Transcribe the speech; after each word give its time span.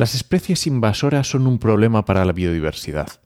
Las 0.00 0.14
especies 0.14 0.66
invasoras 0.66 1.28
son 1.28 1.46
un 1.46 1.58
problema 1.58 2.06
para 2.06 2.24
la 2.24 2.32
biodiversidad. 2.32 3.20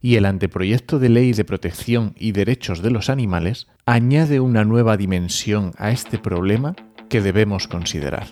Y 0.00 0.16
el 0.16 0.24
anteproyecto 0.24 0.98
de 0.98 1.08
ley 1.08 1.32
de 1.32 1.44
protección 1.44 2.16
y 2.18 2.32
derechos 2.32 2.82
de 2.82 2.90
los 2.90 3.08
animales 3.08 3.68
añade 3.86 4.40
una 4.40 4.64
nueva 4.64 4.96
dimensión 4.96 5.70
a 5.78 5.92
este 5.92 6.18
problema 6.18 6.74
que 7.08 7.20
debemos 7.20 7.68
considerar. 7.68 8.26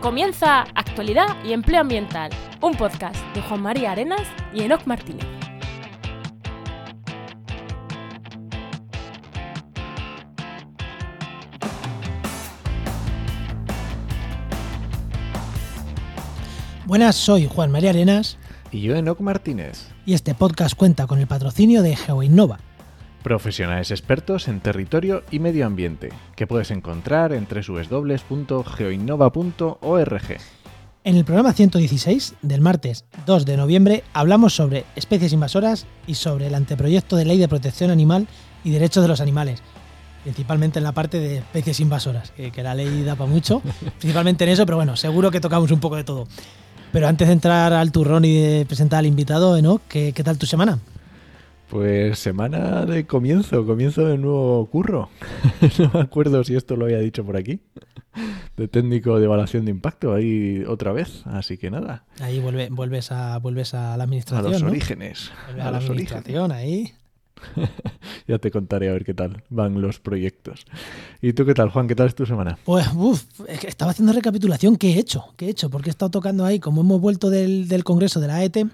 Comienza 0.00 0.62
Actualidad 0.74 1.36
y 1.44 1.52
Empleo 1.52 1.82
Ambiental, 1.82 2.32
un 2.60 2.74
podcast 2.74 3.24
de 3.36 3.42
Juan 3.42 3.62
María 3.62 3.92
Arenas 3.92 4.26
y 4.52 4.62
Enoc 4.62 4.84
Martínez. 4.84 5.37
Buenas, 16.88 17.14
soy 17.16 17.46
Juan 17.46 17.70
María 17.70 17.90
Arenas 17.90 18.38
Y 18.72 18.80
yo, 18.80 18.96
Enoc 18.96 19.20
Martínez, 19.20 19.88
y 20.06 20.14
este 20.14 20.34
podcast 20.34 20.74
cuenta 20.74 21.06
con 21.06 21.18
el 21.18 21.26
patrocinio 21.26 21.82
de 21.82 21.94
GeoInnova. 21.94 22.60
profesionales 23.22 23.90
expertos 23.90 24.48
en 24.48 24.60
territorio 24.60 25.22
y 25.30 25.38
medio 25.38 25.66
ambiente, 25.66 26.08
que 26.34 26.46
puedes 26.46 26.70
encontrar 26.70 27.34
en 27.34 27.46
www.geoinnova.org. 27.46 30.36
En 31.04 31.16
el 31.16 31.26
programa 31.26 31.52
116 31.52 32.36
del 32.40 32.62
martes 32.62 33.04
2 33.26 33.44
de 33.44 33.58
noviembre 33.58 34.02
hablamos 34.14 34.54
sobre 34.54 34.86
especies 34.96 35.34
invasoras 35.34 35.84
y 36.06 36.14
sobre 36.14 36.46
el 36.46 36.54
anteproyecto 36.54 37.16
de 37.16 37.26
ley 37.26 37.36
de 37.36 37.48
protección 37.48 37.90
animal 37.90 38.28
y 38.64 38.70
derechos 38.70 39.02
de 39.02 39.08
los 39.08 39.20
animales, 39.20 39.62
principalmente 40.22 40.78
en 40.78 40.84
la 40.84 40.92
parte 40.92 41.20
de 41.20 41.36
especies 41.36 41.80
invasoras, 41.80 42.30
que, 42.30 42.50
que 42.50 42.62
la 42.62 42.74
ley 42.74 43.02
da 43.02 43.14
para 43.14 43.30
mucho, 43.30 43.60
principalmente 43.98 44.44
en 44.44 44.50
eso, 44.50 44.64
pero 44.64 44.78
bueno, 44.78 44.96
seguro 44.96 45.30
que 45.30 45.42
tocamos 45.42 45.70
un 45.70 45.80
poco 45.80 45.96
de 45.96 46.04
todo. 46.04 46.26
Pero 46.92 47.06
antes 47.06 47.28
de 47.28 47.34
entrar 47.34 47.72
al 47.72 47.92
turrón 47.92 48.24
y 48.24 48.40
de 48.40 48.66
presentar 48.66 49.00
al 49.00 49.06
invitado, 49.06 49.60
¿no? 49.60 49.80
¿Qué, 49.88 50.12
qué 50.12 50.24
tal 50.24 50.38
tu 50.38 50.46
semana? 50.46 50.78
Pues 51.68 52.18
semana 52.18 52.86
de 52.86 53.06
comienzo, 53.06 53.66
comienzo 53.66 54.06
de 54.06 54.16
nuevo 54.16 54.64
curro. 54.70 55.10
no 55.78 55.90
me 55.92 56.00
acuerdo 56.00 56.42
si 56.44 56.56
esto 56.56 56.76
lo 56.76 56.86
había 56.86 56.98
dicho 56.98 57.24
por 57.24 57.36
aquí. 57.36 57.60
De 58.56 58.68
técnico 58.68 59.18
de 59.18 59.26
evaluación 59.26 59.66
de 59.66 59.70
impacto, 59.70 60.14
ahí 60.14 60.64
otra 60.66 60.92
vez. 60.92 61.22
Así 61.26 61.58
que 61.58 61.70
nada, 61.70 62.04
Ahí 62.20 62.40
vuelve, 62.40 62.68
vuelves, 62.70 63.12
a, 63.12 63.38
vuelves 63.38 63.74
a 63.74 63.96
la 63.98 64.02
a 64.02 64.06
administración. 64.06 64.50
los 64.52 64.62
¿no? 64.62 64.70
orígenes. 64.70 65.30
A 65.46 65.50
a 65.50 65.70
la 65.70 65.78
los 65.78 65.90
orígenes. 65.90 66.12
administración, 66.12 66.52
ahí. 66.52 66.94
Ya 68.26 68.38
te 68.38 68.50
contaré 68.50 68.90
a 68.90 68.92
ver 68.92 69.06
qué 69.06 69.14
tal 69.14 69.42
van 69.48 69.80
los 69.80 70.00
proyectos. 70.00 70.66
¿Y 71.22 71.32
tú 71.32 71.46
qué 71.46 71.54
tal, 71.54 71.70
Juan? 71.70 71.88
¿Qué 71.88 71.94
tal 71.94 72.08
es 72.08 72.14
tu 72.14 72.26
semana? 72.26 72.58
Pues, 72.64 72.86
uff, 72.94 73.24
estaba 73.64 73.92
haciendo 73.92 74.12
recapitulación. 74.12 74.76
¿Qué 74.76 74.92
he 74.92 74.98
hecho? 74.98 75.24
¿Qué 75.36 75.46
he 75.46 75.50
hecho? 75.50 75.70
Porque 75.70 75.88
he 75.88 75.92
estado 75.92 76.10
tocando 76.10 76.44
ahí, 76.44 76.60
como 76.60 76.82
hemos 76.82 77.00
vuelto 77.00 77.30
del, 77.30 77.68
del 77.68 77.84
congreso 77.84 78.20
de 78.20 78.26
la 78.26 78.36
AET, 78.36 78.66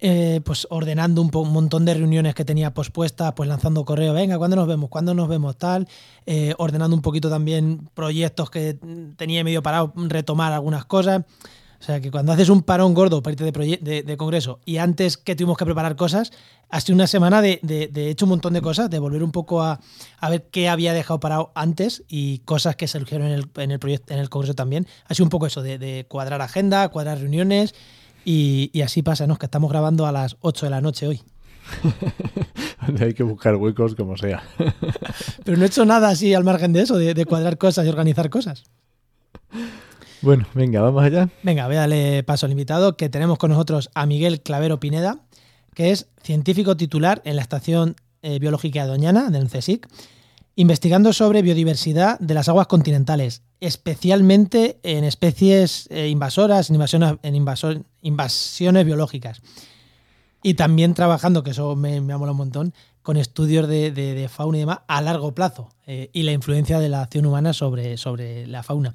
eh, 0.00 0.40
pues 0.44 0.66
ordenando 0.70 1.22
un, 1.22 1.30
un 1.34 1.52
montón 1.52 1.84
de 1.84 1.94
reuniones 1.94 2.34
que 2.34 2.44
tenía 2.44 2.74
pospuestas, 2.74 3.32
pues 3.34 3.48
lanzando 3.48 3.84
correo, 3.84 4.12
venga, 4.12 4.38
¿cuándo 4.38 4.54
nos 4.54 4.66
vemos? 4.66 4.90
¿Cuándo 4.90 5.14
nos 5.14 5.28
vemos? 5.28 5.56
Tal, 5.56 5.88
eh, 6.26 6.54
ordenando 6.58 6.94
un 6.94 7.02
poquito 7.02 7.30
también 7.30 7.88
proyectos 7.94 8.50
que 8.50 8.78
tenía 9.16 9.42
medio 9.44 9.62
parado, 9.62 9.92
retomar 9.96 10.52
algunas 10.52 10.84
cosas. 10.84 11.24
O 11.84 11.86
sea, 11.86 12.00
que 12.00 12.10
cuando 12.10 12.32
haces 12.32 12.48
un 12.48 12.62
parón 12.62 12.94
gordo 12.94 13.22
para 13.22 13.32
irte 13.32 13.44
de, 13.44 13.52
proye- 13.52 13.78
de, 13.78 14.02
de 14.02 14.16
congreso 14.16 14.58
y 14.64 14.78
antes 14.78 15.18
que 15.18 15.36
tuvimos 15.36 15.58
que 15.58 15.66
preparar 15.66 15.96
cosas, 15.96 16.32
ha 16.70 16.80
sido 16.80 16.94
una 16.94 17.06
semana 17.06 17.42
de, 17.42 17.60
hecho 18.08 18.24
un 18.24 18.30
montón 18.30 18.54
de 18.54 18.62
cosas, 18.62 18.88
de 18.88 18.98
volver 18.98 19.22
un 19.22 19.32
poco 19.32 19.60
a, 19.62 19.80
a 20.18 20.30
ver 20.30 20.46
qué 20.50 20.70
había 20.70 20.94
dejado 20.94 21.20
parado 21.20 21.52
antes 21.54 22.02
y 22.08 22.38
cosas 22.46 22.76
que 22.76 22.88
surgieron 22.88 23.26
en 23.26 23.34
el, 23.34 23.50
en 23.56 23.70
el 23.70 23.78
proyecto, 23.78 24.14
en 24.14 24.20
el 24.20 24.30
congreso 24.30 24.54
también. 24.54 24.86
Ha 25.06 25.12
sido 25.12 25.24
un 25.26 25.28
poco 25.30 25.46
eso, 25.46 25.60
de, 25.60 25.76
de 25.76 26.06
cuadrar 26.08 26.40
agenda, 26.40 26.88
cuadrar 26.88 27.18
reuniones 27.18 27.74
y, 28.24 28.70
y 28.72 28.80
así 28.80 29.02
pasa, 29.02 29.26
¿no? 29.26 29.36
Que 29.36 29.44
estamos 29.44 29.70
grabando 29.70 30.06
a 30.06 30.12
las 30.12 30.38
8 30.40 30.64
de 30.64 30.70
la 30.70 30.80
noche 30.80 31.06
hoy. 31.06 31.20
Hay 33.00 33.12
que 33.12 33.22
buscar 33.24 33.56
huecos 33.56 33.94
como 33.94 34.16
sea. 34.16 34.42
Pero 35.44 35.58
no 35.58 35.64
he 35.64 35.66
hecho 35.66 35.84
nada 35.84 36.08
así 36.08 36.32
al 36.32 36.44
margen 36.44 36.72
de 36.72 36.80
eso, 36.80 36.96
de, 36.96 37.12
de 37.12 37.26
cuadrar 37.26 37.58
cosas 37.58 37.84
y 37.84 37.90
organizar 37.90 38.30
cosas. 38.30 38.64
Bueno, 40.24 40.46
venga, 40.54 40.80
vamos 40.80 41.04
allá. 41.04 41.28
Venga, 41.42 41.66
voy 41.66 41.76
a 41.76 41.80
darle 41.80 42.22
paso 42.22 42.46
al 42.46 42.52
invitado, 42.52 42.96
que 42.96 43.10
tenemos 43.10 43.36
con 43.36 43.50
nosotros 43.50 43.90
a 43.94 44.06
Miguel 44.06 44.40
Clavero 44.40 44.80
Pineda, 44.80 45.18
que 45.74 45.90
es 45.90 46.08
científico 46.22 46.78
titular 46.78 47.20
en 47.26 47.36
la 47.36 47.42
Estación 47.42 47.96
eh, 48.22 48.38
Biológica 48.38 48.86
Doñana, 48.86 49.28
del 49.28 49.50
CSIC, 49.50 49.86
investigando 50.56 51.12
sobre 51.12 51.42
biodiversidad 51.42 52.18
de 52.20 52.32
las 52.32 52.48
aguas 52.48 52.68
continentales, 52.68 53.42
especialmente 53.60 54.78
en 54.82 55.04
especies 55.04 55.88
eh, 55.90 56.08
invasoras, 56.08 56.70
en, 56.70 56.76
invasiones, 56.76 57.16
en 57.22 57.34
invasiones 58.00 58.86
biológicas. 58.86 59.42
Y 60.42 60.54
también 60.54 60.94
trabajando, 60.94 61.42
que 61.42 61.50
eso 61.50 61.76
me, 61.76 62.00
me 62.00 62.14
ha 62.14 62.16
un 62.16 62.34
montón, 62.34 62.72
con 63.02 63.18
estudios 63.18 63.68
de, 63.68 64.30
fauna 64.32 64.56
y 64.56 64.60
demás 64.60 64.78
a 64.88 65.02
largo 65.02 65.34
plazo 65.34 65.68
eh, 65.86 66.08
y 66.14 66.22
la 66.22 66.32
influencia 66.32 66.80
de 66.80 66.88
la 66.88 67.02
acción 67.02 67.26
humana 67.26 67.52
sobre 67.52 68.46
la 68.46 68.62
fauna. 68.62 68.94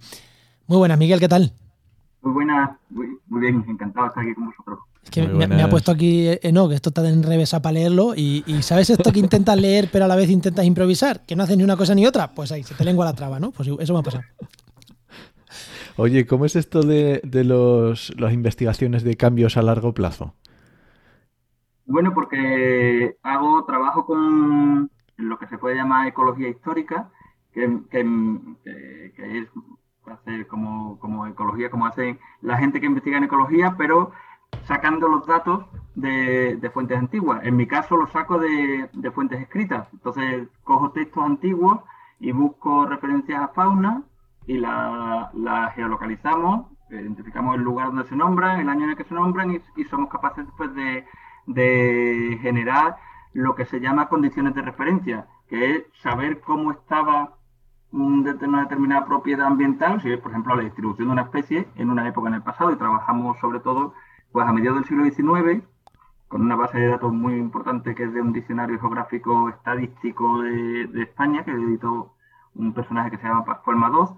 Muy 0.70 0.78
buenas, 0.78 1.00
Miguel, 1.00 1.20
¿qué 1.20 1.28
tal? 1.28 1.52
Muy 2.22 2.32
buenas, 2.32 2.70
muy, 2.92 3.18
muy 3.28 3.42
bien, 3.42 3.66
encantado 3.68 4.06
de 4.06 4.10
estar 4.10 4.24
aquí 4.24 4.36
con 4.36 4.46
vosotros. 4.46 4.80
Es 5.04 5.10
que 5.10 5.28
me, 5.28 5.48
me 5.48 5.64
ha 5.64 5.70
puesto 5.70 5.92
aquí, 5.92 6.28
eh, 6.28 6.52
no, 6.54 6.70
que 6.70 6.76
esto 6.76 6.90
está 6.90 7.10
en 7.10 7.24
revés 7.24 7.50
para 7.52 7.72
leerlo 7.72 8.14
y, 8.16 8.44
y 8.46 8.62
¿sabes 8.62 8.92
esto 8.92 9.12
que 9.12 9.18
intentas 9.20 9.58
leer 9.60 9.90
pero 9.92 10.06
a 10.06 10.08
la 10.08 10.16
vez 10.16 10.30
intentas 10.30 10.64
improvisar? 10.66 11.26
Que 11.26 11.36
no 11.36 11.42
haces 11.42 11.58
ni 11.58 11.64
una 11.64 11.76
cosa 11.76 11.96
ni 11.96 12.06
otra. 12.06 12.32
Pues 12.36 12.52
ahí, 12.52 12.62
se 12.64 12.76
te 12.76 12.86
lengua 12.86 13.06
la 13.06 13.14
traba, 13.14 13.40
¿no? 13.40 13.50
Pues 13.50 13.68
eso 13.68 13.94
me 13.94 14.00
ha 14.00 14.04
pasado. 14.04 14.24
Oye, 15.98 16.28
¿cómo 16.28 16.46
es 16.46 16.56
esto 16.56 16.84
de, 16.84 17.20
de 17.24 17.44
los, 17.46 18.14
las 18.20 18.32
investigaciones 18.32 19.02
de 19.04 19.18
cambios 19.18 19.58
a 19.58 19.64
largo 19.64 19.96
plazo? 19.96 20.36
Bueno, 21.88 22.14
porque 22.14 23.18
hago 23.24 23.66
trabajo 23.66 24.06
con 24.06 24.92
lo 25.18 25.40
que 25.40 25.48
se 25.48 25.58
puede 25.58 25.76
llamar 25.78 26.08
ecología 26.08 26.48
histórica, 26.50 27.10
que, 27.54 27.62
que, 27.90 28.04
que- 28.64 29.14
que 29.16 29.40
es 29.40 29.48
hacer 30.14 30.48
como, 30.48 31.00
como 31.00 31.28
ecología, 31.28 31.70
como 31.70 31.86
hacen 31.86 32.20
la 32.42 32.58
gente 32.58 32.80
que 32.80 32.88
investiga 32.88 33.18
en 33.18 33.26
ecología, 33.26 33.76
pero 33.78 34.12
sacando 34.64 35.08
los 35.08 35.26
datos 35.26 35.66
de, 35.96 36.58
de 36.58 36.70
fuentes 36.70 36.98
antiguas. 36.98 37.42
En 37.44 37.56
mi 37.56 37.68
caso 37.68 37.96
lo 37.96 38.08
saco 38.08 38.40
de, 38.40 38.90
de 38.94 39.12
fuentes 39.12 39.42
escritas. 39.42 39.88
Entonces 39.94 40.48
cojo 40.64 40.92
textos 40.92 41.24
antiguos 41.24 41.80
y 42.20 42.32
busco 42.32 42.86
referencias 42.86 43.42
a 43.42 43.50
fauna 43.50 44.04
y 44.46 44.58
la, 44.58 45.72
geolocalizamos, 45.76 46.68
identificamos 46.90 47.56
el 47.56 47.62
lugar 47.62 47.88
donde 47.88 48.06
se 48.06 48.16
nombran, 48.16 48.60
el 48.60 48.70
año 48.70 48.86
en 48.86 48.90
el 48.92 48.98
que 48.98 49.04
se 49.04 49.14
nombran 49.14 49.62
y, 49.76 49.84
somos 49.86 50.10
capaces 50.10 50.46
después 50.46 50.74
de, 50.74 51.06
de 51.46 52.40
generar 52.42 52.98
lo 53.34 53.54
que 53.54 53.66
se 53.66 53.80
llama 53.80 54.10
condiciones 54.10 54.56
de 54.56 54.64
referencia, 54.64 55.28
que 55.48 55.76
es 55.76 55.84
saber 56.02 56.42
cómo 56.42 56.72
estaba 56.72 57.36
det- 57.92 58.44
una 58.48 58.62
determinada 58.62 59.06
propiedad 59.06 59.48
ambiental, 59.48 60.02
por 60.22 60.32
ejemplo, 60.32 60.56
la 60.56 60.64
distribución 60.64 61.08
de 61.08 61.14
una 61.14 61.24
especie 61.24 61.68
en 61.76 61.90
una 61.90 62.08
época 62.08 62.30
en 62.30 62.36
el 62.36 62.44
pasado, 62.44 62.72
y 62.72 62.76
trabajamos 62.78 63.38
sobre 63.40 63.60
todo 63.60 63.94
pues 64.32 64.48
a 64.48 64.54
mediados 64.54 64.80
del 64.80 64.88
siglo 64.88 65.04
XIX, 65.06 65.64
con 66.28 66.42
una 66.44 66.56
base 66.56 66.78
de 66.80 66.88
datos 66.88 67.12
muy 67.12 67.36
importante 67.36 67.96
que 67.96 68.04
es 68.04 68.14
de 68.14 68.22
un 68.22 68.32
diccionario 68.34 68.80
geográfico 68.80 69.50
estadístico 69.50 70.42
de, 70.42 70.88
de 70.88 71.02
España, 71.04 71.44
que 71.44 71.52
editó 71.52 72.14
un 72.54 72.74
personaje 72.74 73.10
que 73.12 73.18
se 73.18 73.28
llama 73.28 73.46
Pascual 73.46 73.78
Madós, 73.78 74.14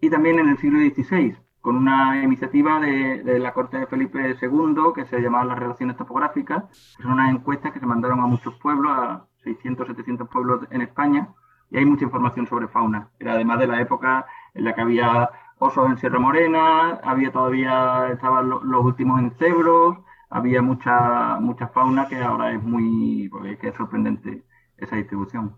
y 0.00 0.08
también 0.10 0.38
en 0.38 0.48
el 0.48 0.58
siglo 0.58 0.78
XVI, 0.78 1.36
con 1.60 1.76
una 1.76 2.22
iniciativa 2.22 2.80
de, 2.80 3.22
de 3.22 3.38
la 3.38 3.52
corte 3.52 3.78
de 3.78 3.86
Felipe 3.86 4.36
II 4.40 4.92
que 4.94 5.04
se 5.06 5.20
llamaba 5.20 5.44
las 5.44 5.58
relaciones 5.58 5.96
topográficas, 5.96 6.64
que 6.96 7.02
son 7.02 7.12
unas 7.12 7.30
encuestas 7.30 7.72
que 7.72 7.80
se 7.80 7.86
mandaron 7.86 8.20
a 8.20 8.26
muchos 8.26 8.54
pueblos, 8.58 8.90
a 8.90 9.26
600, 9.44 9.86
700 9.86 10.28
pueblos 10.28 10.66
en 10.70 10.80
España, 10.80 11.28
y 11.72 11.78
hay 11.78 11.84
mucha 11.86 12.04
información 12.04 12.46
sobre 12.46 12.68
fauna. 12.68 13.08
Era 13.18 13.32
además 13.32 13.58
de 13.58 13.66
la 13.66 13.80
época 13.80 14.26
en 14.54 14.64
la 14.64 14.74
que 14.74 14.82
había 14.82 15.30
osos 15.58 15.88
en 15.90 15.96
Sierra 15.98 16.18
Morena, 16.18 17.00
había 17.02 17.32
todavía, 17.32 18.08
estaban 18.12 18.50
lo- 18.50 18.62
los 18.62 18.84
últimos 18.84 19.18
en 19.20 19.32
cebros, 19.38 19.96
había 20.28 20.60
mucha, 20.62 21.38
mucha 21.40 21.68
fauna 21.68 22.06
que 22.08 22.22
ahora 22.22 22.52
es 22.52 22.62
muy, 22.62 23.28
pues, 23.30 23.58
que 23.58 23.68
es 23.68 23.74
sorprendente 23.74 24.42
esa 24.76 24.96
distribución. 24.96 25.54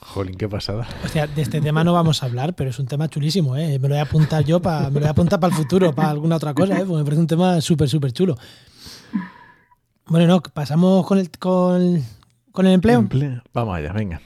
Jolín, 0.00 0.36
qué 0.36 0.48
pasada. 0.48 0.86
O 1.04 1.08
sea, 1.08 1.26
de 1.26 1.40
este 1.42 1.60
tema 1.62 1.82
no 1.82 1.92
vamos 1.94 2.22
a 2.22 2.26
hablar, 2.26 2.54
pero 2.54 2.68
es 2.70 2.78
un 2.78 2.86
tema 2.86 3.08
chulísimo, 3.08 3.56
¿eh? 3.56 3.78
Me 3.78 3.88
lo 3.88 3.94
voy 3.94 3.98
a 4.00 4.02
apuntar 4.02 4.44
yo 4.44 4.60
para, 4.60 4.88
me 4.88 4.94
lo 4.94 5.00
voy 5.00 5.08
a 5.08 5.12
apuntar 5.12 5.40
para 5.40 5.52
el 5.52 5.56
futuro, 5.62 5.94
para 5.94 6.10
alguna 6.10 6.36
otra 6.36 6.52
cosa, 6.52 6.74
¿eh? 6.78 6.84
Porque 6.84 6.98
me 6.98 7.04
parece 7.04 7.20
un 7.22 7.26
tema 7.26 7.60
súper, 7.62 7.88
súper 7.88 8.12
chulo. 8.12 8.34
Bueno, 10.06 10.26
no, 10.26 10.40
pasamos 10.42 11.06
con 11.06 11.18
el, 11.18 11.30
con, 11.38 12.02
con 12.52 12.66
el 12.66 12.74
empleo. 12.74 12.98
Empleo. 13.00 13.42
Vamos 13.54 13.76
allá, 13.76 13.92
venga. 13.92 14.20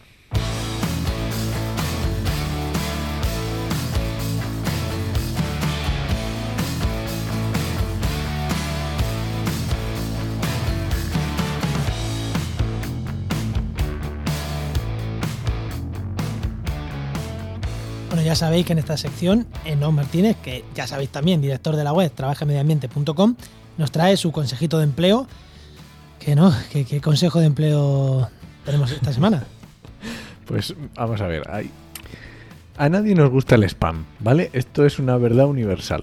Ya 18.29 18.35
sabéis 18.35 18.67
que 18.67 18.75
en 18.75 18.79
esta 18.79 18.99
sección, 18.99 19.47
Enoch 19.65 19.91
Martínez, 19.91 20.37
que 20.43 20.63
ya 20.75 20.87
sabéis 20.87 21.09
también, 21.09 21.41
director 21.41 21.75
de 21.77 21.83
la 21.83 21.95
web 21.95 22.13
trabajamediambiente.com, 22.15 23.37
nos 23.79 23.91
trae 23.91 24.19
su 24.19 24.33
consejito 24.33 24.77
de 24.77 24.85
empleo. 24.85 25.27
Que 26.21 26.37
no, 26.37 26.55
¿qué, 26.71 27.01
consejo 27.01 27.41
de 27.41 27.47
empleo 27.47 28.29
tenemos 28.67 28.93
esta 28.93 29.15
semana? 29.15 29.45
Pues 30.45 30.75
vamos 30.95 31.21
a 31.21 31.27
ver, 31.27 31.43
a 32.77 32.89
nadie 32.89 33.15
nos 33.15 33.31
gusta 33.31 33.55
el 33.55 33.65
spam, 33.65 34.05
¿vale? 34.19 34.49
Esto 34.55 34.87
es 34.87 34.99
una 34.99 35.19
verdad 35.19 35.47
universal 35.47 36.03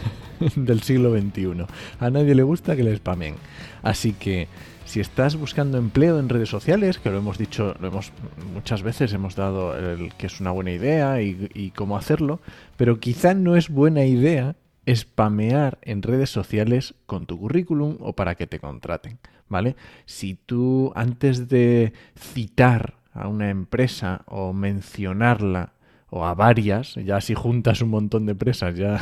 del 0.56 0.82
siglo 0.82 1.16
XXI. 1.16 1.66
A 1.98 2.10
nadie 2.10 2.36
le 2.36 2.44
gusta 2.44 2.76
que 2.76 2.84
le 2.84 2.96
spamen. 2.96 3.34
Así 3.82 4.12
que 4.12 4.46
si 4.90 4.98
estás 4.98 5.36
buscando 5.36 5.78
empleo 5.78 6.18
en 6.18 6.28
redes 6.28 6.48
sociales, 6.48 6.98
que 6.98 7.10
lo 7.10 7.18
hemos 7.18 7.38
dicho, 7.38 7.76
lo 7.78 7.86
hemos 7.86 8.10
muchas 8.52 8.82
veces 8.82 9.12
hemos 9.12 9.36
dado 9.36 9.78
el 9.78 10.12
que 10.14 10.26
es 10.26 10.40
una 10.40 10.50
buena 10.50 10.72
idea 10.72 11.22
y, 11.22 11.72
cómo 11.76 11.96
hacerlo, 11.96 12.40
pero 12.76 12.98
quizá 12.98 13.34
no 13.34 13.54
es 13.54 13.68
buena 13.68 14.04
idea 14.04 14.56
spamear 14.92 15.78
en 15.82 16.02
redes 16.02 16.30
sociales 16.30 16.94
con 17.06 17.26
tu 17.26 17.38
currículum 17.38 17.98
o 18.00 18.14
para 18.14 18.34
que 18.34 18.48
te 18.48 18.58
contraten, 18.58 19.20
¿vale? 19.48 19.76
Si 20.06 20.34
tú 20.34 20.90
antes 20.96 21.48
de 21.48 21.92
citar 22.18 22.94
a 23.12 23.28
una 23.28 23.48
empresa 23.48 24.22
o 24.26 24.52
mencionarla 24.52 25.72
o 26.08 26.26
a 26.26 26.34
varias, 26.34 26.96
ya 26.96 27.20
si 27.20 27.34
juntas 27.34 27.80
un 27.80 27.90
montón 27.90 28.26
de 28.26 28.32
empresas, 28.32 28.76
ya 28.76 29.00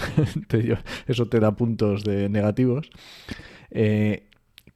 eso 1.06 1.26
te 1.28 1.40
da 1.40 1.52
puntos 1.52 2.04
de 2.04 2.28
negativos. 2.28 2.90
Eh, 3.70 4.27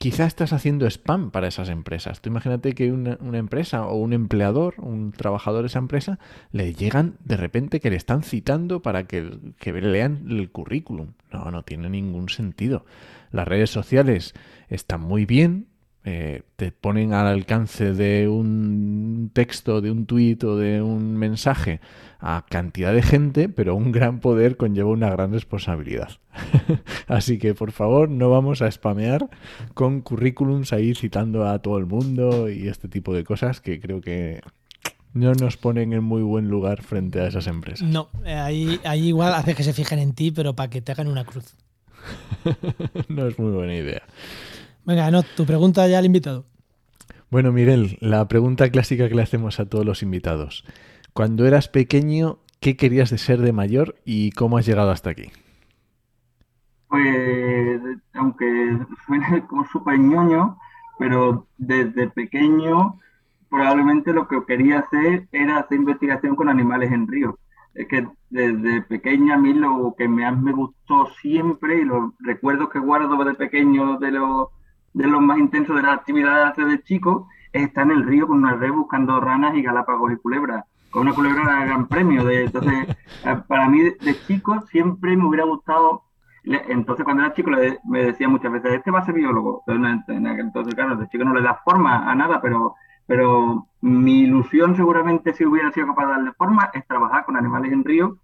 quizá 0.03 0.27
estás 0.27 0.53
haciendo 0.53 0.85
spam 0.89 1.31
para 1.31 1.47
esas 1.47 1.69
empresas. 1.69 2.21
Tú 2.21 2.29
imagínate 2.29 2.73
que 2.73 2.91
una, 2.91 3.17
empresa 3.39 3.87
o 3.87 3.95
un 3.95 4.13
empleador, 4.13 4.75
un 4.79 5.13
trabajador 5.13 5.61
de 5.63 5.69
esa 5.69 5.79
empresa, 5.79 6.19
le 6.51 6.75
llegan 6.75 7.15
de 7.25 7.37
repente 7.37 7.79
que 7.79 7.89
le 7.89 7.95
están 7.95 8.25
citando 8.25 8.83
para 8.83 9.05
que, 9.05 9.31
que 9.61 9.73
lean 9.73 10.27
el 10.29 10.51
currículum. 10.51 11.13
No, 11.33 11.53
no 11.53 11.63
tiene 11.63 11.89
ningún 11.89 12.31
sentido. 12.31 12.85
Las 13.31 13.47
redes 13.47 13.71
sociales 13.71 14.35
están 14.69 15.03
muy 15.03 15.25
bien, 15.25 15.69
eh, 16.05 16.43
te 16.57 16.73
ponen 16.73 17.13
al 17.13 17.29
alcance 17.29 17.93
de 17.93 18.29
un 18.29 19.31
texto, 19.33 19.81
de 19.81 19.91
un 19.91 20.07
tuit 20.07 20.43
o 20.43 20.57
de 20.57 20.83
un 20.83 21.17
mensaje 21.17 21.81
a 22.19 22.45
cantidad 22.49 22.93
de 22.93 23.03
gente, 23.03 23.49
pero 23.49 23.77
un 23.77 23.93
gran 23.93 24.19
poder 24.19 24.57
conlleva 24.57 24.91
una 24.91 25.11
gran 25.11 25.33
responsabilidad. 25.33 26.11
Así 27.07 27.39
que 27.39 27.55
por 27.55 27.71
favor 27.71 28.09
no 28.09 28.31
vamos 28.31 28.63
a 28.63 28.71
spamear 28.71 29.29
con 29.75 30.01
currículums 30.01 30.73
ahí 30.73 30.95
citando 30.95 31.47
a 31.49 31.61
todo 31.61 31.79
el 31.79 31.87
mundo 31.87 32.51
y 32.51 32.69
este 32.69 32.89
tipo 32.89 33.15
de 33.15 33.23
cosas 33.23 33.61
que 33.61 33.81
creo 33.81 34.01
que 34.01 34.41
no 35.15 35.33
nos 35.35 35.57
ponen 35.57 35.93
en 35.93 36.03
muy 36.03 36.23
buen 36.23 36.49
lugar 36.49 36.83
frente 36.83 37.21
a 37.21 37.29
esas 37.29 37.47
empresas. 37.47 37.89
No, 37.89 38.09
eh, 38.25 38.35
ahí, 38.35 38.81
ahí 38.85 39.09
igual 39.09 39.35
hace 39.35 39.55
que 39.55 39.63
se 39.63 39.73
fijen 39.73 39.99
en 39.99 40.15
ti, 40.15 40.31
pero 40.33 40.57
para 40.57 40.71
que 40.71 40.81
te 40.81 40.91
hagan 40.93 41.07
una 41.07 41.25
cruz. 41.25 41.55
no 43.09 43.29
es 43.29 43.39
muy 43.39 43.53
buena 43.53 43.75
idea. 43.77 44.03
Venga, 44.85 45.11
no, 45.11 45.23
tu 45.23 45.47
pregunta 45.47 45.87
ya 45.87 45.99
al 45.99 46.07
invitado. 46.07 46.45
Bueno, 47.31 47.53
Miguel, 47.53 47.97
la 48.01 48.27
pregunta 48.29 48.71
clásica 48.71 49.09
que 49.09 49.15
le 49.15 49.23
hacemos 49.23 49.59
a 49.61 49.67
todos 49.67 49.87
los 49.87 50.03
invitados. 50.03 50.65
Cuando 51.13 51.47
eras 51.47 51.69
pequeño, 51.69 52.39
¿qué 52.61 52.77
querías 52.77 53.11
de 53.11 53.19
ser 53.19 53.41
de 53.41 53.53
mayor 53.53 53.97
y 54.05 54.33
cómo 54.33 54.59
has 54.59 54.67
llegado 54.67 54.91
hasta 54.91 55.11
aquí? 55.11 55.31
Pues, 56.89 57.81
aunque 58.15 58.79
suene 59.07 59.47
como 59.49 59.67
súper 59.69 59.99
ñoño, 59.99 60.59
pero 60.99 61.47
desde 61.57 62.09
pequeño 62.11 62.99
probablemente 63.53 64.13
lo 64.13 64.27
que 64.29 64.45
quería 64.47 64.81
hacer 64.81 65.29
era 65.31 65.59
hacer 65.59 65.79
investigación 65.79 66.35
con 66.35 66.49
animales 66.49 66.91
en 66.91 67.07
río. 67.07 67.39
Es 67.75 67.87
que 67.87 68.09
desde 68.31 68.83
pequeña 68.83 69.35
a 69.35 69.39
mí 69.39 69.53
lo 69.53 69.95
que 69.97 70.09
más 70.09 70.39
me 70.39 70.53
gustó 70.53 71.07
siempre 71.21 71.81
y 71.81 71.85
los 71.85 72.13
recuerdos 72.19 72.71
que 72.71 72.79
guardo 72.79 73.23
de 73.25 73.35
pequeño 73.35 73.99
de 73.99 74.11
los, 74.11 74.49
de 74.95 75.07
los 75.07 75.21
más 75.21 75.39
intensos 75.39 75.77
de 75.77 75.83
las 75.83 75.99
actividades 75.99 76.57
de 76.57 76.83
chico 76.83 77.29
es 77.53 77.65
estar 77.65 77.85
en 77.85 77.93
el 77.93 78.05
río 78.05 78.27
con 78.27 78.39
una 78.39 78.55
red 78.55 78.73
buscando 78.73 79.21
ranas 79.21 79.55
y 79.55 79.63
galápagos 79.63 80.13
y 80.13 80.17
culebras 80.17 80.65
con 80.93 81.03
una 81.03 81.15
culebra 81.15 81.61
de 81.61 81.67
gran 81.67 81.89
premio. 81.89 82.25
De, 82.25 82.45
entonces, 82.45 82.89
eh, 83.25 83.37
para 83.49 83.69
mí 83.69 83.81
de, 83.81 84.17
chico 84.27 84.61
siempre 84.71 85.17
me 85.17 85.27
hubiera 85.27 85.45
gustado. 85.45 86.05
entonces, 86.45 87.05
cuando 87.05 87.25
era 87.25 87.35
chico, 87.35 87.51
me 87.85 88.05
decía 88.05 88.29
muchas 88.29 88.53
veces, 88.53 88.75
este 88.75 88.93
va 88.93 89.01
a 89.01 89.07
ser 89.07 89.15
biólogo. 89.15 89.65
Entonces, 89.67 90.75
claro, 90.75 90.97
de 90.97 91.09
chico 91.09 91.25
no 91.25 91.35
le 91.35 91.43
da 91.43 91.61
forma 91.65 92.09
a 92.11 92.15
nada, 92.15 92.41
pero, 92.41 92.75
pero 93.07 93.67
mi 93.81 94.21
ilusión 94.21 94.77
seguramente 94.77 95.33
si 95.33 95.45
hubiera 95.45 95.73
sido 95.73 95.89
capaz 95.89 96.07
de 96.07 96.13
darle 96.13 96.33
forma 96.33 96.71
es 96.73 96.87
trabajar 96.87 97.25
con 97.25 97.37
animales 97.37 97.73
en 97.73 97.85
río 97.85 98.19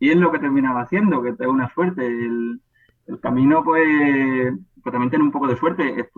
y 0.00 0.10
es 0.10 0.16
lo 0.16 0.30
que 0.30 0.38
terminaba 0.38 0.82
haciendo, 0.82 1.22
que 1.22 1.30
es 1.30 1.46
una 1.46 1.68
suerte. 1.70 2.06
El, 2.06 2.60
camino, 3.22 3.64
pues, 3.64 4.52
pues, 4.82 4.92
también 4.92 5.10
tiene 5.10 5.24
un 5.24 5.32
poco 5.32 5.46
de 5.46 5.56
suerte. 5.56 6.08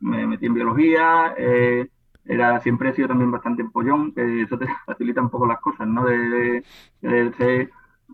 me 0.00 0.26
metí 0.26 0.46
en 0.46 0.54
biología, 0.54 1.34
eh, 1.36 1.88
era 2.24 2.60
siempre 2.60 2.90
he 2.90 2.94
sido 2.94 3.08
también 3.08 3.30
bastante 3.30 3.62
empollón, 3.62 4.12
que 4.12 4.42
eso 4.42 4.58
te 4.58 4.66
facilita 4.86 5.20
un 5.20 5.30
poco 5.30 5.46
las 5.46 5.60
cosas, 5.60 5.86
¿no? 5.86 6.04
De, 6.04 6.62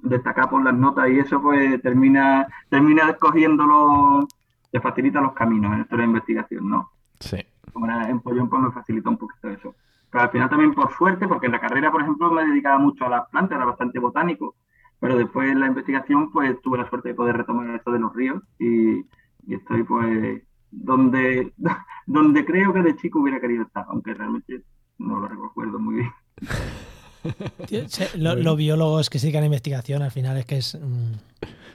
destacar 0.03 0.51
por 0.51 0.63
las 0.63 0.75
notas 0.75 1.09
y 1.09 1.19
eso 1.19 1.41
pues 1.41 1.81
termina 1.81 2.47
termina 2.69 3.09
escogiéndolo, 3.09 4.29
te 4.71 4.79
facilita 4.79 5.23
los 5.23 5.33
caminos 5.33 5.73
en 5.73 5.81
esto 5.81 5.97
de 5.97 6.05
investigación, 6.05 6.69
¿no? 6.69 6.91
Sí. 7.19 7.39
Como 7.73 7.87
era 7.87 8.09
empollón 8.11 8.49
pues 8.49 8.63
me 8.63 8.71
facilita 8.73 9.09
un 9.09 9.17
poquito 9.17 9.49
eso. 9.49 9.75
Pero 10.11 10.25
al 10.25 10.31
final 10.31 10.51
también 10.51 10.75
por 10.75 10.93
suerte, 10.93 11.27
porque 11.27 11.47
en 11.47 11.53
la 11.53 11.61
carrera, 11.61 11.91
por 11.91 12.03
ejemplo, 12.03 12.31
me 12.31 12.47
dedicaba 12.47 12.79
mucho 12.79 13.07
a 13.07 13.09
las 13.09 13.29
plantas, 13.31 13.57
era 13.57 13.65
bastante 13.65 13.99
botánico, 13.99 14.55
pero 15.01 15.17
después 15.17 15.51
en 15.51 15.61
la 15.61 15.67
investigación 15.67 16.31
pues 16.31 16.61
tuve 16.63 16.79
la 16.79 16.89
suerte 16.89 17.09
de 17.09 17.15
poder 17.15 17.39
retomar 17.39 17.75
esto 17.75 17.91
de 17.91 17.99
los 17.99 18.15
ríos 18.15 18.43
y, 18.59 19.05
y 19.47 19.55
estoy 19.55 19.83
pues 19.85 20.43
donde, 20.71 21.53
donde 22.07 22.45
creo 22.45 22.73
que 22.73 22.83
de 22.83 22.97
chico 22.97 23.21
hubiera 23.21 23.41
querido 23.41 23.65
estar, 23.65 23.85
aunque 23.89 24.15
realmente 24.15 24.63
no 24.99 25.21
lo 25.21 25.29
recuerdo 25.29 25.79
muy 25.79 25.97
bien. 25.97 26.11
Los 28.17 28.57
biólogos 28.57 29.11
que 29.11 29.19
sigan 29.19 29.45
investigación 29.45 30.03
al 30.03 30.11
final 30.11 30.37
es 30.37 30.47
que 30.47 30.59
es... 30.59 30.79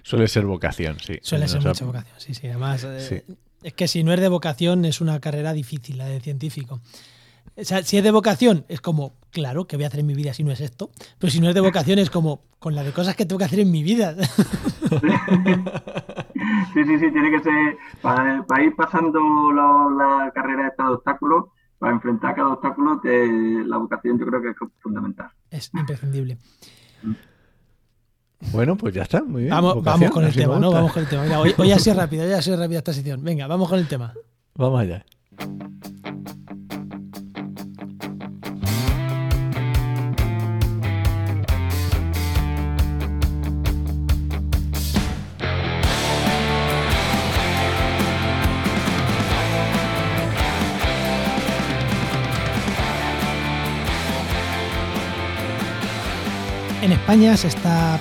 Suele 0.01 0.27
ser 0.27 0.45
vocación, 0.45 0.97
sí. 0.99 1.19
Suele 1.21 1.47
ser 1.47 1.61
mucha 1.61 1.85
vocación, 1.85 2.15
sí, 2.17 2.33
sí. 2.33 2.47
Además, 2.47 2.85
eh, 2.85 3.23
es 3.61 3.73
que 3.73 3.87
si 3.87 4.03
no 4.03 4.13
es 4.13 4.19
de 4.19 4.29
vocación 4.29 4.85
es 4.85 5.01
una 5.01 5.19
carrera 5.19 5.53
difícil, 5.53 5.97
la 5.97 6.05
de 6.05 6.19
científico. 6.21 6.79
O 7.57 7.63
sea, 7.63 7.83
si 7.83 7.97
es 7.97 8.03
de 8.03 8.11
vocación, 8.11 8.65
es 8.69 8.81
como, 8.81 9.15
claro, 9.29 9.65
¿qué 9.67 9.75
voy 9.75 9.83
a 9.83 9.87
hacer 9.87 9.99
en 9.99 10.07
mi 10.07 10.13
vida 10.13 10.33
si 10.33 10.43
no 10.43 10.51
es 10.51 10.61
esto? 10.61 10.89
Pero 11.19 11.31
si 11.31 11.39
no 11.39 11.49
es 11.49 11.55
de 11.55 11.61
vocación, 11.61 11.99
es 11.99 12.09
como, 12.09 12.43
con 12.59 12.75
la 12.75 12.83
de 12.83 12.91
cosas 12.91 13.15
que 13.15 13.25
tengo 13.25 13.39
que 13.39 13.45
hacer 13.45 13.59
en 13.59 13.71
mi 13.71 13.83
vida. 13.83 14.15
Sí, 16.73 16.83
sí, 16.85 16.99
sí, 16.99 17.11
tiene 17.11 17.31
que 17.31 17.39
ser, 17.43 17.77
para, 18.01 18.63
ir 18.63 18.75
pasando 18.75 19.19
la, 19.51 20.31
carrera 20.33 20.63
de 20.63 20.69
estos 20.69 20.95
obstáculos, 20.95 21.45
para 21.77 21.93
enfrentar 21.93 22.35
cada 22.35 22.49
obstáculo, 22.49 22.99
la 23.03 23.77
vocación 23.77 24.17
yo 24.19 24.25
creo 24.25 24.41
que 24.41 24.49
es 24.49 24.55
fundamental. 24.79 25.29
Es 25.49 25.71
imprescindible. 25.73 26.37
Bueno, 28.51 28.75
pues 28.75 28.93
ya 28.93 29.03
está, 29.03 29.23
muy 29.23 29.43
bien. 29.43 29.53
Vamos, 29.53 29.83
vamos 29.83 30.11
con 30.11 30.25
el 30.25 30.33
tema, 30.33 30.59
¿no? 30.59 30.71
Vamos 30.71 30.93
con 30.93 31.03
el 31.03 31.09
tema. 31.09 31.39
hoy, 31.39 31.53
hoy 31.57 31.71
ha 31.71 31.79
sido 31.79 31.95
rápido, 31.99 32.25
hoy 32.25 32.33
ha 32.33 32.41
sido 32.41 32.57
rápida 32.57 32.79
esta 32.79 32.93
sesión. 32.93 33.23
Venga, 33.23 33.47
vamos 33.47 33.69
con 33.69 33.79
el 33.79 33.87
tema. 33.87 34.13
Vamos 34.55 34.81
allá. 34.81 35.05
En 56.81 56.91
España 56.91 57.37
se 57.37 57.47
está 57.47 57.99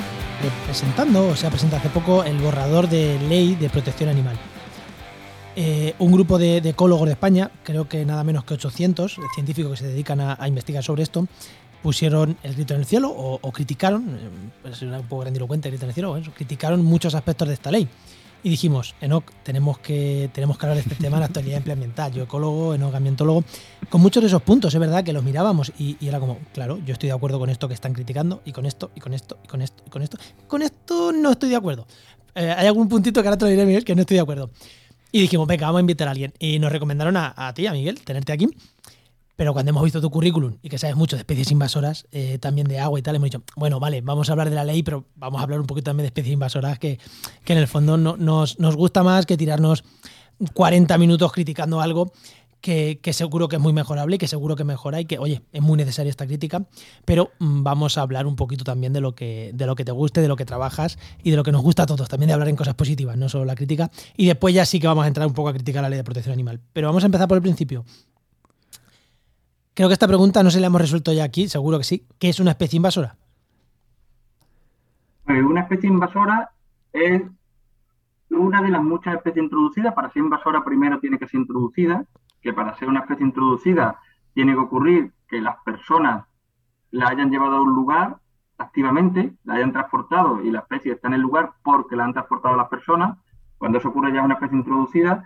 presentando, 0.65 1.29
o 1.29 1.37
se 1.37 1.47
ha 1.47 1.51
presentado 1.51 1.81
hace 1.81 1.91
poco, 1.91 2.25
el 2.25 2.39
borrador 2.39 2.89
de 2.89 3.19
ley 3.29 3.55
de 3.55 3.69
protección 3.69 4.09
animal. 4.09 4.39
Eh, 5.55 5.95
un 5.99 6.11
grupo 6.11 6.39
de, 6.39 6.57
ecólogos 6.59 7.05
de 7.05 7.13
España, 7.13 7.51
creo 7.63 7.87
que 7.87 8.07
nada 8.07 8.25
menos 8.25 8.45
que 8.45 8.55
800 8.55 9.19
científicos 9.35 9.73
que 9.73 9.77
se 9.77 9.87
dedican 9.89 10.21
a, 10.23 10.49
investigar 10.49 10.83
sobre 10.83 11.03
esto, 11.03 11.27
pusieron 11.83 12.39
el 12.43 12.55
grito 12.55 12.73
en 12.73 12.81
el 12.81 12.87
cielo 12.87 13.11
o, 13.11 13.53
criticaron, 13.53 14.19
eh, 14.65 14.71
es 14.71 14.81
un 14.81 14.93
poco 15.03 15.23
grandilocuente 15.23 15.69
el 15.69 15.73
grito 15.73 15.85
en 15.85 15.91
el 15.91 15.95
cielo, 15.95 16.19
criticaron 16.35 16.83
muchos 16.83 17.15
aspectos 17.15 17.49
de 17.49 17.55
esta 17.55 17.71
ley. 17.71 17.87
Y 18.43 18.49
dijimos, 18.49 18.95
Enoch, 19.01 19.25
tenemos 19.43 19.79
que, 19.79 20.31
tenemos 20.33 20.57
que 20.57 20.67
hablar 20.67 20.77
de 20.77 20.83
este 20.83 20.95
tema 20.95 21.17
en 21.17 21.21
la 21.21 21.27
actualidad 21.27 21.69
ambiental. 21.69 22.13
Yo 22.13 22.23
ecólogo, 22.23 22.75
Enoch 22.75 22.95
ambientólogo, 22.95 23.45
con 23.91 24.01
muchos 24.01 24.23
de 24.23 24.29
esos 24.29 24.43
puntos, 24.43 24.73
es 24.73 24.81
verdad 24.81 25.05
que 25.05 25.13
los 25.13 25.23
mirábamos 25.23 25.73
y, 25.79 25.97
era 26.07 26.19
como, 26.19 26.39
claro, 26.55 26.79
yo 26.85 26.95
estoy 26.95 27.09
de 27.09 27.15
acuerdo 27.15 27.39
con 27.39 27.51
esto 27.51 27.69
que 27.69 27.75
están 27.75 27.93
criticando 27.93 28.41
y 28.45 28.53
con 28.53 28.65
esto, 28.65 28.91
y 28.95 29.01
con 29.01 29.13
esto, 29.13 29.39
y 29.45 29.49
con 29.49 29.63
esto, 29.63 29.83
y 29.87 29.91
con 29.91 30.03
esto. 30.03 30.19
Con 30.47 30.63
esto 30.63 31.13
no 31.13 31.33
estoy 31.33 31.51
de 31.51 31.57
acuerdo. 31.57 31.87
Eh, 32.35 32.55
hay 32.57 32.67
algún 32.67 32.89
puntito 32.89 33.21
que 33.21 33.29
ahora 33.29 33.37
te 33.37 33.45
lo 33.45 33.51
diré, 33.51 33.67
Miguel, 33.67 33.85
que 33.85 33.95
no 33.95 34.03
estoy 34.03 34.17
de 34.17 34.23
acuerdo. 34.23 34.51
Y 35.13 35.21
dijimos, 35.23 35.47
venga, 35.47 35.67
vamos 35.67 35.81
a 35.81 35.83
invitar 35.83 36.09
a 36.09 36.13
alguien. 36.13 36.33
Y 36.39 36.59
nos 36.61 36.73
recomendaron 36.73 37.17
a, 37.17 37.35
a 37.37 37.53
ti, 37.53 37.67
a 37.67 37.73
Miguel, 37.73 38.01
tenerte 38.01 38.33
aquí 38.33 38.49
pero 39.41 39.55
cuando 39.55 39.71
hemos 39.71 39.83
visto 39.83 40.03
tu 40.03 40.11
currículum 40.11 40.59
y 40.61 40.69
que 40.69 40.77
sabes 40.77 40.97
mucho 40.97 41.17
de 41.17 41.21
especies 41.21 41.51
invasoras, 41.51 42.07
eh, 42.13 42.37
también 42.39 42.69
de 42.69 42.79
agua 42.79 42.99
y 42.99 43.03
tal, 43.03 43.17
hemos 43.17 43.25
dicho, 43.25 43.43
bueno, 43.57 43.81
vale, 43.81 44.03
vamos 44.03 44.29
a 44.29 44.33
hablar 44.33 44.51
de 44.51 44.55
la 44.55 44.65
ley, 44.65 44.83
pero 44.83 45.07
vamos 45.17 45.41
a 45.41 45.45
hablar 45.45 45.61
un 45.61 45.67
poquito 45.67 45.85
también 45.85 46.03
de 46.03 46.09
especies 46.09 46.35
invasoras 46.35 46.79
que, 46.79 46.99
en 47.47 47.57
el 47.57 47.67
fondo 47.67 47.97
no, 47.97 48.19
nos, 48.19 48.59
nos 48.59 48.77
gusta 48.77 49.03
más 49.03 49.25
que 49.25 49.39
tirarnos 49.39 49.83
40 50.53 50.99
minutos 50.99 51.33
criticando 51.33 51.81
algo 51.81 52.13
que, 52.61 53.01
seguro 53.15 53.49
que 53.49 53.57
es 53.57 53.63
muy 53.63 53.73
mejorable 53.73 54.17
y 54.17 54.19
que 54.19 54.29
seguro 54.29 54.57
que 54.57 54.65
mejora 54.65 55.01
y 55.01 55.07
que, 55.07 55.19
oye, 55.19 55.41
es 55.55 55.63
muy 55.63 55.79
necesaria 55.79 56.11
esta 56.11 56.27
crítica, 56.27 56.67
pero 57.07 57.31
mm, 57.39 57.63
vamos 57.63 57.97
a 57.97 58.03
hablar 58.03 58.27
un 58.27 58.37
poquito 58.37 58.63
también 58.63 58.93
de 58.93 59.01
lo, 59.01 59.15
que, 59.15 59.53
de 59.55 59.65
lo 59.65 59.75
que 59.75 59.87
te 59.87 59.93
guste, 59.93 60.21
de 60.21 60.29
lo 60.29 60.37
que 60.37 60.45
trabajas 60.45 60.99
y 61.23 61.31
de 61.31 61.39
lo 61.39 61.45
que 61.45 61.53
nos 61.53 61.63
gusta 61.63 61.85
a 61.85 61.87
todos, 61.87 62.11
también 62.11 62.29
de 62.29 62.35
hablar 62.35 62.51
en 62.51 62.57
cosas 62.57 62.75
positivas, 62.75 63.17
no 63.17 63.31
solo 63.31 63.47
la 63.47 63.55
crítica. 63.55 63.91
Y 64.19 64.27
después 64.27 64.55
ya 64.55 64.67
sí 64.67 64.81
que 64.81 64.87
vamos 64.87 65.07
a 65.07 65.09
entrar 65.09 65.27
un 65.27 65.33
poco 65.33 65.49
a 65.49 65.55
criticar 65.55 65.81
la 65.81 65.89
ley 65.89 65.97
de 65.97 66.05
protección 66.05 66.35
animal. 66.35 66.61
Pero 66.75 66.89
vamos 66.89 67.05
a 67.05 67.07
empezar 67.07 67.27
por 67.27 67.39
el 67.39 67.43
principio. 67.43 67.87
Creo 69.81 69.89
que 69.89 69.95
esta 69.95 70.09
pregunta 70.09 70.43
no 70.43 70.51
se 70.51 70.61
la 70.61 70.67
hemos 70.67 70.83
resuelto 70.83 71.11
ya 71.11 71.25
aquí, 71.25 71.49
seguro 71.49 71.79
que 71.79 71.85
sí. 71.85 72.07
¿Qué 72.19 72.29
es 72.29 72.39
una 72.39 72.51
especie 72.51 72.77
invasora? 72.77 73.17
Pues 75.25 75.43
una 75.43 75.63
especie 75.63 75.89
invasora 75.89 76.51
es 76.93 77.23
una 78.29 78.61
de 78.61 78.69
las 78.69 78.83
muchas 78.83 79.15
especies 79.15 79.45
introducidas. 79.45 79.95
Para 79.95 80.11
ser 80.11 80.23
invasora 80.23 80.63
primero 80.63 81.01
tiene 81.01 81.19
que 81.19 81.27
ser 81.27 81.41
introducida 81.41 82.05
que 82.43 82.53
para 82.53 82.77
ser 82.77 82.91
una 82.91 83.01
especie 83.01 83.25
introducida 83.25 83.99
tiene 84.35 84.53
que 84.53 84.59
ocurrir 84.59 85.13
que 85.27 85.41
las 85.41 85.57
personas 85.65 86.27
la 86.91 87.09
hayan 87.09 87.31
llevado 87.31 87.57
a 87.57 87.63
un 87.63 87.75
lugar 87.75 88.19
activamente, 88.59 89.33
la 89.45 89.55
hayan 89.55 89.73
transportado 89.73 90.43
y 90.43 90.51
la 90.51 90.59
especie 90.59 90.93
está 90.93 91.09
en 91.09 91.15
el 91.15 91.23
lugar 91.23 91.53
porque 91.63 91.97
la 91.97 92.05
han 92.05 92.13
transportado 92.13 92.55
las 92.55 92.69
personas. 92.69 93.17
Cuando 93.57 93.79
eso 93.79 93.89
ocurre 93.89 94.13
ya 94.13 94.19
es 94.19 94.27
una 94.27 94.35
especie 94.35 94.59
introducida, 94.59 95.25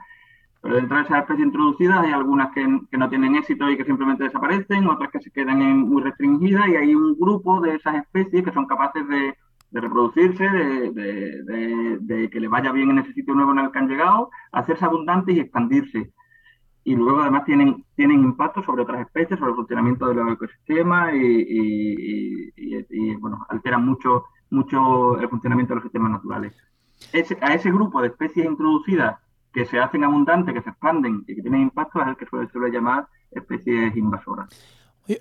pero 0.64 0.76
dentro 0.76 0.96
de 0.96 1.02
esas 1.02 1.18
especies 1.18 1.46
introducidas 1.46 1.98
hay 1.98 2.12
algunas 2.12 2.50
que, 2.54 2.66
no 2.66 3.08
tienen 3.10 3.36
éxito 3.36 3.68
y 3.68 3.76
que 3.76 3.84
simplemente 3.84 4.24
desaparecen, 4.24 4.88
otras 4.88 5.10
que 5.10 5.20
se 5.20 5.30
quedan 5.30 5.58
muy 5.80 6.02
restringidas 6.02 6.66
y 6.68 6.76
hay 6.76 6.94
un 6.94 7.18
grupo 7.18 7.60
de 7.60 7.74
esas 7.74 7.96
especies 7.96 8.42
que 8.42 8.52
son 8.52 8.64
capaces 8.64 9.06
de, 9.06 9.34
reproducirse, 9.72 10.42
de, 10.48 11.98
de, 12.00 12.30
que 12.30 12.40
le 12.40 12.48
vaya 12.48 12.72
bien 12.72 12.92
en 12.92 13.00
ese 13.00 13.12
sitio 13.12 13.34
nuevo 13.34 13.52
en 13.52 13.58
el 13.58 13.72
que 13.72 13.78
han 13.78 13.88
llegado, 13.88 14.30
hacerse 14.52 14.86
abundantes 14.86 15.36
y 15.36 15.40
expandirse 15.40 16.14
y 16.82 16.96
luego 16.96 17.20
además 17.20 17.44
tienen, 17.44 17.84
tienen 17.94 18.20
impacto 18.20 18.62
sobre 18.62 18.84
otras 18.84 19.02
especies, 19.02 19.38
sobre 19.38 19.50
el 19.50 19.56
funcionamiento 19.56 20.06
de 20.06 20.14
los 20.14 20.32
ecosistemas 20.32 21.12
y, 21.12 22.52
y, 22.56 23.14
bueno, 23.16 23.44
alteran 23.50 23.84
mucho, 23.84 24.24
mucho 24.48 25.18
el 25.18 25.28
funcionamiento 25.28 25.72
de 25.72 25.76
los 25.76 25.84
sistemas 25.84 26.12
naturales. 26.12 26.56
a 27.42 27.52
ese 27.52 27.70
grupo 27.70 28.00
de 28.00 28.08
especies 28.08 28.46
introducidas 28.46 29.23
que 29.54 29.64
se 29.66 29.78
hacen 29.78 30.02
abundantes, 30.02 30.52
que 30.52 30.62
se 30.62 30.70
expanden 30.70 31.24
y 31.28 31.36
que 31.36 31.42
tienen 31.42 31.62
impacto 31.62 32.02
es 32.02 32.08
el 32.08 32.16
que 32.16 32.26
suele, 32.26 32.50
suele 32.50 32.70
llamar 32.70 33.06
especies 33.30 33.96
invasoras. 33.96 34.48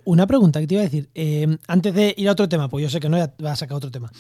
una 0.05 0.25
pregunta 0.25 0.59
que 0.59 0.67
te 0.67 0.73
iba 0.73 0.81
a 0.81 0.85
decir, 0.85 1.09
eh, 1.13 1.57
antes 1.67 1.93
de 1.93 2.15
ir 2.17 2.27
a 2.27 2.31
otro 2.31 2.49
tema, 2.49 2.67
pues 2.67 2.83
yo 2.83 2.89
sé 2.89 2.99
que 2.99 3.09
no 3.09 3.17
va 3.17 3.51
a 3.51 3.55
sacar 3.55 3.77
otro 3.77 3.91
tema. 3.91 4.11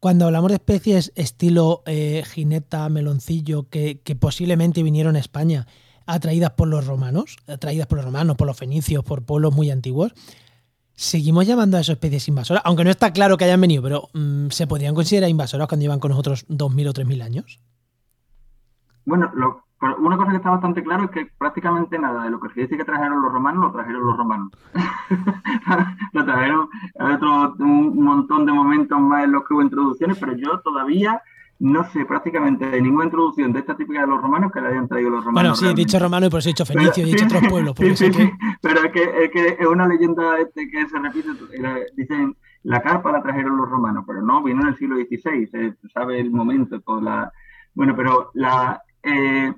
Cuando 0.00 0.24
hablamos 0.24 0.48
de 0.50 0.56
especies 0.56 1.12
estilo 1.14 1.82
eh, 1.86 2.24
jineta, 2.26 2.88
meloncillo, 2.88 3.68
que, 3.68 4.00
que 4.00 4.16
posiblemente 4.16 4.82
vinieron 4.82 5.16
a 5.16 5.20
España, 5.20 5.66
atraídas 6.06 6.52
por 6.52 6.68
los 6.68 6.86
romanos, 6.86 7.36
atraídas 7.46 7.86
por 7.86 7.98
los 7.98 8.06
romanos, 8.06 8.36
por 8.36 8.46
los 8.46 8.56
fenicios, 8.56 9.04
por 9.04 9.22
pueblos 9.22 9.54
muy 9.54 9.70
antiguos, 9.70 10.14
seguimos 10.94 11.46
llamando 11.46 11.76
a 11.76 11.80
esas 11.80 11.94
especies 11.94 12.26
invasoras, 12.28 12.62
aunque 12.64 12.84
no 12.84 12.90
está 12.90 13.12
claro 13.12 13.36
que 13.36 13.44
hayan 13.44 13.60
venido, 13.60 13.82
pero 13.82 14.08
mm, 14.14 14.48
¿se 14.48 14.66
podrían 14.66 14.94
considerar 14.94 15.28
invasoras 15.28 15.68
cuando 15.68 15.82
llevan 15.82 16.00
con 16.00 16.10
nosotros 16.10 16.46
2.000 16.48 16.88
o 16.88 16.92
3.000 16.92 17.22
años? 17.22 17.60
Bueno, 19.04 19.30
una 19.98 20.16
cosa 20.16 20.30
que 20.30 20.36
está 20.36 20.50
bastante 20.50 20.82
claro 20.82 21.04
es 21.04 21.10
que 21.10 21.28
prácticamente 21.38 21.98
nada 21.98 22.24
de 22.24 22.30
lo 22.30 22.40
que 22.40 22.48
se 22.50 22.62
dice 22.62 22.76
que 22.76 22.84
trajeron 22.84 23.22
los 23.22 23.32
romanos, 23.32 23.64
lo 23.64 23.72
trajeron 23.72 24.06
los 24.06 24.16
romanos. 24.16 24.50
lo 26.12 26.24
trajeron, 26.24 26.68
otro, 27.00 27.54
un 27.58 28.02
montón 28.02 28.46
de 28.46 28.52
momentos 28.52 29.00
más 29.00 29.24
en 29.24 29.32
los 29.32 29.44
que 29.44 29.54
hubo 29.54 29.62
introducciones, 29.62 30.18
pero 30.18 30.36
yo 30.36 30.60
todavía 30.60 31.20
no 31.62 31.88
sé 31.92 32.04
prácticamente 32.04 32.68
de 32.68 32.82
ninguna 32.82 33.04
introducción 33.04 33.52
de 33.52 33.60
esta 33.60 33.76
típica 33.76 34.00
de 34.00 34.08
los 34.08 34.20
romanos 34.20 34.50
que 34.50 34.60
le 34.60 34.68
hayan 34.68 34.88
traído 34.88 35.10
los 35.10 35.24
romanos. 35.24 35.52
Bueno, 35.52 35.54
sí, 35.54 35.66
he 35.66 35.84
dicho 35.84 35.96
romano 35.98 36.26
y 36.26 36.30
por 36.30 36.40
eso 36.40 36.48
he 36.48 36.52
dicho 36.52 36.66
fenicio, 36.66 37.04
he 37.04 37.06
dicho 37.06 37.24
otros 37.24 37.42
pueblos. 37.48 37.74
Sí, 37.78 37.96
sí, 37.96 38.12
sí, 38.12 38.32
pero 38.60 38.82
es 38.82 38.92
que, 38.92 39.02
es 39.24 39.30
que, 39.30 39.56
es 39.60 39.66
una 39.66 39.86
leyenda 39.86 40.40
este 40.40 40.68
que 40.68 40.88
se 40.88 40.98
repite, 40.98 41.28
dicen, 41.94 42.36
la 42.64 42.82
carpa 42.82 43.12
la 43.12 43.22
trajeron 43.22 43.56
los 43.56 43.68
romanos, 43.68 44.04
pero 44.06 44.22
no, 44.22 44.42
vino 44.42 44.62
en 44.62 44.68
el 44.68 44.76
siglo 44.76 44.96
XVI, 44.96 45.46
se 45.46 45.74
sabe 45.94 46.18
el 46.20 46.32
momento, 46.32 46.80
toda 46.80 47.00
la... 47.00 47.32
Bueno, 47.74 47.94
pero 47.96 48.30
la... 48.34 48.82
Eh, 49.02 49.52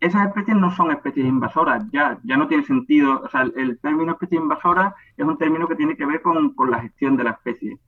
esas 0.00 0.28
especies 0.28 0.56
no 0.56 0.74
son 0.74 0.90
especies 0.90 1.26
invasoras, 1.26 1.84
ya, 1.92 2.18
ya 2.24 2.36
no 2.36 2.48
tiene 2.48 2.64
sentido, 2.64 3.22
o 3.24 3.28
sea, 3.28 3.42
el, 3.42 3.78
término 3.80 4.12
especie 4.12 4.38
invasora 4.38 4.94
es 5.16 5.24
un 5.24 5.38
término 5.38 5.68
que 5.68 5.76
tiene 5.76 5.96
que 5.96 6.06
ver 6.06 6.20
con, 6.22 6.54
con 6.54 6.70
la 6.70 6.80
gestión 6.80 7.16
de 7.16 7.24
la 7.24 7.30
especie. 7.30 7.78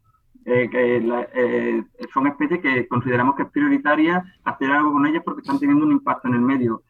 Eh, 0.47 0.69
que 0.69 0.97
eh, 1.35 1.85
son 2.13 2.27
especies 2.27 2.61
que 2.61 2.87
consideramos 2.87 3.35
que 3.35 3.45
es 3.45 3.51
prioritaria 3.51 4.23
hacer 4.45 4.71
algo 4.71 4.93
con 4.93 5.07
ellas 5.07 5.23
porque 5.25 5.41
están 5.41 5.59
teniendo 5.59 5.87
un 5.87 5.93
impacto 5.93 6.29
en 6.29 6.35
el 6.35 6.43
medio. 6.43 6.83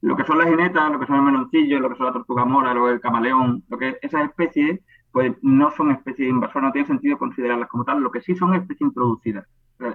Lo 0.00 0.16
que 0.16 0.24
son 0.24 0.38
las 0.38 0.48
jinetas, 0.48 0.90
lo 0.90 0.98
que 0.98 1.06
son 1.06 1.16
el 1.16 1.22
meloncillo, 1.22 1.80
lo 1.80 1.90
que 1.90 1.96
son 1.96 2.06
la 2.06 2.12
tortuga 2.12 2.44
mora, 2.46 2.72
lo 2.72 2.86
que 2.86 2.92
el 2.92 3.00
camaleón, 3.00 3.64
lo 3.68 3.76
que 3.76 3.98
esas 4.00 4.24
especies, 4.24 4.80
pues 5.12 5.34
no 5.42 5.70
son 5.70 5.90
especies 5.90 6.30
invasoras, 6.30 6.68
no 6.68 6.72
tiene 6.72 6.88
sentido 6.88 7.18
considerarlas 7.18 7.68
como 7.68 7.84
tal, 7.84 8.00
lo 8.00 8.10
que 8.10 8.22
sí 8.22 8.34
son 8.34 8.54
especies 8.54 8.88
introducidas. 8.88 9.46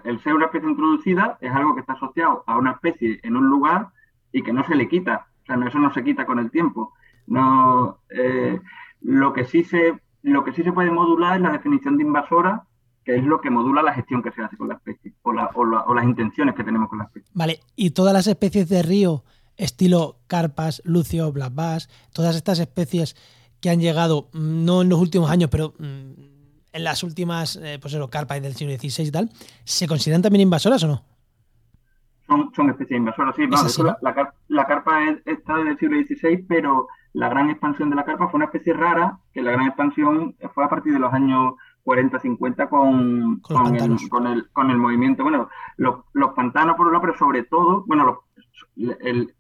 El 0.04 0.22
ser 0.22 0.34
una 0.36 0.46
especie 0.46 0.70
introducida 0.70 1.38
es 1.42 1.52
algo 1.52 1.74
que 1.74 1.82
está 1.82 1.94
asociado 1.94 2.44
a 2.46 2.58
una 2.58 2.72
especie 2.72 3.20
en 3.24 3.36
un 3.36 3.48
lugar 3.48 3.90
y 4.32 4.44
que 4.44 4.54
no 4.54 4.64
se 4.66 4.76
le 4.76 4.88
quita, 4.88 5.28
o 5.44 5.46
sea, 5.46 5.68
eso 5.68 5.80
no 5.80 5.94
se 5.94 6.04
quita 6.04 6.26
con 6.26 6.40
el 6.40 6.52
tiempo. 6.52 6.94
No, 7.28 8.00
eh, 8.10 8.60
lo 9.02 9.34
que 9.34 9.46
sí 9.46 9.64
se 9.64 10.00
lo 10.24 10.44
que 10.44 10.54
sí 10.54 10.64
se 10.64 10.72
puede 10.72 10.92
modular 10.92 11.36
es 11.36 11.42
la 11.42 11.52
definición 11.52 11.98
de 11.98 12.04
invasora, 12.04 12.64
que 13.04 13.16
es 13.16 13.24
lo 13.24 13.42
que 13.42 13.50
modula 13.50 13.82
la 13.82 13.94
gestión 13.94 14.22
que 14.22 14.32
se 14.32 14.44
hace 14.44 14.58
con 14.58 14.68
la 14.68 14.76
especie 14.76 15.14
o, 15.24 15.34
las 15.34 16.06
intenciones 16.06 16.56
que 16.56 16.64
tenemos 16.64 16.90
con 16.90 17.00
la 17.00 17.06
especie. 17.06 17.30
Vale, 17.34 17.60
y 17.76 17.92
todas 17.92 18.14
las 18.14 18.28
especies 18.28 18.70
de 18.70 18.84
río, 18.84 19.24
estilo 19.58 20.20
carpas, 20.28 20.82
lucio, 20.86 21.32
black 21.32 21.54
todas 22.14 22.36
estas 22.36 22.60
especies 22.60 23.16
que 23.60 23.70
han 23.70 23.80
llegado, 23.80 24.30
mm, 24.34 24.66
no 24.66 24.82
en 24.82 24.90
los 24.90 25.00
últimos 25.00 25.30
años, 25.30 25.50
pero 25.50 25.74
mm, 25.80 26.31
en 26.74 26.84
las 26.84 27.04
últimas, 27.04 27.58
eh, 27.58 27.78
pues 27.82 27.94
eso, 27.94 28.10
carpas 28.10 28.42
del 28.42 28.56
siglo 28.56 28.78
XVI 28.78 29.04
y 29.08 29.12
tal, 29.12 29.30
¿se 29.64 29.88
consideran 29.88 30.22
también 30.22 30.42
invasoras 30.42 30.84
o 30.84 30.88
no? 30.88 31.04
Son, 32.56 32.70
especies 32.70 32.98
invasoras, 32.98 33.36
sí. 33.36 33.44
la, 34.48 34.66
carpa 34.66 35.04
está 35.26 35.58
del 35.58 35.78
siglo 35.78 35.98
XVI, 35.98 36.38
pero 36.48 36.88
la 37.12 37.28
gran 37.28 37.50
expansión 37.50 37.90
de 37.90 37.98
la 37.98 38.06
carpa 38.06 38.30
fue 38.30 38.38
una 38.38 38.46
especie 38.46 38.72
rara, 38.72 39.20
que 39.34 39.42
la 39.42 39.52
gran 39.52 39.68
expansión 39.68 40.36
fue 40.54 40.64
a 40.64 40.70
partir 40.70 40.94
de 40.94 41.00
los 41.00 41.14
años 41.14 41.56
40-50 41.84 42.70
con, 42.70 43.40
con, 43.42 43.76
el, 44.28 44.50
con, 44.52 44.70
el, 44.70 44.78
movimiento. 44.78 45.24
Bueno, 45.24 45.50
los, 45.78 46.34
pantanos 46.34 46.78
por 46.78 46.88
un 46.88 46.94
lado, 46.94 47.02
pero 47.02 47.18
sobre 47.18 47.44
todo, 47.44 47.84
bueno, 47.86 48.22
el, 48.78 49.34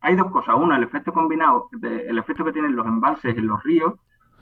hay 0.00 0.16
dos 0.16 0.30
cosas. 0.30 0.54
Una, 0.56 0.76
el 0.76 0.84
efecto 0.84 1.12
combinado, 1.12 1.68
el 1.82 2.18
efecto 2.18 2.44
que 2.44 2.52
tienen 2.52 2.76
los 2.76 2.86
embalses 2.86 3.36
en 3.36 3.46
los 3.46 3.62
ríos, 3.64 3.94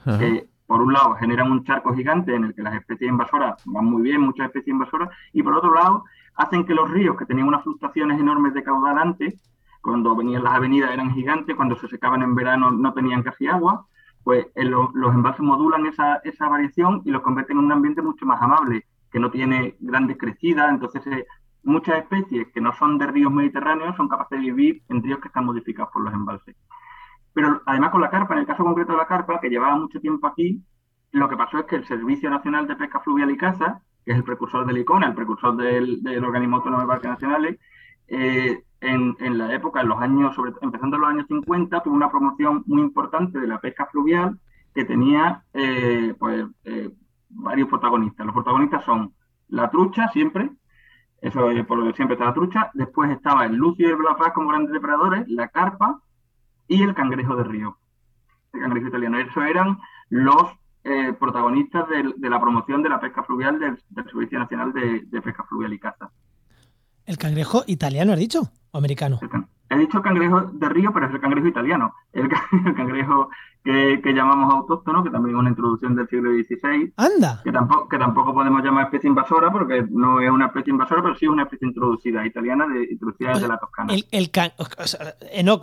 que 0.05 0.47
por 0.67 0.81
un 0.81 0.93
lado 0.93 1.15
generan 1.15 1.51
un 1.51 1.63
charco 1.63 1.93
gigante 1.93 2.33
en 2.33 2.45
el 2.45 2.55
que 2.55 2.63
las 2.63 2.75
especies 2.75 3.09
invasoras 3.09 3.61
van 3.65 3.85
muy 3.85 4.01
bien, 4.01 4.21
muchas 4.21 4.47
especies 4.47 4.73
invasoras, 4.73 5.09
y 5.33 5.43
por 5.43 5.53
otro 5.55 5.73
lado 5.73 6.05
hacen 6.35 6.65
que 6.65 6.73
los 6.73 6.89
ríos, 6.89 7.17
que 7.17 7.25
tenían 7.25 7.47
unas 7.47 7.63
fluctuaciones 7.63 8.19
enormes 8.19 8.53
de 8.53 8.63
caudal 8.63 8.97
antes, 8.97 9.35
cuando 9.81 10.15
venían 10.15 10.43
las 10.43 10.53
avenidas 10.53 10.91
eran 10.91 11.13
gigantes, 11.13 11.55
cuando 11.55 11.75
se 11.75 11.87
secaban 11.87 12.23
en 12.23 12.35
verano 12.35 12.71
no 12.71 12.93
tenían 12.93 13.21
casi 13.21 13.47
agua, 13.47 13.85
pues 14.23 14.47
los 14.55 15.13
embalses 15.13 15.41
modulan 15.41 15.85
esa, 15.85 16.15
esa, 16.23 16.47
variación 16.47 17.01
y 17.03 17.11
los 17.11 17.21
convierten 17.21 17.57
en 17.57 17.65
un 17.65 17.71
ambiente 17.71 18.01
mucho 18.01 18.25
más 18.25 18.41
amable, 18.41 18.85
que 19.11 19.19
no 19.19 19.29
tiene 19.29 19.75
grandes 19.79 20.17
crecidas, 20.17 20.69
entonces 20.71 21.05
eh, 21.07 21.25
muchas 21.63 21.99
especies 21.99 22.47
que 22.53 22.61
no 22.61 22.73
son 22.73 22.97
de 22.97 23.07
ríos 23.07 23.31
mediterráneos 23.31 23.95
son 23.97 24.07
capaces 24.07 24.39
de 24.39 24.45
vivir 24.45 24.81
en 24.89 25.03
ríos 25.03 25.19
que 25.19 25.27
están 25.27 25.45
modificados 25.45 25.91
por 25.91 26.03
los 26.03 26.13
embalses. 26.13 26.55
Pero 27.33 27.61
además 27.65 27.89
con 27.91 28.01
la 28.01 28.09
carpa, 28.09 28.33
en 28.35 28.41
el 28.41 28.45
caso 28.45 28.63
concreto 28.63 28.91
de 28.91 28.99
la 28.99 29.07
carpa, 29.07 29.39
que 29.39 29.49
llevaba 29.49 29.75
mucho 29.75 29.99
tiempo 29.99 30.27
aquí, 30.27 30.61
lo 31.11 31.29
que 31.29 31.37
pasó 31.37 31.59
es 31.59 31.65
que 31.65 31.75
el 31.77 31.87
Servicio 31.87 32.29
Nacional 32.29 32.67
de 32.67 32.75
Pesca 32.75 32.99
Fluvial 32.99 33.31
y 33.31 33.37
Caza, 33.37 33.81
que 34.05 34.11
es 34.11 34.17
el 34.17 34.23
precursor 34.23 34.65
del 34.65 34.79
ICONA, 34.79 35.07
el 35.07 35.15
precursor 35.15 35.55
del, 35.55 36.01
del 36.03 36.23
Organismo 36.23 36.57
Autónomo 36.57 36.81
de 36.81 36.87
Parques 36.87 37.11
Nacionales, 37.11 37.59
eh, 38.07 38.63
en, 38.81 39.37
la 39.37 39.53
época, 39.53 39.81
en 39.81 39.87
los 39.87 40.01
años, 40.01 40.35
sobre, 40.35 40.51
empezando 40.61 40.97
en 40.97 41.01
los 41.01 41.09
años 41.11 41.25
50, 41.27 41.81
tuvo 41.83 41.95
una 41.95 42.11
promoción 42.11 42.63
muy 42.65 42.81
importante 42.81 43.39
de 43.39 43.47
la 43.47 43.59
pesca 43.59 43.85
fluvial 43.85 44.37
que 44.75 44.83
tenía 44.83 45.43
eh, 45.53 46.13
pues, 46.19 46.45
eh, 46.65 46.91
varios 47.29 47.69
protagonistas. 47.69 48.25
Los 48.25 48.33
protagonistas 48.33 48.83
son 48.83 49.13
la 49.47 49.69
trucha, 49.69 50.09
siempre, 50.09 50.49
eso 51.21 51.49
es 51.49 51.65
por 51.65 51.77
lo 51.77 51.85
que 51.85 51.95
siempre 51.95 52.15
está 52.15 52.25
la 52.25 52.33
trucha, 52.33 52.71
después 52.73 53.09
estaba 53.11 53.45
el 53.45 53.55
lucio 53.55 53.87
y 53.87 53.91
el 53.91 53.95
blafaz 53.95 54.33
como 54.33 54.49
grandes 54.49 54.73
depredadores, 54.73 55.27
la 55.29 55.47
carpa 55.47 56.01
y 56.67 56.83
el 56.83 56.93
cangrejo 56.93 57.35
de 57.35 57.43
río, 57.43 57.77
el 58.53 58.61
cangrejo 58.61 58.87
italiano. 58.87 59.19
Esos 59.19 59.43
eran 59.43 59.79
los 60.09 60.43
eh, 60.83 61.13
protagonistas 61.19 61.87
de, 61.89 62.29
la 62.29 62.39
promoción 62.39 62.83
de 62.83 62.89
la 62.89 62.99
pesca 62.99 63.23
fluvial 63.23 63.59
del, 63.59 63.77
Servicio 64.05 64.39
Nacional 64.39 64.73
de 64.73 65.21
Pesca 65.21 65.43
Fluvial 65.43 65.73
y 65.73 65.79
Caza. 65.79 66.11
El 67.05 67.17
cangrejo 67.17 67.63
italiano, 67.67 68.13
¿has 68.13 68.19
dicho? 68.19 68.51
¿O 68.71 68.77
americano? 68.77 69.19
He 69.69 69.77
dicho 69.77 70.01
cangrejo 70.01 70.41
de 70.41 70.69
río, 70.69 70.91
pero 70.93 71.07
es 71.07 71.13
el 71.13 71.19
cangrejo 71.19 71.47
italiano. 71.47 71.93
El, 72.13 72.29
cangrejo 72.75 73.29
que, 73.63 74.13
llamamos 74.13 74.53
autóctono, 74.53 75.03
que 75.03 75.09
también 75.09 75.35
es 75.35 75.39
una 75.39 75.49
introducción 75.49 75.95
del 75.95 76.07
siglo 76.07 76.31
XVI. 76.31 76.93
¡Anda! 76.97 77.41
Que 77.43 77.51
tampoco, 77.51 77.87
que 77.87 77.97
tampoco 77.97 78.33
podemos 78.33 78.63
llamar 78.63 78.85
especie 78.85 79.07
invasora, 79.07 79.51
porque 79.51 79.85
no 79.89 80.21
es 80.21 80.29
una 80.29 80.47
especie 80.47 80.71
invasora, 80.71 81.01
pero 81.01 81.15
sí 81.15 81.25
es 81.25 81.31
una 81.31 81.43
especie 81.43 81.67
introducida, 81.67 82.25
italiana, 82.25 82.67
de, 82.67 82.83
introducida 82.91 83.33
desde 83.33 83.47
la 83.47 83.57
Toscana. 83.57 83.93
El, 83.93 84.05
el 84.11 84.31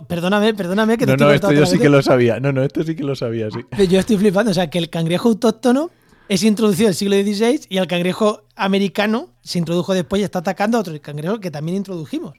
perdóname, 0.07 0.53
perdóname 0.53 0.97
que 0.97 1.05
No, 1.05 1.15
no, 1.15 1.31
esto 1.31 1.51
yo 1.53 1.65
sí 1.65 1.79
que 1.79 1.89
lo 1.89 2.01
sabía. 2.01 2.39
No, 2.39 2.51
no, 2.51 2.63
esto 2.63 2.83
sí 2.83 2.95
que 2.95 3.03
lo 3.03 3.15
sabía, 3.15 3.49
sí. 3.49 3.65
Yo 3.89 3.99
estoy 3.99 4.17
flipando. 4.17 4.51
O 4.51 4.53
sea, 4.53 4.69
que 4.69 4.79
el 4.79 4.89
cangrejo 4.89 5.29
autóctono 5.29 5.89
es 6.27 6.43
introducido 6.43 6.87
en 6.87 6.89
el 6.89 6.95
siglo 6.95 7.15
XVI 7.15 7.65
y 7.69 7.77
el 7.77 7.87
cangrejo 7.87 8.41
americano 8.55 9.27
se 9.41 9.59
introdujo 9.59 9.93
después 9.93 10.21
y 10.21 10.25
está 10.25 10.39
atacando 10.39 10.77
a 10.77 10.81
otro 10.81 10.93
cangrejo 11.01 11.39
que 11.39 11.51
también 11.51 11.77
introdujimos. 11.77 12.33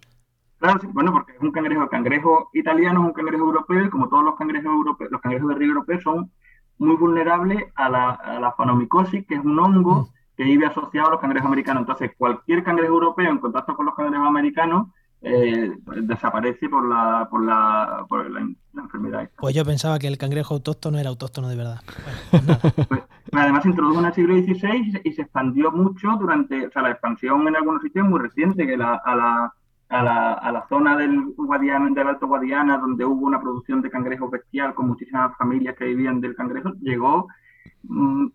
Claro, 0.58 0.78
sí, 0.80 0.86
bueno, 0.92 1.12
porque 1.12 1.32
es 1.32 1.40
un 1.40 1.50
cangrejo, 1.50 1.82
el 1.82 1.88
cangrejo 1.88 2.50
italiano 2.52 3.00
es 3.00 3.06
un 3.06 3.12
cangrejo 3.12 3.44
europeo 3.44 3.84
y 3.84 3.90
como 3.90 4.08
todos 4.08 4.24
los 4.24 4.36
cangrejos 4.36 4.72
europeos, 4.72 5.10
los 5.10 5.20
cangrejos 5.20 5.48
de 5.48 5.54
río 5.56 5.68
europeos 5.68 6.02
son 6.04 6.30
muy 6.78 6.96
vulnerables 6.96 7.64
a 7.74 7.88
la, 7.88 8.10
a 8.10 8.40
la 8.40 8.52
fanomicosis, 8.52 9.26
que 9.26 9.34
es 9.34 9.40
un 9.44 9.58
hongo 9.58 10.02
mm. 10.02 10.06
que 10.36 10.44
vive 10.44 10.66
asociado 10.66 11.08
a 11.08 11.10
los 11.12 11.20
cangrejos 11.20 11.46
americanos. 11.46 11.82
Entonces, 11.82 12.12
cualquier 12.16 12.62
cangrejo 12.62 12.94
europeo 12.94 13.30
en 13.30 13.38
contacto 13.38 13.74
con 13.74 13.86
los 13.86 13.94
cangrejos 13.94 14.26
americanos 14.26 14.88
eh, 15.24 15.72
desaparece 16.02 16.68
por 16.68 16.88
la, 16.88 17.28
por 17.30 17.44
la, 17.44 18.04
por 18.08 18.28
la, 18.28 18.40
enfermedad. 18.76 19.30
Pues 19.38 19.54
yo 19.54 19.64
pensaba 19.64 19.98
que 19.98 20.08
el 20.08 20.18
cangrejo 20.18 20.54
autóctono 20.54 20.98
era 20.98 21.10
autóctono 21.10 21.48
de 21.48 21.56
verdad. 21.56 21.80
Pues 22.30 22.86
pues, 22.88 23.02
además 23.32 23.62
se 23.62 23.70
introdujo 23.70 24.00
en 24.00 24.06
el 24.06 24.14
siglo 24.14 24.34
XVI 24.34 25.00
y 25.04 25.12
se, 25.12 25.22
expandió 25.22 25.70
mucho 25.72 26.08
durante, 26.18 26.66
o 26.66 26.70
sea, 26.70 26.82
la 26.82 26.90
expansión 26.90 27.48
en 27.48 27.56
algunos 27.56 27.82
sitios 27.82 28.06
muy 28.06 28.20
reciente, 28.20 28.66
que 28.66 28.76
la, 28.76 28.94
a 28.94 29.16
la 29.16 29.52
a 29.92 30.02
la, 30.02 30.32
a 30.32 30.50
la 30.50 30.66
zona 30.68 30.96
del, 30.96 31.34
Guadiana, 31.36 31.90
del 31.90 32.08
Alto 32.08 32.26
Guadiana, 32.26 32.78
donde 32.78 33.04
hubo 33.04 33.26
una 33.26 33.40
producción 33.40 33.82
de 33.82 33.90
cangrejos 33.90 34.30
bestial 34.30 34.74
con 34.74 34.88
muchísimas 34.88 35.36
familias 35.36 35.76
que 35.76 35.84
vivían 35.84 36.18
del 36.18 36.34
cangrejo, 36.34 36.72
llegó 36.80 37.28
mm, 37.82 38.26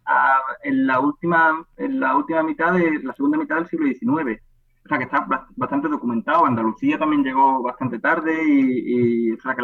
en, 0.63 0.87
la 0.87 0.99
última, 0.99 1.65
en 1.77 1.99
la 1.99 2.15
última 2.15 2.43
mitad 2.43 2.73
de 2.73 3.01
la 3.03 3.13
segunda 3.13 3.39
mitad 3.39 3.55
del 3.55 3.67
siglo 3.67 3.87
XIX. 3.87 4.39
O 4.85 4.87
sea 4.87 4.99
que 4.99 5.05
está 5.05 5.27
bastante 5.55 5.89
documentado. 5.89 6.45
Andalucía 6.45 6.99
también 6.99 7.23
llegó 7.23 7.63
bastante 7.63 7.97
tarde 7.99 8.35
y, 8.47 9.31
o 9.31 9.41
sea 9.41 9.55
que, 9.55 9.63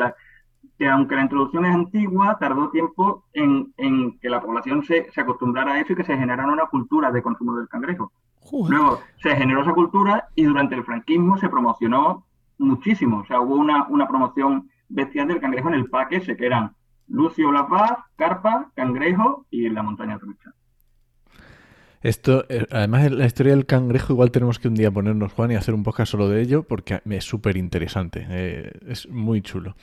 que, 0.83 0.89
aunque 0.89 1.15
la 1.15 1.21
introducción 1.21 1.65
es 1.65 1.73
antigua, 1.73 2.37
tardó 2.37 2.69
tiempo 2.69 3.23
en, 3.31 3.73
en 3.77 4.19
que 4.19 4.29
la 4.29 4.41
población 4.41 4.83
se, 4.83 5.09
se 5.11 5.21
acostumbrara 5.21 5.71
a 5.73 5.79
eso 5.79 5.93
y 5.93 5.95
que 5.95 6.03
se 6.03 6.17
generara 6.17 6.45
una 6.45 6.65
cultura 6.65 7.09
de 7.09 7.21
consumo 7.21 7.55
del 7.55 7.69
cangrejo. 7.69 8.11
Luego 8.67 8.99
se 9.21 9.33
generó 9.33 9.61
esa 9.61 9.71
cultura 9.73 10.27
y 10.35 10.43
durante 10.43 10.75
el 10.75 10.83
franquismo 10.83 11.37
se 11.37 11.47
promocionó 11.47 12.25
muchísimo. 12.57 13.19
O 13.19 13.25
sea, 13.25 13.39
hubo 13.39 13.55
una, 13.55 13.87
una 13.87 14.09
promoción 14.09 14.69
bestial 14.89 15.29
del 15.29 15.39
cangrejo 15.39 15.69
en 15.69 15.75
el 15.75 15.89
parque 15.89 16.17
ese, 16.17 16.35
que 16.35 16.47
eran 16.47 16.75
Lucio 17.07 17.49
La 17.53 17.65
Paz, 17.65 17.99
Carpa, 18.17 18.69
Cangrejo 18.75 19.45
y 19.49 19.69
la 19.69 19.83
montaña 19.83 20.19
trucha. 20.19 20.51
Esto, 22.03 22.45
eh, 22.49 22.67
además, 22.69 23.11
la 23.11 23.25
historia 23.25 23.53
del 23.53 23.65
cangrejo, 23.65 24.13
igual 24.13 24.31
tenemos 24.31 24.59
que 24.59 24.67
un 24.67 24.75
día 24.75 24.91
ponernos, 24.91 25.33
Juan, 25.33 25.51
y 25.51 25.55
hacer 25.55 25.73
un 25.73 25.83
podcast 25.83 26.11
solo 26.11 26.29
de 26.29 26.41
ello, 26.41 26.63
porque 26.63 27.01
es 27.09 27.23
súper 27.23 27.57
interesante, 27.57 28.27
eh, 28.29 28.71
es 28.87 29.09
muy 29.09 29.41
chulo. 29.41 29.75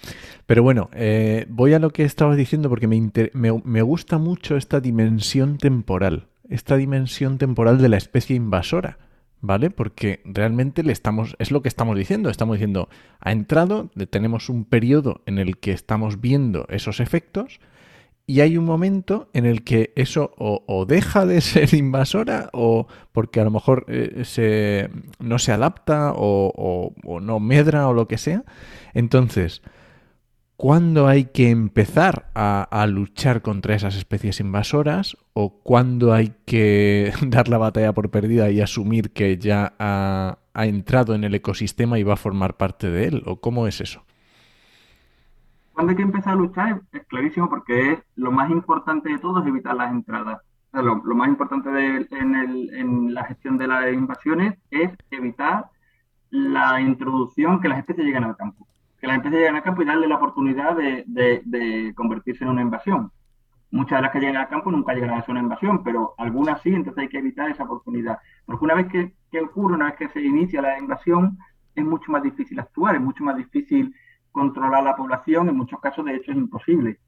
Pero 0.47 0.63
bueno, 0.63 0.91
eh, 0.93 1.47
voy 1.49 1.73
a 1.73 1.79
lo 1.79 1.91
que 1.91 2.05
estabas 2.05 2.37
diciendo, 2.37 2.69
porque 2.69 2.87
me, 2.87 3.11
me, 3.33 3.63
me 3.65 3.83
gusta 3.83 4.19
mucho 4.19 4.57
esta 4.57 4.81
dimensión 4.81 5.59
temporal 5.59 6.29
esta 6.51 6.77
dimensión 6.77 7.39
temporal 7.39 7.79
de 7.79 7.89
la 7.89 7.97
especie 7.97 8.37
invasora, 8.37 8.99
¿vale? 9.41 9.71
Porque 9.71 10.21
realmente 10.25 10.83
le 10.83 10.93
estamos, 10.93 11.37
es 11.39 11.53
lo 11.53 11.63
que 11.63 11.69
estamos 11.69 11.97
diciendo, 11.97 12.29
estamos 12.29 12.57
diciendo, 12.57 12.89
ha 13.21 13.33
entrado, 13.33 13.91
tenemos 14.11 14.49
un 14.49 14.65
periodo 14.65 15.23
en 15.27 15.39
el 15.39 15.59
que 15.59 15.73
estamos 15.73 16.21
viendo 16.21 16.67
esos 16.69 17.01
efectos 17.01 17.61
y 18.31 18.41
hay 18.41 18.57
un 18.57 18.65
momento 18.65 19.29
en 19.33 19.47
el 19.47 19.65
que 19.65 19.93
eso 19.97 20.33
o, 20.39 20.85
deja 20.87 21.27
de 21.27 21.41
ser 21.41 21.75
invasora 21.75 22.51
o 22.53 22.87
porque 23.13 23.41
a 23.41 23.45
lo 23.45 23.51
mejor 23.51 23.85
eh, 23.89 24.23
se, 24.25 24.91
no 25.19 25.39
se 25.39 25.53
adapta 25.53 26.13
o, 26.15 26.93
o 27.05 27.21
no 27.21 27.41
medra 27.41 27.89
o 27.89 27.93
lo 27.93 28.07
que 28.09 28.19
sea. 28.19 28.45
Entonces, 28.95 29.63
cuándo 30.61 31.09
hay 31.09 31.25
que 31.25 31.49
empezar 31.49 32.31
a, 32.35 32.87
luchar 32.87 33.41
contra 33.41 33.75
esas 33.75 33.97
especies 33.97 34.41
invasoras 34.41 35.17
o 35.33 35.63
cuándo 35.63 36.13
hay 36.13 36.35
que 36.45 37.15
dar 37.27 37.49
la 37.49 37.57
batalla 37.57 37.95
por 37.95 38.11
perdida 38.11 38.51
y 38.51 38.61
asumir 38.61 39.13
que 39.13 39.39
ya 39.39 39.73
ha, 39.79 40.37
entrado 40.53 41.15
en 41.15 41.25
el 41.25 41.35
ecosistema 41.35 41.99
y 41.99 42.03
va 42.03 42.13
a 42.13 42.19
formar 42.19 42.59
parte 42.59 42.91
de 42.91 43.07
él? 43.07 43.23
¿O 43.25 43.41
cómo 43.41 43.67
es 43.67 43.81
eso? 43.81 44.05
Cuando 45.73 45.91
hay 45.91 45.97
que 45.97 46.03
empezar 46.03 46.35
a 46.35 46.37
luchar 46.37 46.83
es 46.93 47.07
clarísimo 47.07 47.49
porque 47.49 47.93
es 47.93 47.99
lo 48.17 48.33
más 48.33 48.51
importante 48.51 49.09
de 49.11 49.19
todo 49.19 49.41
es 49.41 49.47
evitar 49.47 49.75
las 49.77 49.93
entradas. 49.93 50.41
lo, 50.73 50.97
más 51.15 51.29
importante 51.29 51.69
en, 52.11 52.35
en 52.35 53.15
la 53.15 53.25
gestión 53.25 53.59
de 53.59 53.67
las 53.67 53.93
invasiones 53.93 54.59
es 54.71 54.91
evitar 55.11 55.67
la 56.31 56.81
introducción 56.81 57.61
que 57.61 57.69
las 57.69 57.79
especies 57.79 58.07
lleguen 58.07 58.25
al 58.25 58.37
campo 58.37 58.67
que 59.01 59.07
las 59.07 59.17
empresas 59.17 59.39
lleguen 59.39 59.57
al 59.57 59.63
campo 59.63 59.83
y 59.83 59.87
darle 59.87 60.07
la 60.07 60.17
oportunidad 60.17 60.77
de, 60.77 61.93
convertirse 61.97 62.45
en 62.45 62.51
una 62.51 62.63
invasión. 62.63 63.11
Muchas 63.71 63.99
de 63.99 64.03
las 64.03 64.13
que 64.13 64.21
llegan 64.21 64.37
al 64.37 64.49
campo 64.49 64.71
nunca 64.71 64.93
llegarán 64.93 65.19
a 65.19 65.23
ser 65.23 65.31
una 65.31 65.41
invasión, 65.41 65.83
pero 65.83 66.15
algunas 66.19 66.61
sí, 66.61 66.71
entonces 66.71 67.03
hay 67.03 67.09
que 67.09 67.19
evitar 67.19 67.49
esa 67.51 67.65
oportunidad. 67.65 68.19
Porque 68.45 68.65
una 68.65 68.75
vez 68.75 68.89
que 68.89 69.41
ocurre, 69.41 69.75
una 69.75 69.87
vez 69.87 69.95
que 69.95 70.09
se 70.09 70.21
inicia 70.21 70.61
la 70.61 70.79
invasión, 70.79 71.39
es 71.75 71.85
mucho 71.85 72.13
más 72.13 72.23
difícil 72.23 72.59
actuar, 72.59 72.97
es 72.97 73.01
mucho 73.01 73.25
más 73.25 73.37
difícil 73.37 73.95
controlar 74.33 74.83
la 74.83 74.97
población, 74.97 75.49
en 75.49 75.57
muchos 75.57 75.81
casos 75.81 76.05
de 76.05 76.17
hecho 76.17 76.33
es 76.33 76.39
imposible. 76.39 76.99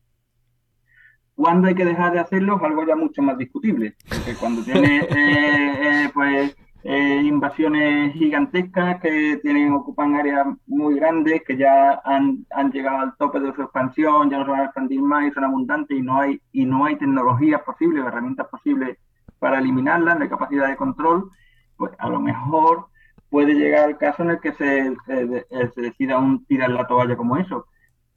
¿Cuándo 1.35 1.69
hay 1.69 1.75
que 1.75 1.85
dejar 1.85 2.13
de 2.13 2.21
hacerlo? 2.21 2.57
Es 2.57 2.63
algo 2.63 2.87
ya 2.87 2.95
mucho 2.95 3.23
más 3.23 3.39
discutible, 3.39 3.97
porque 4.09 4.35
cuando 4.35 4.63
tiene 4.65 4.99
eh, 4.99 5.07
eh, 5.11 6.11
pues 6.13 6.57
eh, 6.85 7.23
invasiones 7.25 8.13
gigantescas 8.15 9.01
que 9.01 9.39
tienen, 9.43 9.73
ocupan 9.73 10.15
áreas 10.15 10.47
muy 10.67 10.97
grandes, 10.97 11.43
que 11.47 11.57
ya 11.57 12.01
han, 12.05 12.45
han, 12.51 12.73
llegado 12.73 12.99
al 12.99 13.17
tope 13.17 13.41
de 13.41 13.55
su 13.55 13.63
expansión, 13.63 14.31
ya 14.31 14.39
no 14.39 14.45
se 14.45 14.51
van 14.51 14.61
a 14.61 14.65
expandir 14.65 15.01
más 15.01 15.27
y 15.27 15.31
son 15.31 15.45
abundantes 15.45 15.97
y 15.97 16.03
no 16.03 16.19
hay, 16.19 16.41
y 16.53 16.67
no 16.67 16.85
hay 16.85 16.97
tecnologías 16.97 17.63
posibles, 17.63 18.05
herramientas 18.05 18.49
posibles 18.49 18.99
para 19.39 19.59
eliminarlas, 19.59 20.19
de 20.19 20.29
capacidad 20.29 20.69
de 20.69 20.77
control, 20.77 21.31
pues 21.77 21.93
a 21.99 22.09
lo 22.09 22.21
mejor 22.21 22.87
puede 23.33 23.55
llegar 23.55 23.89
el 23.89 23.97
caso 23.97 24.23
en 24.23 24.31
el 24.31 24.41
que 24.41 24.53
se, 24.53 24.95
se 25.07 25.81
decida 25.81 26.19
un 26.19 26.45
tirar 26.45 26.71
la 26.71 26.87
toalla 26.87 27.17
como 27.17 27.39
eso. 27.39 27.67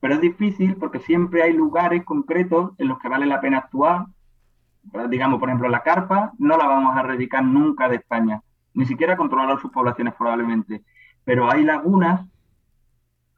Pero 0.01 0.15
es 0.15 0.21
difícil 0.21 0.75
porque 0.75 0.99
siempre 0.99 1.41
hay 1.41 1.53
lugares 1.53 2.03
concretos 2.03 2.73
en 2.77 2.89
los 2.89 2.99
que 2.99 3.07
vale 3.07 3.25
la 3.25 3.39
pena 3.39 3.59
actuar. 3.59 4.07
Digamos, 5.09 5.39
por 5.39 5.47
ejemplo, 5.47 5.69
la 5.69 5.83
carpa 5.83 6.33
no 6.37 6.57
la 6.57 6.67
vamos 6.67 6.95
a 6.95 6.99
erradicar 6.99 7.43
nunca 7.43 7.87
de 7.87 7.95
España 7.95 8.41
ni 8.75 8.85
siquiera 8.85 9.17
controlar 9.17 9.59
sus 9.59 9.71
poblaciones 9.71 10.13
probablemente. 10.15 10.83
Pero 11.23 11.49
hay 11.49 11.63
lagunas 11.63 12.27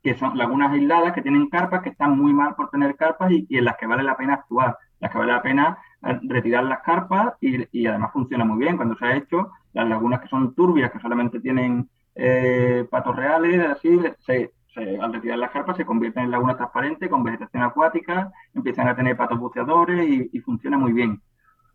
que 0.03 0.15
son 0.15 0.37
lagunas 0.37 0.71
aisladas 0.71 1.13
que 1.13 1.21
tienen 1.21 1.49
carpas 1.49 1.81
que 1.81 1.89
están 1.89 2.17
muy 2.17 2.33
mal 2.33 2.55
por 2.55 2.69
tener 2.69 2.95
carpas 2.95 3.31
y, 3.31 3.47
en 3.49 3.65
las 3.65 3.77
que 3.77 3.87
vale 3.87 4.03
la 4.03 4.17
pena 4.17 4.33
actuar, 4.33 4.77
las 4.99 5.11
que 5.11 5.17
vale 5.17 5.31
la 5.31 5.41
pena 5.41 5.77
eh, 6.03 6.19
retirar 6.23 6.63
las 6.63 6.81
carpas 6.81 7.33
y, 7.39 7.85
además 7.85 8.11
funciona 8.11 8.43
muy 8.45 8.57
bien 8.57 8.77
cuando 8.77 8.95
se 8.95 9.05
ha 9.05 9.15
hecho. 9.15 9.51
Las 9.77 9.89
lagunas 9.89 10.21
que 10.21 10.27
son 10.27 10.55
turbias, 10.55 10.91
que 10.91 10.99
solamente 10.99 11.39
tienen 11.39 11.87
eh, 12.15 12.87
patos 12.89 13.15
reales, 13.15 13.63
así, 13.63 13.99
se, 14.25 14.51
al 14.99 15.13
retirar 15.13 15.37
las 15.37 15.51
carpas 15.51 15.77
se 15.77 15.85
convierten 15.85 16.23
en 16.23 16.31
lagunas 16.31 16.57
transparentes 16.57 17.07
con 17.09 17.23
vegetación 17.23 17.61
acuática, 17.61 18.31
empiezan 18.55 18.87
a 18.87 18.95
tener 18.95 19.15
patos 19.15 19.37
buceadores 19.37 20.09
y, 20.09 20.29
y 20.33 20.39
funciona 20.39 20.79
muy 20.79 20.93
bien. 20.93 21.21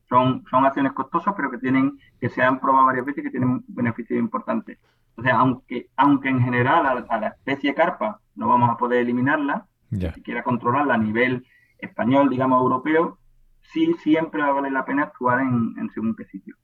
Son, 0.08 0.44
son 0.50 0.64
acciones 0.64 0.92
costosas, 0.92 1.32
pero 1.36 1.48
que 1.48 1.58
tienen, 1.58 1.96
que 2.20 2.28
se 2.28 2.42
han 2.42 2.58
probado 2.58 2.86
varias 2.86 3.06
veces 3.06 3.22
y 3.22 3.26
que 3.26 3.30
tienen 3.30 3.64
beneficios 3.68 4.18
importantes. 4.18 4.80
Entonces, 5.10 5.32
aunque, 5.34 5.90
aunque 5.96 6.28
en 6.28 6.40
general 6.40 7.06
a, 7.08 7.20
la 7.20 7.28
especie 7.28 7.72
carpa 7.72 8.20
no 8.34 8.48
vamos 8.48 8.68
a 8.68 8.76
poder 8.76 9.02
eliminarla, 9.02 9.66
si 9.90 10.22
quiera 10.22 10.42
controlarla 10.42 10.94
a 10.94 10.98
nivel 10.98 11.46
español, 11.78 12.30
digamos, 12.30 12.60
europeo, 12.60 13.18
sí 13.60 13.94
siempre 14.02 14.42
va 14.42 14.48
a 14.48 14.52
valer 14.52 14.72
la 14.72 14.84
pena 14.84 15.04
actuar 15.04 15.40
en, 15.40 15.74
en 15.78 15.88
según 15.90 16.16
qué 16.16 16.24
sitio. 16.24 16.56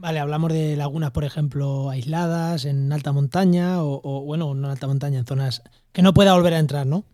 Vale, 0.00 0.18
hablamos 0.18 0.50
de 0.50 0.76
lagunas, 0.76 1.10
por 1.10 1.24
ejemplo, 1.24 1.90
aisladas, 1.90 2.64
en 2.64 2.90
alta 2.90 3.12
montaña, 3.12 3.82
o, 3.82 4.00
o 4.02 4.24
bueno, 4.24 4.54
no 4.54 4.68
en 4.68 4.72
alta 4.72 4.86
montaña, 4.86 5.18
en 5.18 5.26
zonas 5.26 5.62
que 5.92 6.00
no 6.00 6.14
pueda 6.14 6.34
volver 6.34 6.54
a 6.54 6.58
entrar, 6.58 6.86
¿no? 6.86 7.04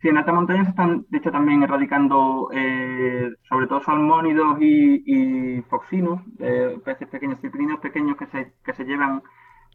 Sí, 0.00 0.08
en 0.08 0.16
alta 0.16 0.32
montaña 0.32 0.64
se 0.64 0.70
están, 0.70 1.04
de 1.10 1.18
hecho, 1.18 1.30
también 1.30 1.62
erradicando 1.62 2.48
eh, 2.54 3.30
sobre 3.46 3.66
todo 3.66 3.82
salmónidos 3.82 4.56
y, 4.62 5.02
y 5.04 5.60
foxinus, 5.68 6.20
eh, 6.38 6.80
peces 6.86 7.06
pequeños, 7.08 7.38
ciprinos 7.42 7.80
pequeños 7.80 8.16
que 8.16 8.26
se, 8.28 8.54
que 8.64 8.72
se 8.72 8.84
llevan 8.84 9.22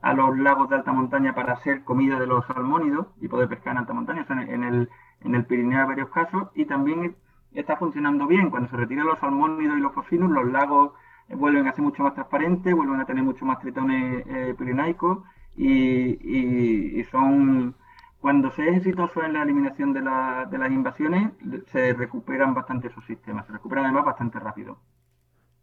a 0.01 0.13
los 0.15 0.35
lagos 0.39 0.67
de 0.69 0.77
alta 0.77 0.91
montaña 0.93 1.35
para 1.35 1.53
hacer 1.53 1.83
comida 1.83 2.19
de 2.19 2.25
los 2.25 2.43
salmónidos 2.47 3.05
y 3.21 3.27
poder 3.27 3.49
pescar 3.49 3.73
en 3.73 3.79
alta 3.79 3.93
montaña. 3.93 4.25
en, 4.27 4.63
el, 4.63 4.89
en 5.21 5.35
el 5.35 5.45
Pirineo 5.45 5.81
hay 5.81 5.87
varios 5.87 6.09
casos 6.09 6.47
y 6.55 6.65
también 6.65 7.15
está 7.53 7.77
funcionando 7.77 8.25
bien. 8.25 8.49
Cuando 8.49 8.69
se 8.71 8.77
retiran 8.77 9.05
los 9.05 9.19
salmónidos 9.19 9.77
y 9.77 9.81
los 9.81 9.93
foxinus, 9.93 10.31
los 10.31 10.51
lagos 10.51 10.93
vuelven 11.29 11.67
a 11.67 11.73
ser 11.73 11.83
mucho 11.83 12.03
más 12.03 12.13
transparentes, 12.13 12.73
vuelven 12.73 12.99
a 12.99 13.05
tener 13.05 13.23
mucho 13.23 13.45
más 13.45 13.59
tritones 13.59 14.25
eh, 14.27 14.55
pirinaicos 14.57 15.19
y, 15.57 17.03
son 17.11 17.75
cuando 18.19 18.51
se 18.51 18.67
es 18.67 18.77
exitoso 18.77 19.23
en 19.23 19.33
la 19.33 19.43
eliminación 19.43 19.93
de, 19.93 20.01
de, 20.01 20.57
las 20.57 20.71
invasiones, 20.71 21.31
se 21.71 21.93
recuperan 21.93 22.55
bastante 22.55 22.87
esos 22.87 23.05
sistemas, 23.05 23.45
se 23.45 23.53
recuperan 23.53 23.85
además 23.85 24.05
bastante 24.05 24.39
rápido. 24.39 24.79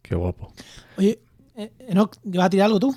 Qué 0.01 0.15
guapo. 0.15 0.53
Oye, 0.97 1.19
eh, 1.57 1.73
Enoch, 1.81 2.17
¿vas 2.25 2.47
a 2.47 2.51
tirar 2.51 2.67
algo 2.67 2.79
tú? 2.79 2.95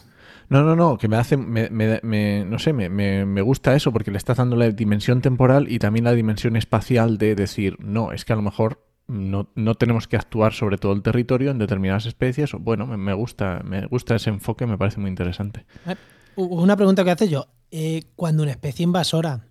No, 0.50 0.64
no, 0.64 0.76
no, 0.76 0.98
que 0.98 1.08
me 1.08 1.18
hace, 1.18 1.38
me, 1.38 1.70
me, 1.70 2.46
no 2.46 2.60
sé, 2.60 2.74
me, 2.74 2.90
me, 2.90 3.42
gusta 3.42 3.76
eso 3.76 3.92
porque 3.92 4.12
le 4.12 4.18
estás 4.18 4.38
dando 4.38 4.56
la 4.56 4.70
dimensión 4.70 5.22
temporal 5.22 5.72
y 5.72 5.80
también 5.80 6.06
la 6.06 6.14
dimensión 6.14 6.56
espacial 6.56 7.18
de 7.18 7.36
decir, 7.36 7.78
no, 7.80 8.12
es 8.12 8.26
que 8.26 8.34
a 8.34 8.36
lo 8.36 8.44
mejor 8.44 8.86
no, 9.08 9.50
no 9.56 9.76
tenemos 9.76 10.08
que 10.08 10.18
actuar 10.18 10.54
sobre 10.54 10.78
todo 10.78 10.94
el 10.94 11.02
territorio 11.02 11.52
en 11.52 11.60
determinadas 11.60 12.06
especies. 12.06 12.52
Bueno, 12.54 12.86
me, 12.88 13.14
gusta, 13.14 13.62
me 13.64 13.86
gusta 13.86 14.16
ese 14.16 14.30
enfoque, 14.30 14.66
me 14.66 14.78
parece 14.78 15.00
muy 15.00 15.10
interesante. 15.10 15.66
Eh, 15.86 15.96
una 16.36 16.76
pregunta 16.76 17.04
que 17.04 17.12
hace 17.12 17.30
yo. 17.30 17.48
Eh, 17.72 18.04
cuando 18.16 18.44
una 18.44 18.52
especie 18.52 18.84
invasora 18.84 19.48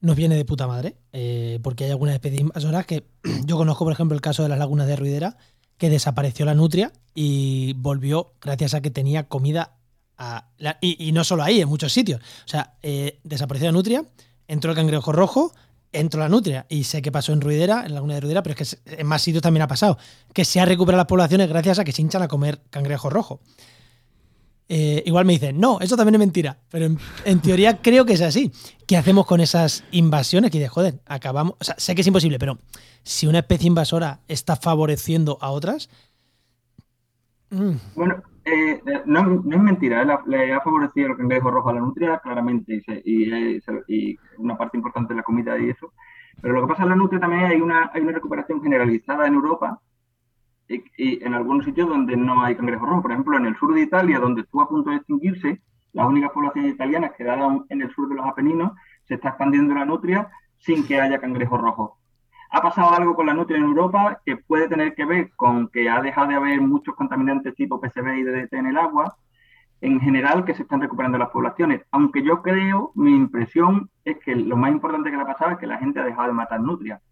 nos 0.00 0.16
viene 0.16 0.36
de 0.36 0.44
puta 0.44 0.66
madre, 0.66 0.96
eh, 1.12 1.60
porque 1.62 1.84
hay 1.84 1.90
algunas 1.90 2.14
especies 2.14 2.42
invasoras 2.42 2.84
que 2.84 3.04
yo 3.46 3.56
conozco, 3.56 3.84
por 3.84 3.92
ejemplo, 3.92 4.14
el 4.14 4.20
caso 4.20 4.42
de 4.42 4.48
las 4.50 4.58
lagunas 4.58 4.86
de 4.86 4.96
Ruidera, 4.96 5.36
que 5.78 5.88
desapareció 5.88 6.44
la 6.44 6.54
nutria 6.54 6.92
y 7.14 7.72
volvió 7.74 8.34
gracias 8.40 8.74
a 8.74 8.80
que 8.80 8.90
tenía 8.90 9.28
comida. 9.28 9.76
y, 10.80 11.10
no 11.12 11.24
solo 11.24 11.42
ahí, 11.42 11.60
en 11.60 11.68
muchos 11.68 11.92
sitios. 11.92 12.20
O 12.44 12.48
sea, 12.48 12.74
desapareció 13.24 13.68
la 13.68 13.72
nutria, 13.72 14.04
entró 14.46 14.70
el 14.70 14.76
cangrejo 14.76 15.10
rojo, 15.10 15.52
entró 15.94 16.20
la 16.20 16.28
nutria. 16.28 16.66
Y 16.68 16.84
sé 16.84 17.02
que 17.02 17.10
pasó 17.10 17.32
en 17.32 17.40
Ruidera, 17.40 17.82
en 17.84 17.90
la 17.90 17.94
laguna 17.96 18.14
de 18.14 18.20
Ruidera, 18.20 18.42
pero 18.42 18.54
es 18.58 18.76
que 18.84 18.96
en 19.00 19.06
más 19.06 19.22
sitios 19.22 19.42
también 19.42 19.62
ha 19.62 19.68
pasado. 19.68 19.98
Que 20.32 20.44
se 20.44 20.60
ha 20.60 20.64
recuperado 20.64 20.98
las 20.98 21.06
poblaciones 21.06 21.48
gracias 21.48 21.78
a 21.78 21.84
que 21.84 21.92
se 21.92 22.02
hinchan 22.02 22.22
a 22.22 22.28
comer 22.28 22.60
cangrejo 22.70 23.10
rojo. 23.10 23.40
Eh, 24.68 25.02
igual 25.04 25.26
me 25.26 25.34
dicen, 25.34 25.60
no, 25.60 25.78
eso 25.80 25.96
también 25.96 26.14
es 26.16 26.18
mentira. 26.18 26.58
Pero 26.70 26.96
en, 27.24 27.40
teoría 27.40 27.78
creo 27.82 28.04
que 28.04 28.14
es 28.14 28.20
así. 28.20 28.50
¿Qué 28.86 28.96
hacemos 28.96 29.26
con 29.26 29.40
esas 29.40 29.84
invasiones? 29.90 30.50
Que 30.50 30.58
de 30.58 30.68
joder, 30.68 31.00
acabamos. 31.06 31.54
O 31.60 31.64
sea, 31.64 31.74
sé 31.78 31.94
que 31.94 32.00
es 32.00 32.06
imposible, 32.06 32.38
pero 32.38 32.58
si 33.02 33.26
una 33.26 33.40
especie 33.40 33.68
invasora 33.68 34.20
está 34.28 34.56
favoreciendo 34.56 35.38
a 35.40 35.50
otras. 35.50 35.88
Mm. 37.50 37.74
Bueno, 37.94 38.22
eh, 38.44 38.82
no, 39.06 39.42
es 39.50 39.62
mentira, 39.62 40.04
le 40.26 40.52
ha 40.52 40.60
favorecido 40.60 41.08
el 41.08 41.16
cangrejo 41.16 41.50
rojo 41.50 41.70
a 41.70 41.74
la 41.74 41.80
nutria, 41.80 42.18
claramente, 42.18 42.82
y, 43.04 43.60
y, 43.88 44.18
una 44.38 44.56
parte 44.58 44.76
importante 44.76 45.14
de 45.14 45.18
la 45.18 45.22
comida 45.22 45.58
y 45.58 45.70
eso. 45.70 45.92
Pero 46.42 46.54
lo 46.54 46.62
que 46.62 46.68
pasa 46.68 46.82
en 46.82 46.90
la 46.90 46.96
nutria 46.96 47.20
también 47.20 47.44
hay 47.44 47.60
una, 47.60 47.90
hay 47.94 48.02
una 48.02 48.12
recuperación 48.12 48.62
generalizada 48.62 49.26
en 49.26 49.34
Europa 49.34 49.80
y, 50.68 51.24
en 51.24 51.34
algunos 51.34 51.64
sitios 51.64 51.88
donde 51.88 52.16
no 52.16 52.42
hay 52.42 52.54
cangrejo 52.56 52.84
rojo. 52.84 53.02
Por 53.02 53.12
ejemplo, 53.12 53.36
en 53.38 53.46
el 53.46 53.56
sur 53.56 53.74
de 53.74 53.82
Italia, 53.82 54.18
donde 54.18 54.42
estuvo 54.42 54.62
a 54.62 54.68
punto 54.68 54.90
de 54.90 54.96
extinguirse, 54.96 55.62
las 55.92 56.06
únicas 56.06 56.30
poblaciones 56.32 56.74
italianas 56.74 57.12
quedaron 57.16 57.64
en 57.70 57.82
el 57.82 57.90
sur 57.94 58.08
de 58.08 58.16
los 58.16 58.26
Apeninos, 58.26 58.72
se 59.04 59.14
está 59.14 59.30
expandiendo 59.30 59.74
la 59.74 59.84
nutria 59.84 60.28
sin 60.58 60.86
que 60.86 61.00
haya 61.00 61.18
cangrejo 61.18 61.56
rojo 61.56 61.98
ha 62.54 62.62
pasado 62.62 62.94
algo 62.94 63.16
con 63.16 63.26
la 63.26 63.34
nutria 63.34 63.58
en 63.58 63.64
Europa 63.64 64.20
que 64.24 64.36
puede 64.36 64.68
tener 64.68 64.94
que 64.94 65.04
ver 65.04 65.30
con 65.34 65.66
que 65.68 65.90
ha 65.90 66.00
dejado 66.00 66.28
de 66.28 66.36
haber 66.36 66.60
muchos 66.60 66.94
contaminantes 66.94 67.52
tipo 67.56 67.80
PCB 67.80 68.16
y 68.16 68.22
DDT 68.22 68.52
en 68.52 68.66
el 68.66 68.78
agua, 68.78 69.16
en 69.80 69.98
general 70.00 70.44
que 70.44 70.54
se 70.54 70.62
están 70.62 70.80
recuperando 70.80 71.18
las 71.18 71.30
poblaciones. 71.30 71.82
Aunque 71.90 72.22
yo 72.22 72.42
creo, 72.42 72.92
mi 72.94 73.10
impresión 73.10 73.90
es 74.04 74.18
que 74.20 74.36
lo 74.36 74.56
más 74.56 74.70
importante 74.70 75.10
que 75.10 75.16
le 75.16 75.24
ha 75.24 75.26
pasado 75.26 75.50
es 75.50 75.58
que 75.58 75.66
la 75.66 75.78
gente 75.78 75.98
ha 75.98 76.04
dejado 76.04 76.28
de 76.28 76.34
matar 76.34 76.60
nutrias, 76.60 77.02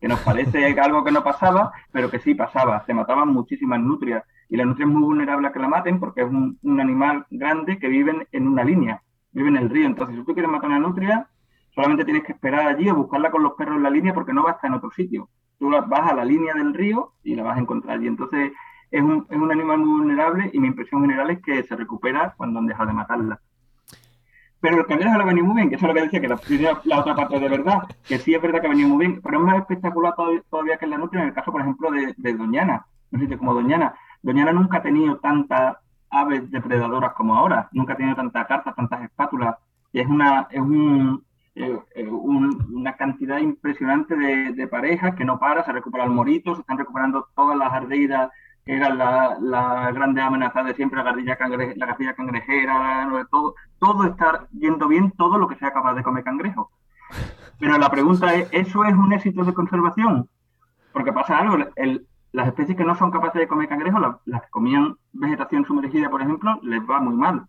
que 0.00 0.08
nos 0.08 0.18
parece 0.18 0.66
algo 0.80 1.04
que 1.04 1.12
no 1.12 1.22
pasaba, 1.22 1.70
pero 1.92 2.10
que 2.10 2.18
sí 2.18 2.34
pasaba, 2.34 2.84
se 2.84 2.92
mataban 2.92 3.28
muchísimas 3.28 3.78
nutrias 3.78 4.24
y 4.48 4.56
la 4.56 4.64
nutria 4.64 4.86
es 4.86 4.92
muy 4.92 5.02
vulnerable 5.02 5.46
a 5.46 5.52
que 5.52 5.60
la 5.60 5.68
maten 5.68 6.00
porque 6.00 6.22
es 6.22 6.28
un, 6.28 6.58
un 6.60 6.80
animal 6.80 7.24
grande 7.30 7.78
que 7.78 7.86
vive 7.86 8.26
en 8.32 8.48
una 8.48 8.64
línea, 8.64 9.00
vive 9.30 9.48
en 9.48 9.58
el 9.58 9.70
río. 9.70 9.86
Entonces, 9.86 10.16
si 10.16 10.24
tú 10.24 10.34
quieres 10.34 10.50
matar 10.50 10.70
una 10.70 10.80
nutria, 10.80 11.28
solamente 11.78 12.04
tienes 12.04 12.24
que 12.24 12.32
esperar 12.32 12.66
allí 12.66 12.90
o 12.90 12.96
buscarla 12.96 13.30
con 13.30 13.44
los 13.44 13.52
perros 13.52 13.76
en 13.76 13.84
la 13.84 13.90
línea 13.90 14.12
porque 14.12 14.32
no 14.32 14.42
va 14.42 14.50
a 14.50 14.54
estar 14.54 14.68
en 14.68 14.78
otro 14.78 14.90
sitio. 14.90 15.28
Tú 15.60 15.70
vas 15.70 16.10
a 16.10 16.14
la 16.14 16.24
línea 16.24 16.52
del 16.52 16.74
río 16.74 17.12
y 17.22 17.36
la 17.36 17.44
vas 17.44 17.56
a 17.56 17.60
encontrar 17.60 17.98
allí. 17.98 18.08
Entonces 18.08 18.50
es 18.90 19.00
un, 19.00 19.24
es 19.30 19.36
un 19.36 19.52
animal 19.52 19.78
muy 19.78 20.00
vulnerable 20.00 20.50
y 20.52 20.58
mi 20.58 20.66
impresión 20.66 21.02
general 21.02 21.30
es 21.30 21.40
que 21.40 21.62
se 21.62 21.76
recupera 21.76 22.34
cuando 22.36 22.58
han 22.58 22.66
dejado 22.66 22.88
de 22.88 22.94
matarla. 22.94 23.40
Pero 24.60 24.78
el 24.80 24.86
cangrejo 24.86 25.16
le 25.16 25.22
ha 25.22 25.26
venido 25.26 25.46
muy 25.46 25.54
bien, 25.54 25.68
que 25.68 25.76
eso 25.76 25.86
es 25.86 25.88
lo 25.88 25.94
que 25.94 26.02
decía, 26.02 26.20
que 26.20 26.26
la, 26.26 26.80
la, 26.82 26.98
otra 26.98 27.14
parte 27.14 27.38
de 27.38 27.48
verdad, 27.48 27.84
que 28.04 28.18
sí 28.18 28.34
es 28.34 28.42
verdad 28.42 28.60
que 28.60 28.66
ha 28.66 28.70
venido 28.70 28.88
muy 28.88 29.06
bien, 29.06 29.20
pero 29.22 29.38
es 29.38 29.44
más 29.44 29.58
espectacular 29.58 30.16
todavía, 30.16 30.78
que 30.78 30.84
en 30.84 30.90
la 30.90 30.98
nutria 30.98 31.22
en 31.22 31.28
el 31.28 31.34
caso, 31.34 31.52
por 31.52 31.60
ejemplo, 31.60 31.92
de, 31.92 32.34
Doñana. 32.34 32.84
No 33.12 33.20
sé, 33.20 33.38
como 33.38 33.54
Doñana. 33.54 33.94
Doñana 34.20 34.52
nunca 34.52 34.78
ha 34.78 34.82
tenido 34.82 35.18
tantas 35.18 35.76
aves 36.10 36.50
depredadoras 36.50 37.12
como 37.12 37.36
ahora, 37.36 37.68
nunca 37.70 37.92
ha 37.92 37.96
tenido 37.96 38.16
tantas 38.16 38.48
cartas, 38.48 38.74
tantas 38.74 39.04
espátulas, 39.04 39.54
y 39.92 40.00
es, 40.00 40.08
una, 40.08 40.48
es 40.50 40.60
un, 40.60 41.22
eh, 41.60 41.76
eh, 41.96 42.06
una 42.06 42.96
cantidad 42.96 43.38
impresionante 43.38 44.14
de, 44.16 44.68
parejas 44.68 45.16
que 45.16 45.24
no 45.24 45.40
para, 45.40 45.64
se 45.64 45.72
recupera 45.72 46.04
el 46.04 46.10
morito, 46.10 46.54
se 46.54 46.60
están 46.60 46.78
recuperando 46.78 47.26
todas 47.34 47.58
las 47.58 47.72
ardeidas 47.72 48.30
que 48.64 48.76
eran 48.76 48.96
la, 48.96 49.36
la 49.40 49.90
grande 49.90 50.20
amenaza 50.20 50.62
de 50.62 50.74
siempre, 50.74 50.98
la 50.98 51.04
gardilla, 51.04 51.36
la 51.74 51.86
gardilla 51.86 52.14
cangrejera, 52.14 53.26
todo, 53.28 53.56
todo 53.80 54.04
está 54.04 54.46
yendo 54.52 54.86
bien, 54.86 55.10
todo 55.12 55.36
lo 55.36 55.48
que 55.48 55.56
sea 55.56 55.72
capaz 55.72 55.94
de 55.94 56.04
comer 56.04 56.22
cangrejo. 56.22 56.70
Pero 57.58 57.76
la 57.76 57.90
pregunta 57.90 58.32
es, 58.34 58.48
¿eso 58.52 58.84
es 58.84 58.94
un 58.94 59.12
éxito 59.12 59.42
de 59.42 59.52
conservación? 59.52 60.28
Porque 60.92 61.12
pasa 61.12 61.38
algo, 61.38 61.56
las 62.32 62.46
especies 62.46 62.76
que 62.76 62.84
no 62.84 62.94
son 62.94 63.10
capaces 63.10 63.40
de 63.40 63.48
comer 63.48 63.68
cangrejo, 63.68 63.98
las, 63.98 64.42
que 64.42 64.50
comían 64.50 64.94
vegetación 65.12 65.64
sumergida, 65.64 66.08
por 66.08 66.22
ejemplo, 66.22 66.60
les 66.62 66.82
va 66.82 67.00
muy 67.00 67.16
mal, 67.16 67.46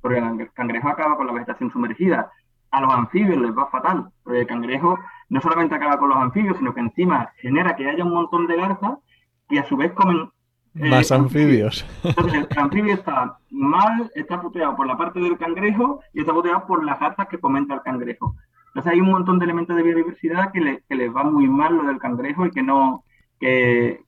porque 0.00 0.18
el 0.18 0.52
cangrejo 0.52 0.88
acaba 0.88 1.16
con 1.16 1.28
la 1.28 1.32
vegetación 1.32 1.70
sumergida 1.70 2.32
a 2.72 2.80
los 2.80 2.92
anfibios 2.92 3.40
les 3.40 3.56
va 3.56 3.70
fatal, 3.70 4.08
porque 4.24 4.40
el 4.40 4.46
cangrejo 4.46 4.98
no 5.28 5.40
solamente 5.40 5.74
acaba 5.74 5.98
con 5.98 6.08
los 6.08 6.18
anfibios, 6.18 6.56
sino 6.58 6.74
que 6.74 6.80
encima 6.80 7.30
genera 7.36 7.76
que 7.76 7.88
haya 7.88 8.04
un 8.04 8.12
montón 8.12 8.46
de 8.46 8.56
garzas 8.56 8.98
y 9.48 9.58
a 9.58 9.64
su 9.64 9.76
vez 9.76 9.92
comen... 9.92 10.30
Eh, 10.74 10.88
Más 10.88 11.12
anfibios. 11.12 11.86
Entonces 12.02 12.46
el 12.50 12.58
anfibio 12.58 12.94
está 12.94 13.36
mal, 13.50 14.10
está 14.14 14.40
puteado 14.40 14.74
por 14.74 14.86
la 14.86 14.96
parte 14.96 15.20
del 15.20 15.36
cangrejo 15.36 16.00
y 16.14 16.20
está 16.20 16.32
puteado 16.32 16.66
por 16.66 16.82
las 16.84 16.98
garzas 16.98 17.28
que 17.28 17.38
comenta 17.38 17.74
el 17.74 17.82
cangrejo. 17.82 18.34
Entonces 18.68 18.92
hay 18.92 19.00
un 19.00 19.10
montón 19.10 19.38
de 19.38 19.44
elementos 19.44 19.76
de 19.76 19.82
biodiversidad 19.82 20.50
que, 20.50 20.60
le, 20.60 20.82
que 20.88 20.94
les 20.94 21.14
va 21.14 21.24
muy 21.24 21.46
mal 21.46 21.76
lo 21.76 21.84
del 21.84 21.98
cangrejo 21.98 22.46
y 22.46 22.50
que 22.50 22.62
no, 22.62 23.04
que, 23.42 24.04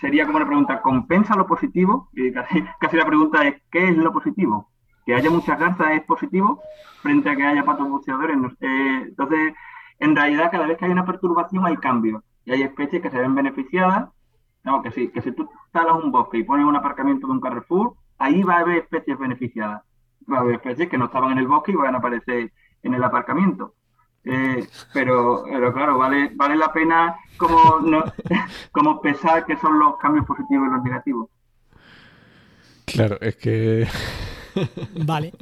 sería 0.00 0.26
como 0.26 0.36
una 0.36 0.46
pregunta, 0.46 0.82
¿compensa 0.82 1.34
lo 1.34 1.46
positivo? 1.46 2.10
Y 2.12 2.30
casi, 2.32 2.62
casi, 2.78 2.96
la 2.96 3.06
pregunta 3.06 3.46
es, 3.46 3.54
¿qué 3.70 3.88
es 3.88 3.96
lo 3.96 4.12
positivo? 4.12 4.70
Que 5.06 5.14
haya 5.14 5.30
muchas 5.30 5.58
garzas 5.58 5.92
es 5.92 6.02
positivo 6.02 6.60
frente 7.00 7.30
a 7.30 7.36
que 7.36 7.46
haya 7.46 7.64
patos 7.64 7.88
buceadores. 7.88 8.36
Eh, 8.60 9.04
entonces, 9.08 9.54
en 10.00 10.16
realidad, 10.16 10.50
cada 10.50 10.66
vez 10.66 10.76
que 10.76 10.84
hay 10.84 10.90
una 10.90 11.06
perturbación 11.06 11.64
hay 11.64 11.76
cambios 11.76 12.22
y 12.44 12.52
hay 12.52 12.62
especies 12.62 13.00
que 13.00 13.10
se 13.10 13.18
ven 13.18 13.34
beneficiadas. 13.34 14.10
No, 14.64 14.82
que 14.82 14.90
si, 14.90 15.08
que 15.08 15.22
si 15.22 15.30
tú 15.30 15.48
talas 15.70 16.02
un 16.02 16.10
bosque 16.10 16.38
y 16.38 16.42
pones 16.42 16.66
un 16.66 16.74
aparcamiento 16.74 17.28
de 17.28 17.34
un 17.34 17.40
Carrefour, 17.40 17.94
ahí 18.18 18.42
va 18.42 18.56
a 18.56 18.60
haber 18.60 18.78
especies 18.78 19.16
beneficiadas. 19.16 19.82
Va 20.30 20.38
a 20.38 20.40
haber 20.40 20.56
especies 20.56 20.88
que 20.88 20.98
no 20.98 21.04
estaban 21.04 21.30
en 21.30 21.38
el 21.38 21.46
bosque 21.46 21.70
y 21.70 21.76
van 21.76 21.94
a 21.94 21.98
aparecer 21.98 22.52
en 22.82 22.94
el 22.94 23.04
aparcamiento. 23.04 23.74
Eh, 24.24 24.66
pero, 24.92 25.44
pero 25.44 25.72
claro, 25.72 25.98
vale, 25.98 26.32
vale 26.34 26.56
la 26.56 26.72
pena 26.72 27.14
como, 27.36 27.78
no, 27.78 28.02
como 28.72 29.00
pesar 29.00 29.46
que 29.46 29.56
son 29.56 29.78
los 29.78 29.98
cambios 29.98 30.26
positivos 30.26 30.66
y 30.66 30.72
los 30.72 30.82
negativos. 30.82 31.28
Claro, 32.86 33.18
es 33.20 33.36
que 33.36 33.86
Vale. 35.04 35.32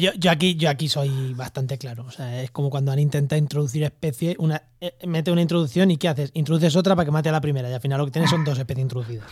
yo, 0.00 0.30
aquí, 0.30 0.56
yo 0.56 0.70
aquí 0.70 0.88
soy 0.88 1.34
bastante 1.34 1.78
claro. 1.78 2.04
O 2.06 2.10
sea, 2.10 2.42
es 2.42 2.50
como 2.50 2.70
cuando 2.70 2.92
han 2.92 2.98
intentado 2.98 3.38
introducir 3.38 3.82
especies, 3.84 4.36
una, 4.38 4.62
eh, 4.80 4.94
mete 5.06 5.32
una 5.32 5.42
introducción 5.42 5.90
y 5.90 5.96
¿qué 5.96 6.08
haces? 6.08 6.30
Introduces 6.34 6.76
otra 6.76 6.96
para 6.96 7.06
que 7.06 7.12
mate 7.12 7.28
a 7.28 7.32
la 7.32 7.40
primera 7.40 7.70
y 7.70 7.72
al 7.72 7.80
final 7.80 7.98
lo 7.98 8.04
que 8.06 8.12
tienes 8.12 8.30
son 8.30 8.44
dos 8.44 8.58
especies 8.58 8.82
introducidas. 8.82 9.26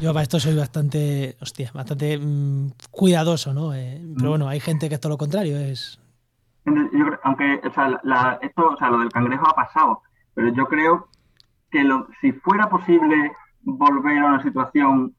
Yo 0.00 0.12
para 0.12 0.22
esto 0.22 0.38
soy 0.38 0.54
bastante, 0.54 1.36
bastante 1.72 2.18
mm, 2.18 2.72
cuidadoso, 2.90 3.54
¿no? 3.54 3.74
Eh, 3.74 4.00
pero 4.16 4.30
bueno, 4.30 4.48
hay 4.48 4.60
gente 4.60 4.88
que 4.88 4.96
es 4.96 5.00
todo 5.00 5.12
lo 5.12 5.18
contrario, 5.18 5.58
es... 5.58 5.98
aunque, 7.22 7.54
esto, 8.42 8.68
o 8.68 8.76
sea, 8.76 8.90
lo 8.90 8.98
del 8.98 9.10
cangrejo 9.10 9.48
ha 9.48 9.54
pasado, 9.54 10.02
pero 10.34 10.52
yo 10.52 10.66
creo 10.66 11.08
que 11.70 11.82
lo, 11.82 12.08
si 12.20 12.32
fuera 12.32 12.68
posible 12.68 13.32
volver 13.62 14.18
a 14.18 14.26
una 14.26 14.42
situación 14.42 15.14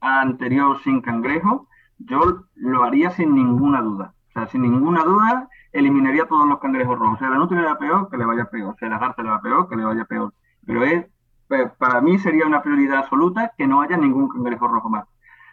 anterior 0.00 0.78
sin 0.82 1.00
cangrejo, 1.00 1.68
yo 2.06 2.44
lo 2.54 2.84
haría 2.84 3.10
sin 3.10 3.34
ninguna 3.34 3.82
duda. 3.82 4.14
O 4.28 4.32
sea, 4.32 4.46
sin 4.46 4.62
ninguna 4.62 5.02
duda, 5.04 5.48
eliminaría 5.72 6.26
todos 6.26 6.48
los 6.48 6.58
cangrejos 6.58 6.98
rojos. 6.98 7.16
O 7.16 7.18
sea, 7.18 7.30
la 7.30 7.36
nutria 7.36 7.60
le 7.60 7.66
va 7.66 7.78
peor, 7.78 8.10
que 8.10 8.16
le 8.16 8.24
vaya 8.24 8.44
peor. 8.46 8.74
O 8.74 8.76
sea, 8.78 8.88
la 8.88 8.98
garza 8.98 9.22
le 9.22 9.30
va 9.30 9.42
peor, 9.42 9.68
que 9.68 9.76
le 9.76 9.84
vaya 9.84 10.04
peor. 10.04 10.32
Pero 10.66 10.84
es, 10.84 11.06
pues, 11.48 11.70
para 11.78 12.00
mí 12.00 12.18
sería 12.18 12.46
una 12.46 12.62
prioridad 12.62 12.98
absoluta 12.98 13.52
que 13.56 13.66
no 13.66 13.80
haya 13.80 13.96
ningún 13.96 14.28
cangrejo 14.28 14.68
rojo 14.68 14.88
más. 14.88 15.04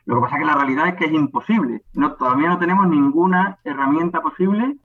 Lo 0.05 0.15
que 0.15 0.21
pasa 0.21 0.35
es 0.35 0.41
que 0.41 0.47
la 0.47 0.55
realidad 0.55 0.87
es 0.87 0.95
que 0.95 1.05
es 1.05 1.11
imposible. 1.11 1.81
No, 1.93 2.13
todavía 2.13 2.49
no 2.49 2.59
tenemos 2.59 2.87
ninguna 2.87 3.57
herramienta 3.63 4.21
posible 4.21 4.77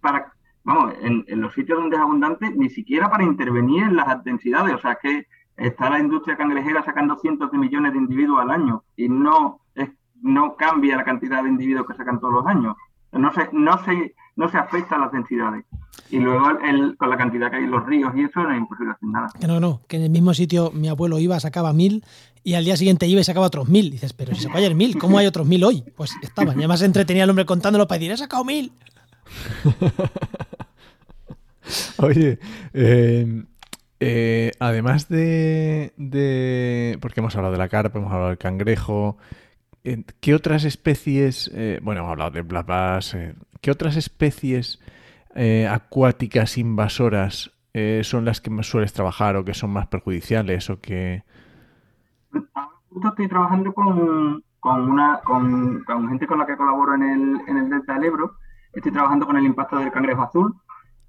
para, 0.00 0.32
vamos, 0.62 0.94
en, 1.00 1.24
en 1.26 1.40
los 1.40 1.52
sitios 1.54 1.78
donde 1.78 1.96
es 1.96 2.02
abundante, 2.02 2.50
ni 2.54 2.68
siquiera 2.68 3.10
para 3.10 3.24
intervenir 3.24 3.84
en 3.84 3.96
las 3.96 4.22
densidades. 4.22 4.74
O 4.74 4.78
sea, 4.78 4.96
que 5.02 5.26
está 5.56 5.90
la 5.90 5.98
industria 5.98 6.36
cangrejera 6.36 6.84
sacando 6.84 7.16
cientos 7.16 7.50
de 7.50 7.58
millones 7.58 7.92
de 7.92 7.98
individuos 7.98 8.40
al 8.40 8.50
año 8.50 8.84
y 8.96 9.08
no 9.08 9.60
no 10.22 10.56
cambia 10.56 10.96
la 10.96 11.04
cantidad 11.04 11.42
de 11.42 11.48
individuos 11.48 11.86
que 11.86 11.94
sacan 11.94 12.20
todos 12.20 12.34
los 12.34 12.46
años. 12.46 12.76
No 13.12 13.32
se, 13.32 13.48
no 13.52 13.82
se, 13.84 14.14
no 14.36 14.48
se 14.48 14.58
afecta 14.58 14.96
a 14.96 14.98
las 14.98 15.12
densidades. 15.12 15.64
Y 16.10 16.18
luego 16.18 16.50
el, 16.64 16.96
con 16.96 17.10
la 17.10 17.16
cantidad 17.16 17.50
que 17.50 17.56
hay 17.56 17.64
en 17.64 17.70
los 17.70 17.84
ríos 17.86 18.12
y 18.14 18.22
eso 18.22 18.42
no 18.42 18.52
es 18.52 18.58
imposible 18.58 18.92
hacer 18.92 19.08
nada. 19.08 19.28
Que 19.38 19.46
no, 19.46 19.60
no, 19.60 19.82
que 19.88 19.96
en 19.96 20.04
el 20.04 20.10
mismo 20.10 20.34
sitio 20.34 20.70
mi 20.72 20.88
abuelo 20.88 21.18
iba, 21.18 21.38
sacaba 21.40 21.72
mil 21.72 22.04
y 22.44 22.54
al 22.54 22.64
día 22.64 22.76
siguiente 22.76 23.06
iba 23.06 23.20
y 23.20 23.24
sacaba 23.24 23.46
otros 23.46 23.68
mil. 23.68 23.90
dices, 23.90 24.12
pero 24.12 24.34
si 24.34 24.42
sacó 24.42 24.58
ayer 24.58 24.74
mil, 24.74 24.98
¿cómo 24.98 25.18
hay 25.18 25.26
otros 25.26 25.46
mil 25.46 25.64
hoy? 25.64 25.84
Pues 25.96 26.14
estaba. 26.22 26.52
Y 26.54 26.58
además 26.58 26.82
entretenía 26.82 27.24
al 27.24 27.30
hombre 27.30 27.46
contándolo 27.46 27.86
para 27.86 27.98
decir, 27.98 28.12
he 28.12 28.16
sacado 28.16 28.44
mil. 28.44 28.72
Oye, 31.98 32.38
eh, 32.72 33.44
eh, 34.00 34.52
además 34.58 35.08
de, 35.08 35.92
de, 35.96 36.98
Porque 37.00 37.20
hemos 37.20 37.34
hablado 37.36 37.52
de 37.52 37.58
la 37.58 37.68
carpa, 37.68 37.98
hemos 37.98 38.12
hablado 38.12 38.28
del 38.28 38.38
cangrejo. 38.38 39.18
¿Qué 39.82 40.34
otras 40.34 40.64
especies. 40.64 41.50
eh, 41.54 41.80
bueno, 41.82 42.00
hemos 42.00 42.12
hablado 42.12 42.30
de 42.32 42.42
black 42.42 42.66
bass, 42.66 43.14
eh, 43.14 43.34
¿Qué 43.60 43.70
otras 43.70 43.96
especies 43.96 44.80
eh, 45.34 45.66
acuáticas 45.66 46.58
invasoras 46.58 47.52
son 48.02 48.24
las 48.24 48.40
que 48.40 48.50
más 48.50 48.66
sueles 48.66 48.92
trabajar 48.92 49.36
o 49.36 49.44
que 49.44 49.54
son 49.54 49.70
más 49.70 49.86
perjudiciales 49.86 50.68
o 50.68 50.80
que. 50.80 51.22
Estoy 53.04 53.28
trabajando 53.28 53.72
con, 53.72 54.42
con 54.58 54.90
una 54.90 55.20
con, 55.22 55.84
gente 56.08 56.26
con 56.26 56.40
la 56.40 56.46
que 56.46 56.56
colaboro 56.56 56.96
en 56.96 57.02
el, 57.04 57.40
en 57.46 57.56
el 57.56 57.70
Delta 57.70 57.94
del 57.94 58.04
Ebro. 58.04 58.34
Estoy 58.72 58.90
trabajando 58.90 59.26
con 59.26 59.36
el 59.36 59.44
impacto 59.44 59.76
del 59.78 59.92
cangrejo 59.92 60.22
azul, 60.22 60.56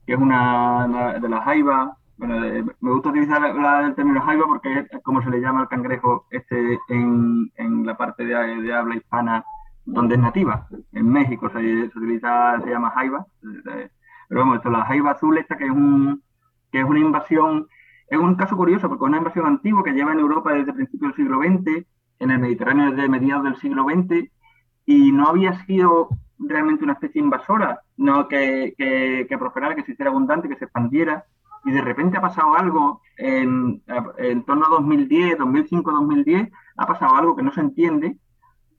que 0.05 0.13
es 0.13 0.19
una 0.19 1.17
de 1.19 1.27
las 1.27 1.43
jaivas. 1.43 1.89
Bueno, 2.19 2.41
de- 2.41 2.63
me 2.81 2.91
gusta 2.91 3.09
utilizar 3.09 3.41
la- 3.55 3.85
el 3.87 3.95
término 3.95 4.21
jaiba 4.21 4.45
porque 4.45 4.79
es 4.79 5.03
como 5.03 5.21
se 5.23 5.29
le 5.29 5.39
llama 5.39 5.61
al 5.61 5.69
cangrejo 5.69 6.25
este 6.31 6.77
en, 6.89 7.49
en 7.55 7.85
la 7.85 7.95
parte 7.97 8.25
de, 8.25 8.35
de 8.61 8.73
habla 8.73 8.95
hispana 8.95 9.45
donde 9.85 10.15
es 10.15 10.21
nativa. 10.21 10.67
En 10.91 11.09
México 11.09 11.49
se, 11.49 11.59
se 11.89 11.97
utiliza, 11.97 12.59
se 12.61 12.69
llama 12.69 12.91
jaiba. 12.91 13.25
Eh, 13.73 13.89
Pero 14.27 14.41
vamos, 14.41 14.57
esto, 14.57 14.69
la 14.69 14.85
jaiba 14.85 15.11
azul 15.11 15.37
esta 15.37 15.57
que 15.57 15.65
es 15.65 15.71
un 15.71 16.21
que 16.71 16.79
es 16.79 16.85
una 16.85 16.99
invasión 16.99 17.67
es 18.09 18.19
un 18.19 18.35
caso 18.35 18.55
curioso 18.57 18.89
porque 18.89 19.05
es 19.05 19.07
una 19.09 19.17
invasión 19.19 19.45
antigua 19.47 19.83
que 19.83 19.91
lleva 19.93 20.11
en 20.13 20.19
Europa 20.19 20.51
desde 20.53 20.73
principios 20.73 21.11
del 21.15 21.25
siglo 21.25 21.39
XX, 21.39 21.87
en 22.19 22.31
el 22.31 22.39
Mediterráneo 22.39 22.91
desde 22.91 23.07
mediados 23.09 23.43
del 23.45 23.55
siglo 23.57 23.85
XX, 23.85 24.31
y 24.85 25.11
no 25.11 25.27
había 25.27 25.53
sido 25.65 26.09
realmente 26.39 26.83
una 26.83 26.93
especie 26.93 27.21
invasora, 27.21 27.81
no 27.97 28.27
que, 28.27 28.73
que, 28.77 29.25
que 29.29 29.37
prosperara, 29.37 29.75
que 29.75 29.83
se 29.83 29.91
hiciera 29.93 30.09
abundante, 30.11 30.49
que 30.49 30.55
se 30.57 30.65
expandiera, 30.65 31.25
y 31.65 31.71
de 31.71 31.81
repente 31.81 32.17
ha 32.17 32.21
pasado 32.21 32.55
algo 32.55 33.01
en, 33.17 33.83
en 34.17 34.43
torno 34.43 34.65
a 34.65 34.69
2010, 34.69 35.37
2005, 35.37 35.91
2010, 35.91 36.49
ha 36.77 36.85
pasado 36.85 37.15
algo 37.15 37.35
que 37.35 37.43
no 37.43 37.51
se 37.51 37.61
entiende, 37.61 38.17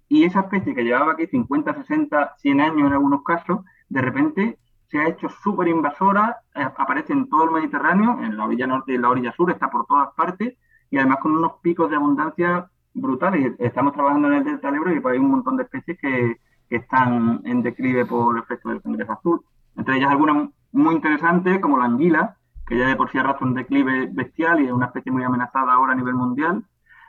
y 0.09 0.25
esa 0.25 0.41
especie 0.41 0.75
que 0.75 0.83
llevaba 0.83 1.13
aquí 1.13 1.27
50, 1.27 1.75
60, 1.75 2.35
100 2.39 2.61
años 2.61 2.87
en 2.89 2.93
algunos 2.93 3.23
casos, 3.23 3.61
de 3.89 4.03
repente 4.03 4.59
se 4.89 4.99
ha 4.99 5.09
hecho 5.09 5.29
súper 5.29 5.69
invasora, 5.69 6.39
eh, 6.55 6.67
aparece 6.77 7.13
en 7.13 7.29
todo 7.29 7.45
el 7.45 7.51
Mediterráneo, 7.53 8.19
en 8.21 8.37
la 8.37 8.45
orilla 8.45 8.67
norte 8.67 8.93
y 8.93 8.97
en 8.97 9.03
la 9.03 9.11
orilla 9.11 9.33
sur, 9.33 9.51
está 9.51 9.71
por 9.71 9.87
todas 9.87 10.13
partes, 10.17 10.57
y 10.91 10.99
además 10.99 11.19
con 11.23 11.37
unos 11.37 11.53
picos 11.63 11.89
de 11.89 11.97
abundancia 11.97 12.69
brutales. 12.93 13.55
Estamos 13.61 13.93
trabajando 13.93 14.29
en 14.29 14.35
el 14.35 14.45
Delta 14.45 14.69
del 14.69 14.81
Ebro 14.81 14.93
y 14.93 15.01
pues 15.01 15.13
hay 15.13 15.21
un 15.21 15.31
montón 15.31 15.57
de 15.57 15.63
especies 15.63 15.97
que, 16.01 16.41
que 16.69 16.77
están 16.77 17.41
en 17.45 17.63
declive 17.63 18.05
por 18.05 18.37
efecto 18.37 18.71
del 18.71 18.83
cangrejo 18.83 19.13
azul. 19.13 19.43
Entre 19.77 19.97
ellas 19.97 20.11
algunas 20.11 20.49
muy 20.73 20.97
interesantes, 20.97 21.61
como 21.61 21.79
la 21.79 21.85
anguila, 21.85 22.37
que 22.71 22.79
ya 22.79 22.87
de 22.87 22.95
por 22.95 23.11
sí 23.11 23.19
arrastra 23.19 23.49
un 23.49 23.55
declive 23.55 24.09
bestial 24.13 24.61
y 24.61 24.67
es 24.67 24.73
una 24.73 24.87
especie 24.87 25.11
muy 25.11 25.25
amenazada 25.25 25.73
ahora 25.73 25.93
a 25.93 25.97
nivel 25.97 26.15
mundial. 26.15 26.63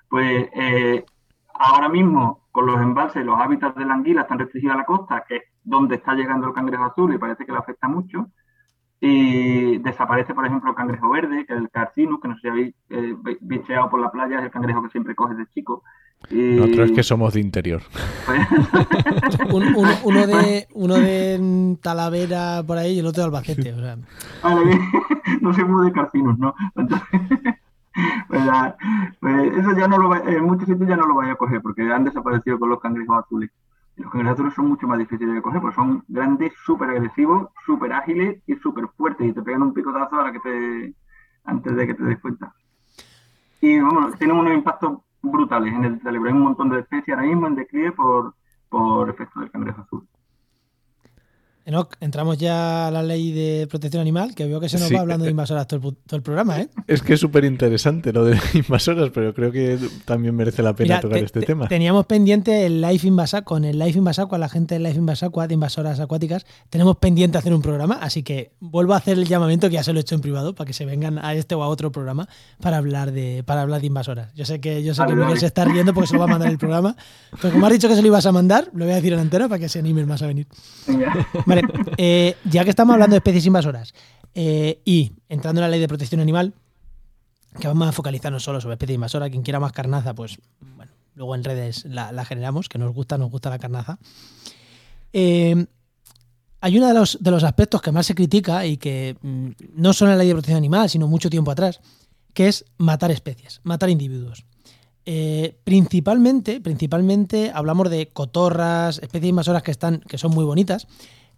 Pues 0.10 0.50
eh, 0.56 1.06
ahora 1.54 1.88
mismo, 1.88 2.48
con 2.52 2.66
los 2.66 2.82
embalses, 2.82 3.24
los 3.24 3.40
hábitats 3.40 3.76
de 3.76 3.86
la 3.86 3.94
anguila 3.94 4.24
están 4.24 4.40
restringidos 4.40 4.74
a 4.74 4.80
la 4.80 4.86
costa, 4.86 5.24
que 5.28 5.36
es 5.36 5.44
donde 5.64 5.98
está 5.98 6.16
llegando 6.16 6.48
el 6.48 6.54
cangrejo 6.54 6.86
azul 6.86 7.14
y 7.14 7.20
parece 7.20 7.46
que 7.46 7.52
le 7.52 7.60
afecta 7.60 7.88
mucho. 7.88 8.26
Y 9.04 9.80
desaparece, 9.80 10.36
por 10.36 10.46
ejemplo, 10.46 10.70
el 10.70 10.76
cangrejo 10.76 11.10
verde, 11.10 11.44
que 11.48 11.54
es 11.54 11.60
el 11.60 11.72
carcinus, 11.72 12.22
que 12.22 12.28
no 12.28 12.36
sé 12.36 12.42
si 12.42 12.48
habéis 12.50 12.76
eh, 12.90 13.16
bicheado 13.42 13.90
por 13.90 14.00
la 14.00 14.12
playa, 14.12 14.38
es 14.38 14.44
el 14.46 14.52
cangrejo 14.52 14.84
que 14.84 14.90
siempre 14.90 15.16
coges 15.16 15.38
de 15.38 15.48
chico. 15.48 15.84
Y, 16.30 16.36
Nosotros 16.36 16.92
es 16.92 16.96
que 16.96 17.02
somos 17.02 17.34
de 17.34 17.40
interior. 17.40 17.82
pues, 18.28 18.40
Un- 19.52 19.76
uno, 19.76 19.90
uno 20.04 20.28
de, 20.28 20.68
uno 20.76 20.94
de 20.94 21.78
Talavera 21.82 22.62
por 22.66 22.78
ahí 22.78 22.94
y 22.94 23.00
el 23.00 23.08
otro 23.08 23.22
de 23.24 23.26
Albacete. 23.26 23.74
o 23.74 23.80
sea. 23.80 23.98
Vale, 24.44 24.66
bien. 24.66 24.80
no 25.42 25.52
soy 25.52 25.64
muy 25.64 25.88
de 25.88 25.94
carcinus, 25.94 26.38
¿no? 26.38 26.54
Entonces, 26.76 27.08
pues, 28.28 28.46
ya, 28.46 28.76
pues 29.20 29.58
eso 29.58 29.76
ya 29.76 29.88
no 29.88 29.98
lo 29.98 30.10
va, 30.10 30.20
en 30.20 30.44
muchos 30.44 30.68
sitios 30.68 30.88
ya 30.88 30.96
no 30.96 31.08
lo 31.08 31.16
vaya 31.16 31.32
a 31.34 31.38
coger 31.38 31.60
porque 31.64 31.92
han 31.92 32.04
desaparecido 32.04 32.60
con 32.60 32.70
los 32.70 32.80
cangrejos 32.80 33.18
azules. 33.18 33.50
Los 33.98 34.28
azules 34.28 34.54
son 34.54 34.68
mucho 34.68 34.88
más 34.88 34.98
difíciles 34.98 35.36
de 35.36 35.42
coger 35.42 35.62
porque 35.62 35.76
son 35.76 36.04
grandes, 36.08 36.54
súper 36.66 36.90
agresivos, 36.90 37.50
súper 37.66 37.94
ágiles 37.94 38.42
y 38.48 38.56
súper 38.56 38.88
fuertes 38.98 39.28
y 39.28 39.34
te 39.34 39.42
pegan 39.42 39.64
un 39.64 39.74
picotazo 39.74 40.20
a 40.20 40.24
la 40.24 40.32
que 40.32 40.40
te, 40.40 40.96
antes 41.44 41.76
de 41.76 41.88
que 41.88 41.94
te 41.94 42.04
des 42.04 42.20
cuenta. 42.20 42.54
Y 43.60 43.80
vamos, 43.80 44.18
tienen 44.18 44.38
unos 44.38 44.54
impactos 44.54 45.00
brutales 45.22 45.74
en 45.74 45.86
el 45.86 46.02
cerebro. 46.02 46.30
Hay 46.30 46.36
un 46.36 46.42
montón 46.42 46.70
de 46.70 46.80
especies 46.80 47.16
ahora 47.16 47.28
mismo 47.28 47.48
en 47.48 47.56
declive 47.56 47.92
por, 47.92 48.34
por 48.70 49.10
efecto 49.10 49.40
del 49.40 49.52
cangrejo 49.52 49.82
azul. 49.82 50.08
Enoch, 51.66 51.94
entramos 52.00 52.38
ya 52.38 52.88
a 52.88 52.92
la 52.92 53.04
ley 53.04 53.32
de 53.32 53.68
protección 53.70 54.02
animal, 54.02 54.34
que 54.34 54.46
veo 54.46 54.60
que 54.60 54.68
se 54.68 54.80
nos 54.80 54.88
Sí. 54.88 54.96
va 54.96 55.02
hablando 55.02 55.26
de 55.26 55.32
invasoras 55.32 55.68
todo 55.68 55.90
el, 55.90 55.96
todo 55.96 56.18
el 56.18 56.24
programa, 56.24 56.60
¿eh? 56.60 56.70
Es 56.88 57.02
que 57.04 57.14
es 57.14 57.20
súper 57.20 57.46
interesante 57.46 58.12
lo 58.12 58.26
de 58.26 58.36
invasoras, 58.54 59.12
pero 59.14 59.34
creo 59.34 59.52
que 59.52 59.78
también 60.06 60.36
merece 60.36 60.64
la 60.64 60.74
pena 60.76 60.96
Mira, 60.96 61.02
tocar 61.02 61.20
te- 61.20 61.26
este 61.26 61.40
te- 61.42 61.46
tema. 61.46 61.68
Teníamos 61.68 62.06
pendiente 62.08 62.66
el 62.66 62.82
Life 62.82 63.08
Invasacua, 63.08 63.46
con 63.46 63.64
el 63.64 63.78
Life 63.78 63.98
Invasacua, 63.98 64.38
la 64.38 64.50
gente 64.50 64.76
del 64.76 64.84
Life 64.84 64.98
Invasacua, 64.98 65.48
de 65.48 65.54
invasoras 65.54 66.00
acuáticas, 66.00 66.46
tenemos 66.70 66.98
pendiente 66.98 67.38
hacer 67.38 67.54
un 67.54 67.62
programa, 67.62 68.00
así 68.02 68.24
que 68.24 68.52
vuelvo 68.60 68.94
a 68.94 68.98
hacer 68.98 69.18
el 69.20 69.28
llamamiento 69.28 69.68
que 69.70 69.76
ya 69.76 69.84
se 69.84 69.94
lo 69.94 70.00
he 70.00 70.02
hecho 70.02 70.16
en 70.16 70.22
privado 70.22 70.56
para 70.56 70.66
que 70.68 70.74
se 70.74 70.86
vengan 70.86 71.20
a 71.20 71.34
este 71.36 71.54
o 71.56 71.64
a 71.64 71.68
otro 71.68 71.92
programa 71.92 72.28
para 72.60 72.78
hablar 72.78 73.12
de 73.12 73.44
para 73.46 73.62
hablar 73.62 73.82
de 73.82 73.88
invasoras. 73.88 74.34
Yo 74.34 74.46
sé 74.46 74.60
que 74.60 74.84
yo 74.84 74.96
sé 74.96 75.04
que 75.06 75.14
Miguel 75.16 75.38
se 75.40 75.46
está 75.46 75.64
riendo 75.66 75.94
porque 75.94 76.08
se 76.08 76.14
lo 76.14 76.20
va 76.20 76.26
a 76.26 76.30
mandar 76.30 76.50
el 76.50 76.58
programa, 76.58 76.96
pero 77.42 77.54
como 77.54 77.66
has 77.68 77.74
dicho 77.74 77.88
que 77.88 77.96
se 77.96 78.02
lo 78.02 78.08
ibas 78.08 78.26
a 78.26 78.32
mandar, 78.32 78.70
lo 78.74 78.86
voy 78.86 78.94
a 78.94 78.96
decir 78.96 79.14
en 79.14 79.20
antena 79.20 79.48
para 79.48 79.60
que 79.60 79.70
se 79.70 79.78
animen 79.80 80.08
más 80.08 80.22
a 80.24 80.28
venir. 80.28 80.48
Vale, 81.52 81.64
eh, 81.98 82.38
ya 82.46 82.64
que 82.64 82.70
estamos 82.70 82.94
hablando 82.94 83.14
de 83.14 83.18
especies 83.18 83.46
invasoras 83.46 83.94
eh, 84.34 84.82
y 84.86 85.12
entrando 85.28 85.60
en 85.60 85.64
la 85.64 85.70
ley 85.70 85.80
de 85.80 85.88
protección 85.88 86.22
animal, 86.22 86.54
que 87.60 87.68
vamos 87.68 87.88
a 87.88 87.92
focalizarnos 87.92 88.44
solo 88.44 88.62
sobre 88.62 88.76
especies 88.76 88.96
invasoras, 88.96 89.30
quien 89.30 89.44
quiera 89.44 89.60
más 89.60 89.74
carnaza, 89.74 90.14
pues 90.14 90.40
bueno, 90.78 90.94
luego 91.16 91.36
en 91.36 91.44
redes 91.44 91.86
la, 91.86 92.12
la 92.12 92.24
generamos, 92.24 92.70
que 92.70 92.78
nos 92.78 92.94
gusta, 92.94 93.18
nos 93.18 93.30
gusta 93.30 93.50
la 93.50 93.60
carnaza. 93.60 94.00
Eh, 95.12 95.66
hay 96.62 96.78
uno 96.78 96.88
de 96.88 96.94
los, 96.94 97.18
de 97.22 97.32
los 97.32 97.44
aspectos 97.44 97.82
que 97.82 97.92
más 97.92 98.06
se 98.06 98.16
critica 98.16 98.66
y 98.66 98.78
que 98.78 99.18
mm, 99.22 99.50
no 99.76 99.94
solo 99.94 100.12
en 100.12 100.18
la 100.18 100.24
ley 100.24 100.30
de 100.30 100.36
protección 100.36 100.58
animal, 100.58 100.90
sino 100.90 101.08
mucho 101.08 101.30
tiempo 101.30 101.52
atrás, 101.52 101.82
que 102.34 102.48
es 102.48 102.66
matar 102.78 103.12
especies, 103.12 103.60
matar 103.64 103.90
individuos. 103.90 104.46
Eh, 105.06 105.58
principalmente, 105.64 106.62
principalmente 106.62 107.52
hablamos 107.54 107.90
de 107.90 108.10
cotorras, 108.10 109.00
especies 109.00 109.32
invasoras 109.32 109.64
que 109.64 109.72
están, 109.72 110.00
que 110.02 110.20
son 110.20 110.32
muy 110.32 110.46
bonitas 110.46 110.88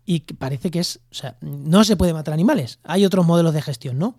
y 0.06 0.22
parece 0.22 0.72
que 0.72 0.80
es, 0.80 1.00
o 1.12 1.14
sea, 1.14 1.38
no 1.42 1.84
se 1.84 1.96
puede 1.96 2.14
matar 2.14 2.34
animales. 2.34 2.80
Hay 2.84 3.06
otros 3.06 3.26
modelos 3.26 3.54
de 3.54 3.62
gestión, 3.62 3.98
¿no? 3.98 4.16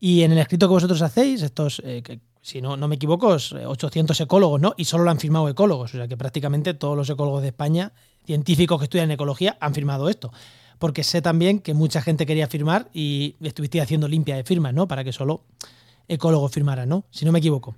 Y 0.00 0.22
en 0.22 0.32
el 0.32 0.38
escrito 0.38 0.68
que 0.68 0.74
vosotros 0.74 1.00
hacéis, 1.02 1.42
estos, 1.42 1.80
eh, 1.84 2.02
que, 2.02 2.20
si 2.42 2.60
no, 2.60 2.76
no 2.76 2.88
me 2.88 2.96
equivoco, 2.96 3.34
es, 3.34 3.52
eh, 3.52 3.64
800 3.66 4.20
ecólogos, 4.20 4.60
¿no? 4.60 4.74
Y 4.76 4.84
solo 4.84 5.04
lo 5.04 5.10
han 5.10 5.18
firmado 5.18 5.48
ecólogos, 5.48 5.94
o 5.94 5.96
sea 5.96 6.08
que 6.08 6.16
prácticamente 6.16 6.74
todos 6.74 6.96
los 6.96 7.08
ecólogos 7.08 7.42
de 7.42 7.48
España, 7.48 7.92
científicos 8.26 8.78
que 8.78 8.84
estudian 8.84 9.10
ecología, 9.10 9.56
han 9.60 9.72
firmado 9.72 10.08
esto. 10.08 10.30
Porque 10.78 11.04
sé 11.04 11.22
también 11.22 11.60
que 11.60 11.72
mucha 11.72 12.02
gente 12.02 12.26
quería 12.26 12.46
firmar 12.48 12.88
y 12.92 13.36
estuviste 13.40 13.80
haciendo 13.80 14.08
limpia 14.08 14.36
de 14.36 14.44
firmas, 14.44 14.74
¿no? 14.74 14.86
Para 14.88 15.04
que 15.04 15.12
solo 15.12 15.42
ecólogos 16.08 16.52
firmaran, 16.52 16.88
¿no? 16.88 17.04
Si 17.10 17.24
no 17.24 17.32
me 17.32 17.38
equivoco. 17.38 17.76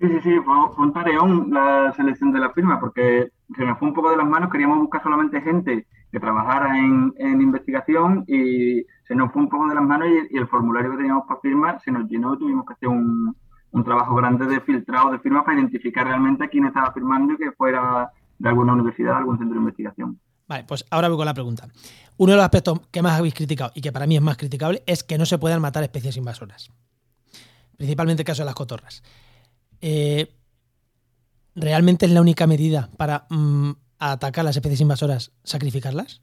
Sí, 0.00 0.08
sí, 0.08 0.18
sí, 0.24 0.30
fue 0.44 0.84
un 0.84 0.92
tareón 0.92 1.50
la 1.52 1.92
selección 1.94 2.32
de 2.32 2.40
la 2.40 2.50
firma 2.50 2.80
porque 2.80 3.30
se 3.56 3.64
nos 3.64 3.78
fue 3.78 3.86
un 3.86 3.94
poco 3.94 4.10
de 4.10 4.16
las 4.16 4.26
manos, 4.26 4.50
queríamos 4.50 4.80
buscar 4.80 5.00
solamente 5.00 5.40
gente 5.42 5.86
que 6.12 6.20
trabajara 6.20 6.78
en, 6.78 7.14
investigación 7.18 8.24
y 8.28 8.84
se 9.08 9.14
nos 9.14 9.32
fue 9.32 9.42
un 9.42 9.48
poco 9.48 9.66
de 9.68 9.74
las 9.74 9.84
manos 9.84 10.08
y, 10.08 10.36
y 10.36 10.38
el 10.38 10.46
formulario 10.46 10.92
que 10.92 10.98
teníamos 10.98 11.24
para 11.26 11.40
firmar 11.40 11.80
se 11.80 11.90
nos 11.90 12.08
llenó 12.08 12.34
y 12.34 12.38
tuvimos 12.38 12.66
que 12.66 12.74
hacer 12.74 12.88
un, 12.88 13.34
un 13.72 13.84
trabajo 13.84 14.14
grande 14.14 14.46
de 14.46 14.60
filtrado 14.60 15.10
de 15.10 15.18
firmas 15.18 15.44
para 15.44 15.58
identificar 15.58 16.06
realmente 16.06 16.44
a 16.44 16.48
quién 16.48 16.66
estaba 16.66 16.92
firmando 16.92 17.32
y 17.32 17.36
que 17.38 17.52
fuera 17.52 18.10
de 18.38 18.48
alguna 18.48 18.74
universidad, 18.74 19.16
algún 19.16 19.38
centro 19.38 19.54
de 19.54 19.60
investigación. 19.60 20.20
Vale, 20.46 20.64
pues 20.64 20.84
ahora 20.90 21.08
voy 21.08 21.16
con 21.16 21.26
la 21.26 21.34
pregunta. 21.34 21.66
Uno 22.18 22.32
de 22.32 22.36
los 22.36 22.44
aspectos 22.44 22.80
que 22.90 23.00
más 23.00 23.18
habéis 23.18 23.34
criticado 23.34 23.72
y 23.74 23.80
que 23.80 23.90
para 23.90 24.06
mí 24.06 24.16
es 24.16 24.22
más 24.22 24.36
criticable 24.36 24.82
es 24.86 25.02
que 25.02 25.16
no 25.16 25.24
se 25.24 25.38
puedan 25.38 25.62
matar 25.62 25.82
especies 25.82 26.16
invasoras. 26.16 26.70
Principalmente 27.76 28.22
el 28.22 28.26
caso 28.26 28.42
de 28.42 28.46
las 28.46 28.54
cotorras. 28.54 29.02
Eh, 29.80 30.34
¿Realmente 31.54 32.06
es 32.06 32.12
la 32.12 32.20
única 32.20 32.46
medida 32.46 32.90
para 32.96 33.26
mm, 33.30 33.70
atacar 34.10 34.44
las 34.44 34.56
especies 34.56 34.80
invasoras 34.80 35.32
sacrificarlas? 35.44 36.20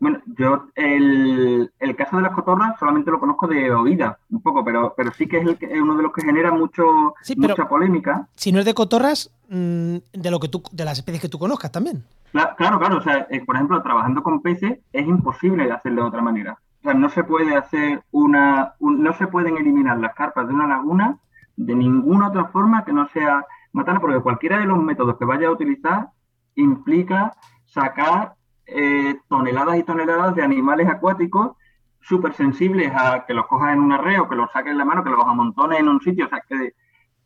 Bueno, 0.00 0.20
Yo 0.38 0.68
el, 0.76 1.70
el, 1.78 1.96
caso 1.96 2.16
de 2.16 2.22
las 2.22 2.32
cotorras 2.32 2.78
solamente 2.78 3.10
lo 3.10 3.18
conozco 3.18 3.48
de 3.48 3.72
oída, 3.72 4.18
un 4.30 4.40
poco, 4.40 4.64
pero, 4.64 4.94
pero 4.96 5.12
sí 5.12 5.26
que 5.26 5.38
es, 5.38 5.46
el, 5.60 5.82
uno 5.82 5.96
de 5.96 6.02
los 6.04 6.12
que 6.12 6.22
genera 6.22 6.52
mucho, 6.52 7.14
mucha 7.36 7.68
polémica. 7.68 8.28
Si 8.36 8.52
no 8.52 8.60
es 8.60 8.64
de 8.64 8.74
cotorras, 8.74 9.30
mm, 9.48 9.96
de 10.12 10.30
lo 10.30 10.38
que 10.38 10.48
tú, 10.48 10.62
de 10.70 10.84
las 10.84 10.98
especies 10.98 11.22
que 11.22 11.28
tú 11.28 11.38
conozcas 11.38 11.72
también. 11.72 12.04
Claro, 12.30 12.78
claro, 12.78 12.98
o 12.98 13.02
sea, 13.02 13.26
por 13.44 13.56
ejemplo, 13.56 13.82
trabajando 13.82 14.22
con 14.22 14.40
peces 14.40 14.78
es 14.92 15.06
imposible 15.06 15.70
hacerlo 15.72 16.02
de 16.02 16.08
otra 16.08 16.22
manera. 16.22 16.58
O 16.80 16.82
sea, 16.82 16.94
no 16.94 17.08
se 17.08 17.24
puede 17.24 17.56
hacer 17.56 18.02
una, 18.12 18.74
no 18.78 19.12
se 19.14 19.26
pueden 19.26 19.56
eliminar 19.56 19.98
las 19.98 20.14
carpas 20.14 20.46
de 20.46 20.54
una 20.54 20.68
laguna 20.68 21.18
de 21.56 21.74
ninguna 21.74 22.28
otra 22.28 22.44
forma 22.46 22.84
que 22.84 22.92
no 22.92 23.08
sea 23.08 23.44
matarla, 23.72 24.00
porque 24.00 24.20
cualquiera 24.20 24.58
de 24.58 24.66
los 24.66 24.82
métodos 24.82 25.16
que 25.18 25.24
vaya 25.24 25.48
a 25.48 25.52
utilizar 25.52 26.08
implica 26.54 27.34
sacar 27.66 28.34
eh, 28.66 29.16
toneladas 29.28 29.78
y 29.78 29.82
toneladas 29.82 30.34
de 30.34 30.42
animales 30.42 30.88
acuáticos 30.88 31.52
súper 32.00 32.34
sensibles 32.34 32.92
a 32.94 33.24
que 33.26 33.34
los 33.34 33.46
cojas 33.46 33.72
en 33.74 33.80
un 33.80 33.92
arreo, 33.92 34.28
que 34.28 34.36
los 34.36 34.50
saques 34.52 34.72
en 34.72 34.78
la 34.78 34.84
mano, 34.84 35.04
que 35.04 35.10
los 35.10 35.24
amontones 35.24 35.80
en 35.80 35.88
un 35.88 36.00
sitio, 36.00 36.26
o 36.26 36.28
sea, 36.28 36.42
que, 36.48 36.74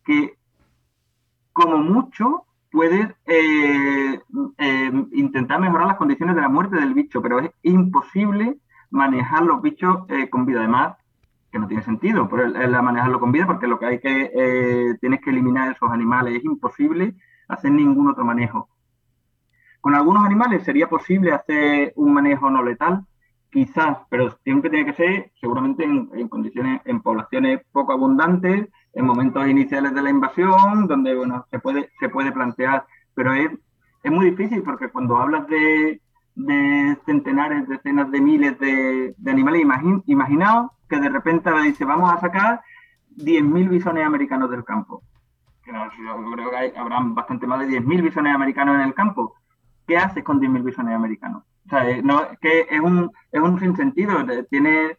que 0.04 0.38
como 1.52 1.78
mucho 1.78 2.44
puedes 2.70 3.08
eh, 3.26 4.20
eh, 4.58 5.06
intentar 5.12 5.60
mejorar 5.60 5.86
las 5.86 5.96
condiciones 5.96 6.34
de 6.34 6.42
la 6.42 6.48
muerte 6.48 6.76
del 6.76 6.94
bicho, 6.94 7.20
pero 7.20 7.38
es 7.40 7.50
imposible 7.62 8.58
manejar 8.90 9.42
los 9.42 9.60
bichos 9.62 10.06
con 10.30 10.46
vida. 10.46 10.60
Además, 10.60 10.96
que 11.52 11.58
no 11.58 11.68
tiene 11.68 11.82
sentido 11.82 12.28
por 12.28 12.40
el, 12.40 12.82
manejarlo 12.82 13.20
con 13.20 13.30
vida, 13.30 13.46
porque 13.46 13.66
lo 13.66 13.78
que 13.78 13.86
hay 13.86 14.00
que, 14.00 14.96
tienes 15.00 15.20
que 15.20 15.30
eliminar 15.30 15.70
esos 15.70 15.90
animales, 15.90 16.36
es 16.36 16.44
imposible 16.44 17.14
hacer 17.46 17.70
ningún 17.70 18.08
otro 18.08 18.24
manejo. 18.24 18.68
Con 19.82 19.94
algunos 19.94 20.24
animales 20.24 20.64
sería 20.64 20.88
posible 20.88 21.32
hacer 21.32 21.92
un 21.96 22.14
manejo 22.14 22.48
no 22.48 22.62
letal, 22.62 23.04
quizás, 23.50 23.98
pero 24.08 24.30
siempre 24.42 24.70
tiene 24.70 24.86
que 24.86 24.94
ser 24.94 25.32
seguramente 25.40 25.84
en, 25.84 26.28
condiciones, 26.28 26.80
en 26.86 27.02
poblaciones 27.02 27.60
poco 27.70 27.92
abundantes, 27.92 28.68
en 28.94 29.04
momentos 29.04 29.46
iniciales 29.46 29.94
de 29.94 30.02
la 30.02 30.10
invasión, 30.10 30.86
donde 30.86 31.14
bueno, 31.14 31.46
se 31.50 31.58
puede, 31.58 31.90
se 32.00 32.08
puede 32.08 32.32
plantear, 32.32 32.86
pero 33.14 33.34
es, 33.34 33.50
es 34.02 34.10
muy 34.10 34.30
difícil 34.30 34.62
porque 34.62 34.88
cuando 34.88 35.16
hablas 35.16 35.46
de, 35.48 36.00
centenares, 37.04 37.68
decenas 37.68 38.10
de 38.10 38.20
miles 38.22 38.58
de, 38.58 39.14
animales, 39.26 39.66
imaginaos 40.06 40.70
que 40.92 41.00
de 41.00 41.08
repente 41.08 41.50
le 41.50 41.62
dice 41.62 41.84
vamos 41.84 42.12
a 42.12 42.20
sacar 42.20 42.60
10.000 43.16 43.68
bisones 43.70 44.04
americanos 44.04 44.50
del 44.50 44.64
campo. 44.64 45.02
yo 45.66 46.32
creo 46.34 46.50
que 46.50 46.78
habrán 46.78 47.14
bastante 47.14 47.46
más 47.46 47.60
de 47.60 47.80
10.000 47.80 48.02
bisones 48.02 48.34
americanos 48.34 48.74
en 48.76 48.82
el 48.82 48.94
campo. 48.94 49.34
¿qué 49.86 49.96
haces 49.96 50.22
con 50.22 50.40
10.000 50.40 50.64
bisones 50.64 50.94
americanos? 50.94 51.44
O 51.66 51.68
sea, 51.70 51.88
eh, 51.88 52.02
no, 52.02 52.22
que 52.40 52.66
es 52.70 52.80
un, 52.80 53.10
es 53.30 53.40
un 53.40 53.58
sinsentido. 53.58 54.24
Tiene 54.50 54.98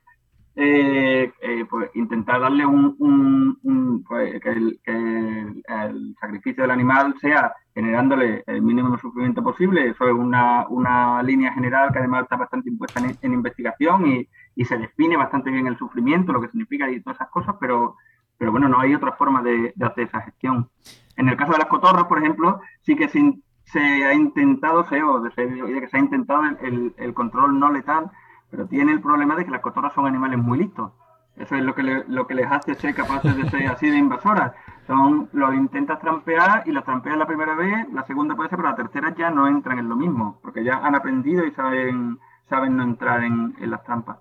eh, 0.56 1.32
eh, 1.42 1.66
pues, 1.70 1.90
intentar 1.96 2.42
darle 2.42 2.66
un, 2.66 4.04
pues, 4.08 4.40
que, 4.42 4.50
el, 4.50 6.16
sacrificio 6.20 6.64
del 6.64 6.72
animal 6.72 7.16
sea 7.20 7.54
generándole 7.74 8.44
el 8.46 8.62
mínimo 8.62 8.98
sufrimiento 8.98 9.44
posible. 9.44 9.90
Eso 9.90 10.08
es 10.08 10.14
una, 10.14 11.24
línea 11.24 11.54
general 11.54 11.92
que 11.92 12.00
además 12.00 12.24
está 12.24 12.38
bastante 12.38 12.70
impuesta 12.70 13.02
en, 13.22 13.34
investigación 13.34 14.08
y, 14.08 14.28
se 14.66 14.78
define 14.78 15.18
bastante 15.18 15.52
bien 15.52 15.68
el 15.68 15.78
sufrimiento, 15.78 16.32
lo 16.32 16.42
que 16.42 16.50
significa 16.50 16.90
y 16.90 17.02
todas 17.02 17.18
esas 17.18 17.30
cosas, 17.30 17.56
pero, 17.60 17.98
pero 18.38 18.52
bueno, 18.52 18.70
no 18.70 18.80
hay 18.80 18.94
otra 18.94 19.14
forma 19.14 19.42
de, 19.42 19.74
hacer 19.82 20.08
esa 20.08 20.22
gestión. 20.22 20.70
En 21.16 21.30
el 21.30 21.38
caso 21.38 21.54
de 21.54 21.60
las 21.60 21.68
cotorras, 21.68 22.06
por 22.06 22.20
ejemplo, 22.20 22.62
sí 22.82 22.96
que 22.96 23.10
se 23.10 24.06
ha 24.06 24.14
intentado, 24.14 24.84
se, 24.86 25.02
o 25.04 25.20
de, 25.22 25.32
que 25.32 25.88
se 25.88 25.98
ha 25.98 26.00
intentado 26.00 26.44
el, 26.62 27.14
control 27.14 27.60
no 27.60 27.72
letal, 27.72 28.12
pero 28.50 28.68
tiene 28.68 28.92
el 28.92 29.02
problema 29.02 29.36
de 29.36 29.46
que 29.46 29.52
las 29.52 29.62
cotorras 29.62 29.94
son 29.94 30.06
animales 30.06 30.40
muy 30.40 30.60
listos. 30.60 30.92
Eso 31.36 31.56
es 31.56 31.64
lo 31.64 31.74
que, 31.74 32.04
lo 32.08 32.28
que 32.28 32.36
les 32.36 32.52
hace 32.52 32.76
ser 32.76 32.94
capaces 32.94 33.36
de 33.36 33.50
ser 33.50 33.68
así 33.68 33.90
de 33.90 33.98
invasoras. 33.98 34.54
Son, 34.86 35.30
los 35.32 35.56
intentas 35.56 36.00
trampear 36.00 36.64
y 36.66 36.72
las 36.72 36.84
trampeas 36.84 37.18
la 37.18 37.26
primera 37.26 37.56
vez, 37.56 37.92
la 37.94 38.04
segunda 38.06 38.36
puede 38.36 38.50
ser, 38.50 38.58
pero 38.58 38.70
la 38.70 38.76
tercera 38.76 39.16
ya 39.16 39.30
no 39.30 39.48
entran 39.48 39.80
en 39.80 39.88
lo 39.88 39.96
mismo, 39.96 40.40
porque 40.42 40.64
ya 40.64 40.76
han 40.76 40.94
aprendido 40.94 41.46
y 41.46 41.52
saben, 41.52 42.20
saben 42.50 42.76
no 42.76 42.84
entrar 42.84 43.24
en, 43.24 43.56
las 43.60 43.84
trampas. 43.84 44.18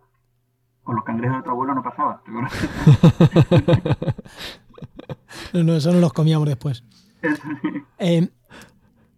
Con 0.85 0.97
los 0.97 1.05
cangrejos 1.05 1.38
de 1.38 1.42
tu 1.45 1.51
abuelo 1.51 1.75
no 1.75 1.83
pasaba. 1.83 2.23
no, 5.53 5.62
no, 5.62 5.75
eso 5.75 5.92
no 5.92 6.01
los 6.01 6.12
comíamos 6.12 6.49
después. 6.49 6.83
Eh, 7.99 8.29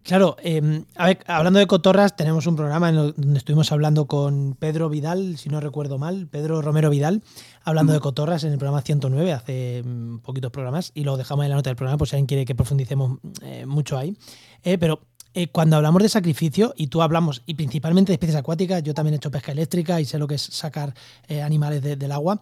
Claro, 0.05 0.37
em, 0.43 0.85
a 0.95 1.07
ver, 1.07 1.23
hablando 1.25 1.57
de 1.57 1.65
cotorras, 1.65 2.15
tenemos 2.15 2.45
un 2.45 2.55
programa 2.55 2.89
en 2.89 2.95
donde 2.95 3.39
estuvimos 3.39 3.71
hablando 3.71 4.05
con 4.05 4.53
Pedro 4.53 4.87
Vidal, 4.87 5.39
si 5.39 5.49
no 5.49 5.59
recuerdo 5.59 5.97
mal, 5.97 6.27
Pedro 6.27 6.61
Romero 6.61 6.91
Vidal, 6.91 7.23
hablando 7.63 7.91
de 7.91 7.99
cotorras 7.99 8.43
en 8.43 8.51
el 8.51 8.59
programa 8.59 8.83
109, 8.83 9.33
hace 9.33 9.81
mm, 9.83 10.19
poquitos 10.19 10.51
programas, 10.51 10.91
y 10.93 11.05
lo 11.05 11.17
dejamos 11.17 11.45
en 11.45 11.49
la 11.49 11.55
nota 11.55 11.71
del 11.71 11.75
programa, 11.75 11.97
por 11.97 12.07
si 12.07 12.17
alguien 12.17 12.27
quiere 12.27 12.45
que 12.45 12.53
profundicemos 12.53 13.17
eh, 13.41 13.65
mucho 13.65 13.97
ahí. 13.97 14.15
Eh, 14.63 14.77
pero 14.77 14.99
eh, 15.35 15.49
cuando 15.49 15.75
hablamos 15.75 16.01
de 16.01 16.09
sacrificio, 16.09 16.73
y 16.75 16.87
tú 16.87 17.01
hablamos, 17.01 17.43
y 17.45 17.53
principalmente 17.53 18.11
de 18.11 18.15
especies 18.15 18.37
acuáticas, 18.37 18.81
yo 18.81 18.93
también 18.93 19.13
he 19.13 19.17
hecho 19.17 19.29
pesca 19.29 19.51
eléctrica 19.51 20.01
y 20.01 20.05
sé 20.05 20.17
lo 20.17 20.27
que 20.27 20.35
es 20.35 20.41
sacar 20.41 20.93
animales 21.43 21.83
del 21.83 22.11
agua. 22.11 22.39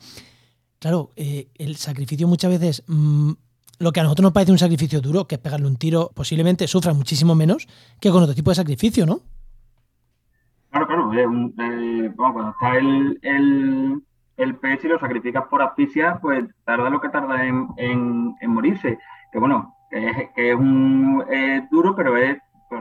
Claro, 0.79 1.11
el 1.15 1.75
sacrificio 1.75 2.27
muchas 2.27 2.51
veces 2.51 2.83
mm, 2.87 3.31
lo 3.79 3.91
que 3.91 3.99
a 3.99 4.03
nosotros 4.03 4.23
nos 4.23 4.33
parece 4.33 4.51
un 4.51 4.57
sacrificio 4.57 5.01
duro, 5.01 5.27
que 5.27 5.35
es 5.35 5.41
pegarle 5.41 5.67
un 5.67 5.75
tiro, 5.75 6.11
posiblemente 6.13 6.67
sufra 6.67 6.93
muchísimo 6.93 7.35
menos 7.35 7.67
que 7.99 8.09
con 8.11 8.23
otro 8.23 8.35
tipo 8.35 8.51
de 8.51 8.55
sacrificio, 8.55 9.05
¿no? 9.05 9.19
Claro, 10.69 10.87
claro. 10.87 11.13
Eh, 11.13 12.11
cuando 12.15 12.49
está 12.49 12.77
el, 12.77 13.19
el, 14.37 14.55
pez 14.55 14.83
y 14.83 14.87
lo 14.87 14.99
sacrificas 14.99 15.45
por 15.49 15.61
asfixia, 15.61 16.17
pues 16.21 16.45
tarda 16.65 16.89
lo 16.89 16.99
que 16.99 17.09
tarda 17.09 17.45
en, 17.45 18.35
morirse. 18.47 18.97
Que 19.31 19.39
bueno, 19.39 19.75
que 19.91 20.09
es, 20.09 20.15
que 20.35 20.51
es 20.51 20.55
un 20.55 21.23
duro, 21.69 21.95
pero 21.95 22.17
es 22.17 22.37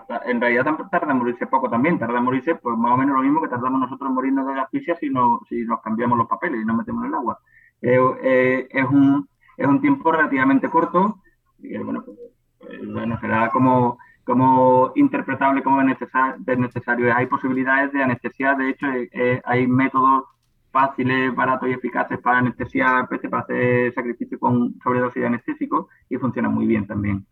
pues, 0.07 0.21
en 0.27 0.41
realidad 0.41 0.77
tarda 0.91 1.13
en 1.13 1.19
morirse 1.19 1.47
poco 1.47 1.69
también. 1.69 1.99
Tarda 1.99 2.19
en 2.19 2.25
morirse 2.25 2.55
pues 2.57 2.77
más 2.77 2.93
o 2.93 2.97
menos 2.97 3.17
lo 3.17 3.23
mismo 3.23 3.43
que 3.43 3.49
tardamos 3.49 3.81
nosotros 3.81 4.11
morirnos 4.11 4.47
de 4.47 4.55
la 4.55 4.63
asfixia 4.63 4.97
si, 4.97 5.11
no, 5.11 5.41
si 5.49 5.65
nos 5.65 5.81
cambiamos 5.81 6.19
los 6.19 6.29
papeles 6.29 6.63
y 6.63 6.65
nos 6.65 6.77
metemos 6.77 7.05
en 7.05 7.09
el 7.09 7.15
agua. 7.15 7.39
Eh, 7.81 8.69
es 8.71 8.85
un 8.85 9.29
es 9.57 9.67
un 9.67 9.81
tiempo 9.81 10.11
relativamente 10.13 10.69
corto 10.69 11.19
y 11.59 11.77
bueno, 11.79 12.03
pues, 12.05 12.19
pues, 12.59 12.93
bueno 12.93 13.19
será 13.21 13.51
como, 13.51 13.99
como 14.25 14.93
interpretable 14.97 15.63
como 15.63 15.81
es 15.81 16.59
necesario. 16.59 17.15
Hay 17.15 17.27
posibilidades 17.27 17.93
de 17.93 18.03
anestesia, 18.03 18.55
de 18.55 18.71
hecho 18.71 18.87
eh, 18.87 19.09
eh, 19.13 19.43
hay 19.45 19.67
métodos 19.67 20.25
fáciles, 20.71 21.35
baratos 21.35 21.69
y 21.69 21.73
eficaces 21.73 22.19
para 22.19 22.39
anestesiar 22.39 23.07
para 23.09 23.43
hacer 23.43 23.93
sacrificio 23.95 24.39
con 24.39 24.75
sobredosis 24.83 25.21
de 25.21 25.27
anestésico 25.27 25.89
y 26.09 26.17
funciona 26.17 26.49
muy 26.49 26.67
bien 26.67 26.87
también. 26.87 27.27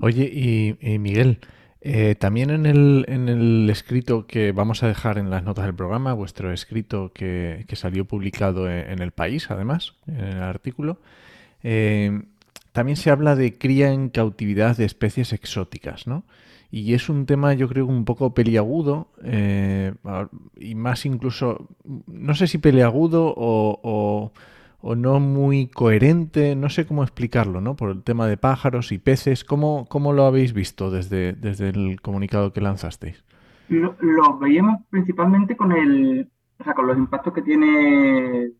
Oye, 0.00 0.76
y, 0.80 0.98
Miguel, 0.98 1.40
eh, 1.82 2.14
también 2.14 2.50
en 2.50 2.64
el, 2.64 3.04
en 3.08 3.28
el, 3.28 3.68
escrito 3.68 4.26
que 4.26 4.52
vamos 4.52 4.82
a 4.82 4.88
dejar 4.88 5.18
en 5.18 5.28
las 5.28 5.42
notas 5.42 5.66
del 5.66 5.74
programa, 5.74 6.14
vuestro 6.14 6.52
escrito 6.52 7.12
que, 7.12 7.66
salió 7.74 8.06
publicado 8.06 8.70
en, 8.70 9.00
el 9.02 9.10
país, 9.10 9.50
además, 9.50 9.94
en 10.06 10.20
el 10.20 10.42
artículo, 10.42 10.98
eh, 11.62 12.22
también 12.72 12.96
se 12.96 13.10
habla 13.10 13.36
de 13.36 13.58
cría 13.58 13.92
en 13.92 14.08
cautividad 14.08 14.76
de 14.76 14.86
especies 14.86 15.34
exóticas, 15.34 16.06
¿no? 16.06 16.24
Y 16.70 16.94
es 16.94 17.08
un 17.08 17.26
tema, 17.26 17.52
yo 17.52 17.68
creo, 17.68 17.84
un 17.84 18.04
poco 18.04 18.32
peliagudo, 18.32 19.08
eh, 19.22 19.92
y 20.56 20.76
más 20.76 21.04
incluso, 21.04 21.68
no 22.06 22.34
sé 22.34 22.46
si 22.46 22.58
peliagudo 22.58 23.34
o 23.36 24.32
no 24.82 25.20
muy 25.20 25.68
coherente, 25.68 26.56
no 26.56 26.68
sé 26.70 26.86
cómo 26.86 27.02
explicarlo, 27.02 27.60
¿no? 27.60 27.76
Por 27.76 27.90
el 27.90 28.02
tema 28.02 28.26
de 28.26 28.36
pájaros 28.36 28.92
y 28.92 28.98
peces, 28.98 29.44
¿cómo, 29.44 29.86
cómo 29.88 30.12
lo 30.12 30.24
habéis 30.24 30.52
visto 30.52 30.90
desde, 30.90 31.32
desde 31.34 31.68
el 31.68 32.00
comunicado 32.00 32.52
que 32.52 32.60
lanzasteis? 32.60 33.24
Lo, 33.68 34.38
veíamos 34.38 34.82
principalmente 34.90 35.56
con 35.56 35.72
el, 35.72 36.30
o 36.58 36.64
sea, 36.64 36.74
con 36.74 36.86
los 36.86 36.96
impactos 36.96 37.32
que 37.34 37.42
tiene 37.42 38.52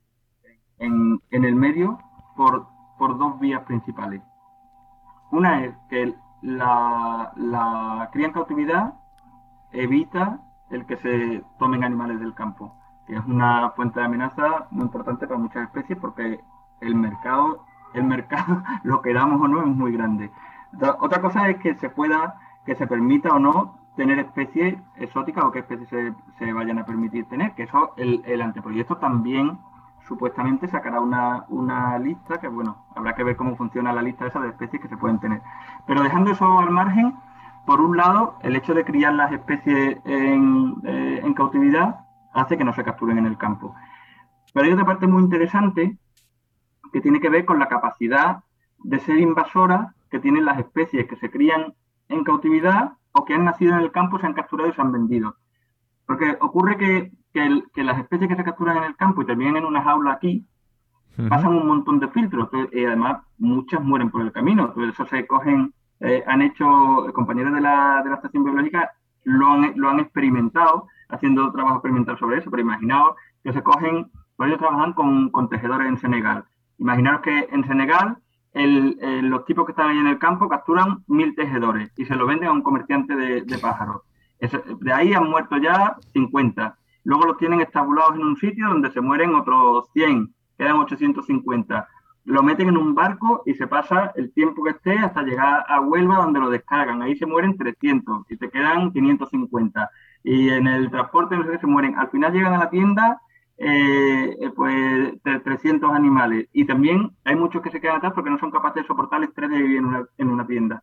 en, 0.79 1.21
el 1.31 1.57
medio 1.57 1.99
por, 2.37 2.67
por 2.99 3.19
dos 3.19 3.41
vías 3.41 3.63
principales. 3.65 4.23
Una 5.33 5.65
es 5.65 5.75
que 5.89 6.15
la, 6.43 7.33
la 7.37 8.11
cría 8.13 8.27
en 8.27 8.33
cautividad 8.33 8.95
evita 9.73 10.41
el 10.71 10.87
que 10.87 10.97
se 10.99 11.43
tomen 11.59 11.83
animales 11.83 12.21
del 12.21 12.35
campo 12.35 12.80
es 13.15 13.25
una 13.27 13.71
fuente 13.71 14.01
de 14.01 14.07
amenaza 14.07 14.67
muy 14.71 14.85
importante 14.85 15.27
para 15.27 15.39
muchas 15.39 15.65
especies 15.65 15.99
porque 15.99 16.41
el 16.81 16.95
mercado, 16.95 17.65
el 17.95 18.05
mercado, 18.05 18.63
lo 18.83 19.03
queramos 19.03 19.41
o 19.41 19.49
no, 19.49 19.61
es 19.61 19.67
muy 19.67 19.93
grande. 19.93 20.31
Otra 21.01 21.21
cosa 21.21 21.49
es 21.49 21.59
que 21.59 21.75
se 21.75 21.91
pueda, 21.91 22.37
que 22.65 22.75
se 22.77 22.87
permita 22.87 23.31
o 23.31 23.39
no 23.39 23.79
tener 23.97 24.19
especies 24.19 24.77
exóticas 24.97 25.45
o 25.45 25.51
qué 25.51 25.61
especies 25.61 26.15
se, 26.39 26.53
vayan 26.53 26.79
a 26.79 26.87
permitir 26.87 27.27
tener, 27.27 27.53
que 27.55 27.65
eso 27.65 27.93
el, 27.97 28.23
el 28.25 28.41
anteproyecto 28.41 28.97
también 28.97 29.59
supuestamente 30.07 30.69
sacará 30.69 31.01
una, 31.01 31.45
una, 31.49 31.99
lista, 31.99 32.39
que 32.39 32.49
bueno, 32.49 32.85
habrá 32.95 33.15
que 33.15 33.25
ver 33.25 33.37
cómo 33.37 33.57
funciona 33.57 33.93
la 33.93 34.03
lista 34.03 34.27
esa 34.27 34.41
de 34.41 34.49
especies 34.49 34.81
que 34.81 34.89
se 34.89 34.97
pueden 34.97 35.19
tener. 35.19 35.43
Pero 35.87 36.03
dejando 36.03 36.31
eso 36.31 36.59
al 36.59 36.71
margen, 36.71 37.15
por 37.67 37.81
un 37.81 37.97
lado, 37.97 38.37
el 38.43 38.57
hecho 38.57 38.75
de 38.75 38.85
criar 38.85 39.15
las 39.15 39.33
especies 39.33 39.99
en, 40.05 40.75
eh, 40.85 41.21
en 41.23 41.35
cautividad 41.35 42.01
hace 42.33 42.57
que 42.57 42.65
no 42.65 42.73
se 42.73 42.85
capturen 42.85 43.19
en 43.19 43.27
el 43.27 43.39
campo. 43.39 43.75
Pero 44.53 44.67
hay 44.67 44.73
otra 44.73 44.85
parte 44.85 45.07
muy 45.07 45.23
interesante 45.23 45.97
que 46.93 47.01
tiene 47.01 47.21
que 47.21 47.29
ver 47.31 47.45
con 47.45 47.59
la 47.59 47.69
capacidad 47.69 48.43
de 48.83 48.99
ser 48.99 49.19
invasora 49.19 49.95
que 50.11 50.19
tienen 50.19 50.45
las 50.45 50.59
especies 50.59 51.07
que 51.07 51.17
se 51.17 51.31
crían 51.31 51.75
en 52.09 52.25
cautividad 52.25 52.93
o 53.13 53.25
que 53.25 53.35
han 53.35 53.45
nacido 53.45 53.75
en 53.75 53.81
el 53.81 53.93
campo, 53.93 54.19
se 54.19 54.27
han 54.27 54.35
capturado 54.35 54.69
y 54.69 54.73
se 54.73 54.81
han 54.81 54.93
vendido. 54.93 55.37
Porque 56.07 56.37
ocurre 56.41 56.77
que, 56.77 57.13
las 57.77 57.99
especies 57.99 58.29
que 58.29 58.37
se 58.37 58.45
capturan 58.45 58.79
en 58.79 58.85
el 58.85 58.97
campo 58.97 59.23
y 59.23 59.27
también 59.27 59.57
en 59.57 59.65
una 59.65 59.83
jaula 59.83 60.13
aquí, 60.13 60.45
pasan 61.29 61.55
un 61.55 61.67
montón 61.67 62.01
de 62.01 62.09
filtros 62.09 62.49
y 62.73 62.85
además 62.85 63.23
muchas 63.39 63.83
mueren 63.83 64.11
por 64.11 64.23
el 64.23 64.33
camino. 64.33 64.67
Entonces, 64.67 64.95
eso 64.95 65.07
se 65.07 65.27
cogen, 65.27 65.73
eh, 66.01 66.25
han 66.27 66.43
hecho, 66.43 66.67
compañeros 67.13 67.53
de 67.53 67.61
la, 67.61 68.01
de 68.03 68.11
la 68.11 68.17
estación 68.17 68.45
biológica 68.45 68.91
lo 69.25 69.49
han, 69.49 69.73
lo 69.77 69.91
han 69.91 70.01
experimentado, 70.01 70.89
haciendo 71.13 71.53
trabajo 71.53 71.77
experimental 71.77 72.19
sobre 72.19 72.39
eso, 72.39 72.51
pero 72.51 72.63
imaginaos 72.63 73.17
que 73.43 73.53
se 73.53 73.63
cogen, 73.63 74.11
pues 74.37 74.49
ellos 74.49 74.61
trabajan 74.61 74.93
con, 74.93 75.31
con 75.31 75.49
tejedores 75.49 75.89
en 75.89 75.99
Senegal. 75.99 76.45
Imaginaos 76.79 77.21
que 77.21 77.49
en 77.51 77.65
Senegal 77.67 78.17
los 78.53 79.45
tipos 79.45 79.65
que 79.65 79.73
están 79.73 79.91
ahí 79.91 79.99
en 79.99 80.09
el 80.09 80.19
campo 80.19 80.49
capturan 80.49 81.05
mil 81.07 81.35
tejedores 81.35 81.93
y 81.97 82.05
se 82.05 82.17
lo 82.17 82.27
venden 82.27 82.49
a 82.49 82.53
un 82.53 82.63
comerciante 82.63 83.15
de, 83.15 83.59
pájaros. 83.59 84.03
de 84.81 84.93
ahí 84.93 85.13
han 85.13 85.29
muerto 85.29 85.57
ya 85.59 85.97
50. 86.13 86.77
Luego 87.05 87.27
los 87.27 87.39
tienen 87.39 87.61
estabulados 87.61 88.15
en 88.17 88.23
un 88.23 88.37
sitio 88.37 88.69
donde 88.69 88.91
se 88.91 89.01
mueren 89.01 89.35
otros 89.35 89.89
100, 89.93 90.35
quedan 90.59 90.77
850. 90.77 91.89
Lo 92.25 92.43
meten 92.43 92.69
en 92.69 92.77
un 92.77 92.95
barco 92.95 93.43
y 93.47 93.55
se 93.55 93.67
pasa 93.67 94.13
el 94.15 94.33
tiempo 94.33 94.63
que 94.63 94.71
esté 94.71 94.99
hasta 94.99 95.23
llegar 95.23 95.65
a 95.69 95.81
Huelva 95.81 96.17
donde 96.17 96.41
lo 96.41 96.51
descargan. 96.51 97.03
Ahí 97.03 97.17
se 97.17 97.27
mueren 97.27 97.57
300 97.57 98.31
y 98.31 98.37
te 98.37 98.51
quedan 98.51 98.93
550. 98.93 99.91
Y 100.23 100.51
en 100.51 100.67
el 100.67 100.91
transporte 100.91 101.37
no 101.37 101.45
sé 101.45 101.53
qué 101.53 101.59
se 101.59 101.67
mueren. 101.67 101.97
Al 101.97 102.11
final 102.11 102.33
llegan 102.33 102.55
a 102.55 102.59
la 102.59 102.71
tienda 102.71 103.21
eh, 103.57 104.37
eh, 104.41 104.51
pues 104.57 105.13
300 105.23 105.93
animales. 105.93 106.49
Y 106.53 106.65
también 106.65 107.11
hay 107.25 107.37
muchos 107.37 107.63
que 107.63 107.71
se 107.71 107.81
quedan 107.81 107.97
atrás 107.97 108.13
porque 108.15 108.31
no 108.31 108.39
son 108.39 108.51
capaces 108.51 108.83
de 108.83 108.87
soportar 108.87 109.19
el 109.19 109.29
estrés 109.29 109.51
de 109.51 109.57
vivir 109.57 109.79
en 109.79 109.85
una, 109.87 110.05
en 110.17 110.31
una 110.31 110.47
tienda. 110.47 110.83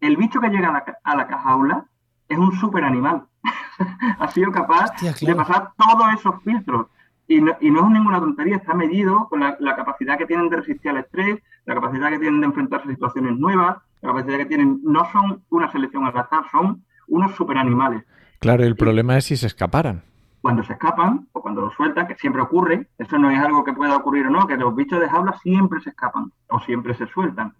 El 0.00 0.16
bicho 0.16 0.40
que 0.40 0.48
llega 0.48 0.68
a 0.68 0.72
la, 0.72 0.84
a 1.02 1.16
la 1.16 1.26
cajaula 1.26 1.86
es 2.28 2.38
un 2.38 2.52
super 2.52 2.84
animal. 2.84 3.26
ha 4.18 4.28
sido 4.28 4.50
capaz 4.50 4.90
de 5.00 5.34
pasar 5.34 5.72
todos 5.76 6.14
esos 6.14 6.42
filtros. 6.42 6.86
Y 7.26 7.40
no, 7.40 7.56
y 7.60 7.70
no, 7.70 7.86
es 7.86 7.90
ninguna 7.90 8.20
tontería, 8.20 8.56
está 8.56 8.74
medido 8.74 9.28
con 9.28 9.40
la, 9.40 9.56
la, 9.58 9.76
capacidad 9.76 10.18
que 10.18 10.26
tienen 10.26 10.50
de 10.50 10.56
resistir 10.56 10.90
al 10.90 10.98
estrés, 10.98 11.42
la 11.64 11.74
capacidad 11.74 12.10
que 12.10 12.18
tienen 12.18 12.40
de 12.40 12.46
enfrentarse 12.46 12.88
a 12.88 12.90
situaciones 12.92 13.38
nuevas, 13.38 13.78
la 14.02 14.08
capacidad 14.10 14.38
que 14.38 14.46
tienen. 14.46 14.80
No 14.82 15.10
son 15.10 15.42
una 15.50 15.72
selección 15.72 16.04
al 16.04 16.16
azar, 16.16 16.44
son 16.50 16.84
unos 17.08 17.34
super 17.34 17.56
animales. 17.56 18.04
Claro, 18.40 18.64
el 18.64 18.76
problema 18.76 19.16
es 19.16 19.24
si 19.24 19.36
se 19.36 19.46
escaparan 19.46 20.02
cuando 20.44 20.62
se 20.62 20.74
escapan 20.74 21.26
o 21.32 21.40
cuando 21.40 21.62
los 21.62 21.72
sueltan, 21.72 22.06
que 22.06 22.16
siempre 22.16 22.42
ocurre, 22.42 22.86
eso 22.98 23.16
no 23.16 23.30
es 23.30 23.38
algo 23.38 23.64
que 23.64 23.72
pueda 23.72 23.96
ocurrir 23.96 24.26
o 24.26 24.30
no, 24.30 24.46
que 24.46 24.58
los 24.58 24.76
bichos 24.76 25.00
de 25.00 25.08
jaula 25.08 25.38
siempre 25.42 25.80
se 25.80 25.88
escapan 25.88 26.30
o 26.50 26.60
siempre 26.60 26.92
se 26.92 27.06
sueltan. 27.06 27.54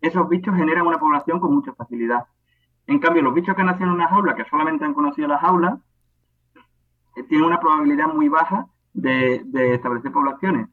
Esos 0.00 0.28
bichos 0.28 0.54
generan 0.54 0.86
una 0.86 1.00
población 1.00 1.40
con 1.40 1.52
mucha 1.52 1.72
facilidad. 1.72 2.26
En 2.86 3.00
cambio, 3.00 3.22
los 3.22 3.34
bichos 3.34 3.56
que 3.56 3.64
nacen 3.64 3.88
en 3.88 3.94
una 3.94 4.06
jaula, 4.06 4.36
que 4.36 4.44
solamente 4.44 4.84
han 4.84 4.94
conocido 4.94 5.26
la 5.26 5.38
jaula, 5.38 5.78
eh, 7.16 7.24
tienen 7.24 7.44
una 7.44 7.58
probabilidad 7.58 8.06
muy 8.06 8.28
baja 8.28 8.68
de, 8.92 9.42
establecer 9.74 10.12
poblaciones. 10.12 10.68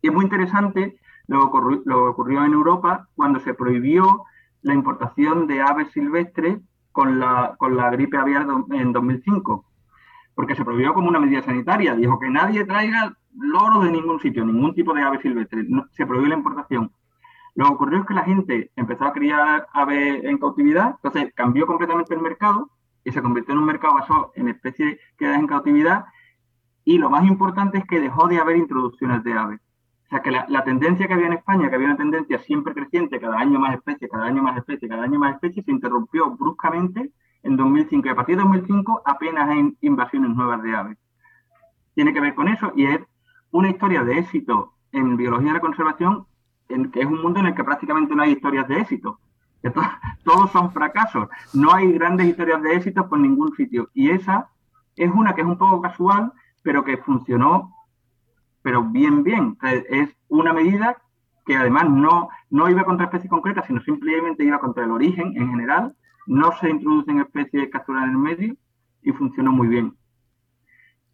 Y 0.00 0.08
es 0.08 0.14
muy 0.14 0.24
interesante 0.24 0.96
lo 1.26 1.38
que, 1.40 1.44
ocurrió, 1.46 2.44
en 2.44 2.52
Europa 2.52 3.08
cuando 3.14 3.40
se 3.40 3.54
prohibió 3.54 4.24
la 4.62 4.74
importación 4.74 5.46
de 5.46 5.62
aves 5.62 5.90
silvestres 5.92 6.58
con 6.92 7.18
la, 7.18 7.54
con 7.58 7.76
la 7.76 7.90
gripe 7.90 8.16
aviar 8.16 8.46
en 8.70 8.92
2005 8.92 9.66
porque 10.34 10.54
se 10.54 10.64
prohibió 10.64 10.94
como 10.94 11.08
una 11.08 11.20
medida 11.20 11.42
sanitaria. 11.42 11.94
Dijo 11.94 12.18
que 12.18 12.30
nadie 12.30 12.64
traiga 12.64 13.14
loros 13.38 13.84
de 13.84 13.90
ningún 13.90 14.20
sitio, 14.20 14.44
ningún 14.44 14.74
tipo 14.74 14.94
de 14.94 15.02
ave 15.02 15.20
silvestre. 15.20 15.66
se 15.92 16.06
prohibió 16.06 16.28
la 16.28 16.36
importación. 16.36 16.92
Lo 17.54 17.66
que 17.66 17.72
ocurrió 17.72 18.00
es 18.00 18.06
que 18.06 18.14
la 18.14 18.24
gente 18.24 18.70
empezó 18.76 19.04
a 19.04 19.12
criar 19.12 19.66
aves 19.72 20.24
en 20.24 20.38
cautividad, 20.38 20.96
entonces 21.02 21.32
cambió 21.34 21.66
completamente 21.66 22.14
el 22.14 22.22
mercado 22.22 22.70
y 23.04 23.12
se 23.12 23.20
convirtió 23.20 23.52
en 23.52 23.58
un 23.58 23.66
mercado 23.66 23.94
basado 23.94 24.32
en 24.36 24.48
especies 24.48 24.98
quedadas 25.18 25.40
en 25.40 25.46
cautividad. 25.46 26.06
Y 26.84 26.98
lo 26.98 27.10
más 27.10 27.24
importante 27.24 27.78
es 27.78 27.86
que 27.86 28.00
dejó 28.00 28.28
de 28.28 28.38
haber 28.38 28.56
introducciones 28.56 29.22
de 29.24 29.34
aves. 29.34 29.60
O 30.06 30.08
sea 30.10 30.20
que 30.20 30.30
la, 30.30 30.64
tendencia 30.64 31.06
que 31.06 31.14
había 31.14 31.28
en 31.28 31.32
España, 31.34 31.70
que 31.70 31.74
había 31.74 31.86
una 31.86 31.96
tendencia 31.96 32.38
siempre 32.40 32.74
creciente, 32.74 33.18
cada 33.18 33.38
año 33.38 33.58
más 33.58 33.74
especies, 33.74 34.10
cada 34.10 34.26
año 34.26 34.42
más 34.42 34.58
especies, 34.58 34.90
cada 34.90 35.04
año 35.04 35.18
más 35.18 35.34
especies, 35.34 35.64
se 35.64 35.70
interrumpió 35.70 36.30
bruscamente 36.30 37.10
en 37.42 37.56
2005. 37.56 38.06
Y 38.06 38.10
a 38.10 38.14
partir 38.14 38.36
de 38.36 38.42
2005 38.42 39.02
apenas 39.06 39.48
hay 39.48 39.74
invasiones 39.80 40.30
nuevas 40.30 40.62
de 40.62 40.76
aves. 40.76 40.98
Tiene 41.94 42.12
que 42.12 42.20
ver 42.20 42.34
con 42.34 42.48
eso 42.48 42.72
y 42.76 42.84
es 42.86 43.00
una 43.52 43.70
historia 43.70 44.04
de 44.04 44.18
éxito 44.18 44.74
en 44.92 45.16
biología 45.16 45.48
de 45.48 45.54
la 45.54 45.60
conservación, 45.60 46.26
en, 46.68 46.90
que 46.90 47.00
es 47.00 47.06
un 47.06 47.22
mundo 47.22 47.40
en 47.40 47.46
el 47.46 47.54
que 47.54 47.64
prácticamente 47.64 48.14
no 48.14 48.22
hay 48.22 48.32
historias 48.32 48.68
de 48.68 48.80
éxito. 48.80 49.18
todos 50.24 50.50
son 50.50 50.72
fracasos. 50.72 51.28
No 51.54 51.72
hay 51.72 51.92
grandes 51.92 52.26
historias 52.26 52.62
de 52.62 52.74
éxito 52.74 53.08
por 53.08 53.18
ningún 53.18 53.54
sitio. 53.54 53.88
Y 53.94 54.10
esa 54.10 54.48
es 54.96 55.10
una 55.10 55.34
que 55.34 55.40
es 55.42 55.46
un 55.46 55.58
poco 55.58 55.80
casual, 55.80 56.32
pero 56.62 56.84
que 56.84 56.96
funcionó, 56.98 57.74
pero 58.62 58.84
bien, 58.84 59.22
bien. 59.22 59.56
Es 59.88 60.08
una 60.28 60.52
medida 60.52 60.96
que 61.44 61.56
además 61.56 61.90
no, 61.90 62.28
no 62.50 62.70
iba 62.70 62.84
contra 62.84 63.06
especies 63.06 63.30
concretas, 63.30 63.66
sino 63.66 63.80
simplemente 63.82 64.44
iba 64.44 64.60
contra 64.60 64.84
el 64.84 64.92
origen 64.92 65.36
en 65.36 65.50
general 65.50 65.94
no 66.26 66.52
se 66.58 66.70
introducen 66.70 67.20
especies 67.20 67.68
capturadas 67.70 68.08
en 68.08 68.14
el 68.14 68.18
medio 68.18 68.56
y 69.02 69.12
funcionó 69.12 69.52
muy 69.52 69.68
bien. 69.68 69.94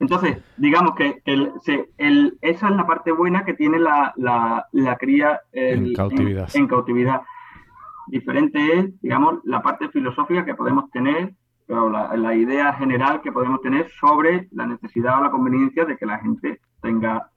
Entonces, 0.01 0.39
digamos 0.57 0.95
que 0.95 1.23
el, 1.25 2.39
esa 2.41 2.69
es 2.69 2.77
la 2.77 2.87
parte 2.87 3.11
buena 3.11 3.45
que 3.45 3.55
tiene 3.55 3.81
la, 3.81 4.15
cría 4.99 5.41
en, 5.53 5.93
cautividad. 5.95 6.49
En, 6.55 6.69
cautividad. 6.69 7.23
Diferente 8.07 8.79
es, 8.79 9.01
digamos, 9.01 9.41
la 9.45 9.61
parte 9.61 9.89
filosófica 9.89 10.45
que 10.45 10.55
podemos 10.55 10.89
tener, 10.91 11.35
pero 11.69 11.89
la, 11.89 12.17
la, 12.17 12.35
idea 12.35 12.73
general 12.73 13.21
que 13.21 13.31
podemos 13.31 13.61
tener 13.61 13.89
sobre 14.01 14.49
la 14.51 14.67
necesidad 14.67 15.21
o 15.21 15.23
la 15.23 15.31
conveniencia 15.31 15.85
de 15.85 15.97
que 15.97 16.07
la 16.07 16.19
gente 16.19 16.61
tenga 16.83 17.31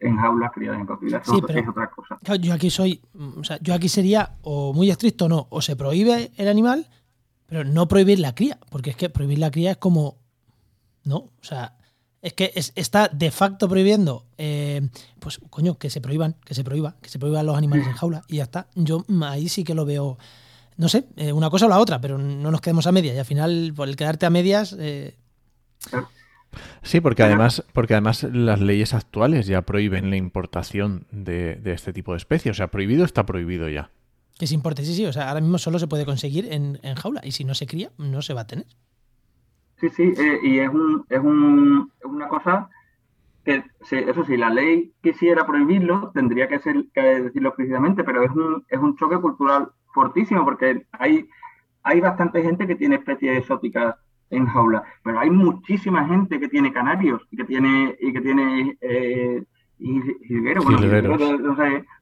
en 0.00 0.16
jaulas 0.16 0.52
criadas 0.52 0.80
en 0.80 0.86
cautividad. 0.86 1.22
Sí, 1.24 1.40
es 1.48 1.68
otra 1.68 1.90
cosa. 1.90 2.18
yo 2.38 2.52
aquí 2.52 2.68
soy, 2.68 3.00
o 3.38 3.42
sea, 3.42 3.58
yo 3.62 3.72
aquí 3.74 3.88
sería 3.88 4.36
o 4.42 4.74
muy 4.74 4.90
estricto 4.90 5.28
no, 5.28 5.46
o 5.48 5.62
se 5.62 5.76
prohíbe 5.76 6.30
el 6.36 6.48
animal, 6.48 6.86
pero 7.46 7.64
no 7.64 7.88
prohibir 7.88 8.18
la 8.18 8.34
cría, 8.34 8.58
porque 8.70 8.90
es 8.90 8.96
que 8.96 9.08
prohibir 9.08 9.38
la 9.38 9.50
cría 9.50 9.70
es 9.70 9.76
como, 9.78 10.18
no, 11.04 11.16
o 11.16 11.42
sea, 11.42 11.76
es 12.20 12.32
que 12.32 12.52
está 12.54 13.08
de 13.08 13.30
facto 13.30 13.68
prohibiendo, 13.68 14.26
eh, 14.36 14.88
pues 15.20 15.40
coño, 15.48 15.78
que 15.78 15.90
se 15.90 16.00
prohíban, 16.00 16.34
que 16.44 16.54
se 16.54 16.64
prohíba, 16.64 16.96
que 17.00 17.08
se 17.08 17.18
prohíban 17.18 17.46
los 17.46 17.56
animales 17.56 17.86
en 17.86 17.92
jaula 17.92 18.22
y 18.28 18.36
ya 18.36 18.42
está. 18.42 18.68
Yo 18.74 19.04
ahí 19.22 19.48
sí 19.48 19.64
que 19.64 19.74
lo 19.74 19.84
veo, 19.84 20.18
no 20.76 20.88
sé, 20.88 21.06
eh, 21.16 21.32
una 21.32 21.50
cosa 21.50 21.66
o 21.66 21.68
la 21.68 21.78
otra, 21.78 22.00
pero 22.00 22.18
no 22.18 22.50
nos 22.50 22.60
quedemos 22.60 22.86
a 22.86 22.92
medias 22.92 23.16
y 23.16 23.18
al 23.18 23.24
final 23.24 23.72
por 23.74 23.88
el 23.88 23.96
quedarte 23.96 24.26
a 24.26 24.30
medias... 24.30 24.76
Eh, 24.78 25.16
Sí, 26.82 27.00
porque 27.00 27.22
además, 27.22 27.64
porque 27.72 27.94
además 27.94 28.22
las 28.22 28.60
leyes 28.60 28.94
actuales 28.94 29.46
ya 29.46 29.62
prohíben 29.62 30.10
la 30.10 30.16
importación 30.16 31.06
de, 31.10 31.60
este 31.64 31.92
tipo 31.92 32.12
de 32.12 32.18
especies. 32.18 32.52
O 32.52 32.56
sea, 32.56 32.68
prohibido 32.68 33.04
está 33.04 33.26
prohibido 33.26 33.68
ya. 33.68 33.90
Que 34.38 34.46
se 34.46 34.54
importe, 34.54 34.84
sí, 34.84 34.94
sí. 34.94 35.06
O 35.06 35.12
sea, 35.12 35.28
ahora 35.28 35.40
mismo 35.40 35.58
solo 35.58 35.78
se 35.78 35.88
puede 35.88 36.04
conseguir 36.04 36.52
en, 36.52 36.78
jaula 36.96 37.20
y 37.24 37.32
si 37.32 37.44
no 37.44 37.54
se 37.54 37.66
cría, 37.66 37.90
no 37.98 38.22
se 38.22 38.34
va 38.34 38.42
a 38.42 38.46
tener. 38.46 38.66
Sí, 39.80 39.88
sí, 39.90 40.14
eh, 40.16 40.38
y 40.42 40.58
es, 40.58 40.70
un, 40.70 41.04
es, 41.10 41.20
un, 41.20 41.92
una 42.04 42.28
cosa 42.28 42.70
que, 43.44 43.62
eso 43.90 44.24
sí, 44.24 44.36
la 44.36 44.48
ley 44.48 44.92
quisiera 45.02 45.46
prohibirlo, 45.46 46.10
tendría 46.14 46.48
que, 46.48 46.58
ser, 46.60 46.86
que 46.94 47.00
decirlo 47.00 47.54
precisamente, 47.54 48.02
pero 48.02 48.24
es 48.24 48.30
un, 48.30 48.64
es 48.68 48.78
un 48.78 48.96
choque 48.96 49.18
cultural 49.18 49.68
fortísimo 49.96 50.44
porque 50.44 50.82
hay, 50.92 51.26
hay 51.82 52.00
bastante 52.00 52.42
gente 52.42 52.66
que 52.66 52.76
tiene 52.76 52.96
especies 52.96 53.38
exóticas 53.38 53.96
en 54.30 54.46
jaula. 54.46 54.84
Pero 55.02 55.18
hay 55.18 55.30
muchísima 55.30 56.06
gente 56.06 56.38
que 56.38 56.48
tiene 56.48 56.72
canarios 56.72 57.22
y 57.30 57.36
que 57.38 57.44
tiene 57.44 57.96
y 57.98 58.12
que 58.12 58.20
tiene 58.20 58.76
eh, 58.80 59.42
Bueno, 59.78 61.56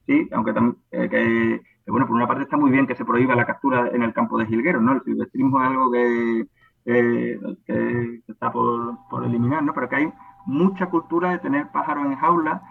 sí, 0.07 0.28
aunque 0.32 0.53
también 0.53 0.76
eh, 0.90 1.09
que, 1.09 1.90
bueno, 1.90 2.07
por 2.07 2.16
una 2.16 2.26
parte 2.26 2.42
está 2.42 2.57
muy 2.57 2.70
bien 2.70 2.86
que 2.86 2.97
se 2.97 3.05
prohíba 3.05 3.36
la 3.36 3.47
captura 3.47 3.90
en 3.92 4.03
el 4.03 4.12
campo 4.12 4.38
de 4.38 4.47
jilgueros, 4.47 4.82
¿no? 4.82 4.92
El 4.92 5.03
silvestrismo 5.03 5.61
es 5.61 5.68
algo 5.68 5.92
que, 5.92 6.47
que, 6.84 8.20
está 8.26 8.51
por, 8.51 8.99
por, 9.09 9.24
eliminar, 9.24 9.62
¿no? 9.62 9.72
Pero 9.72 9.88
que 9.88 9.97
hay 9.97 10.12
mucha 10.47 10.86
cultura 10.86 11.30
de 11.30 11.38
tener 11.38 11.68
pájaros 11.70 12.07
en 12.07 12.16
jaula 12.16 12.62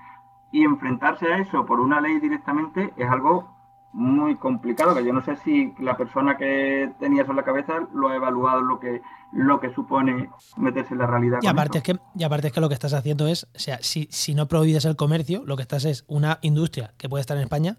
y 0.51 0.63
enfrentarse 0.63 1.32
a 1.32 1.38
eso 1.39 1.65
por 1.65 1.80
una 1.80 2.01
ley 2.01 2.19
directamente 2.19 2.93
es 2.97 3.09
algo 3.09 3.52
muy 3.93 4.35
complicado, 4.37 4.95
que 4.95 5.05
yo 5.05 5.13
no 5.13 5.23
sé 5.23 5.35
si 5.37 5.73
la 5.79 5.95
persona 5.95 6.35
que 6.37 6.91
tenía 6.99 7.21
eso 7.21 7.31
en 7.31 7.37
la 7.37 7.43
cabeza 7.43 7.87
lo 7.93 8.09
ha 8.09 8.15
evaluado 8.15 8.61
lo 8.61 8.79
que, 8.79 9.01
lo 9.31 9.59
que 9.59 9.73
supone 9.73 10.29
meterse 10.57 10.93
en 10.93 10.99
la 10.99 11.07
realidad. 11.07 11.39
Y 11.41 11.47
aparte, 11.47 11.77
es 11.77 11.83
que, 11.83 11.99
y 12.15 12.23
aparte 12.23 12.47
es 12.47 12.53
que 12.53 12.61
lo 12.61 12.69
que 12.69 12.73
estás 12.73 12.93
haciendo 12.93 13.27
es, 13.27 13.47
o 13.55 13.59
sea, 13.59 13.77
si, 13.81 14.07
si 14.11 14.33
no 14.33 14.47
prohíbes 14.47 14.85
el 14.85 14.95
comercio, 14.95 15.43
lo 15.45 15.55
que 15.55 15.61
estás 15.61 15.85
es 15.85 16.03
una 16.07 16.39
industria 16.41 16.93
que 16.97 17.07
puede 17.07 17.21
estar 17.21 17.37
en 17.37 17.43
España 17.43 17.77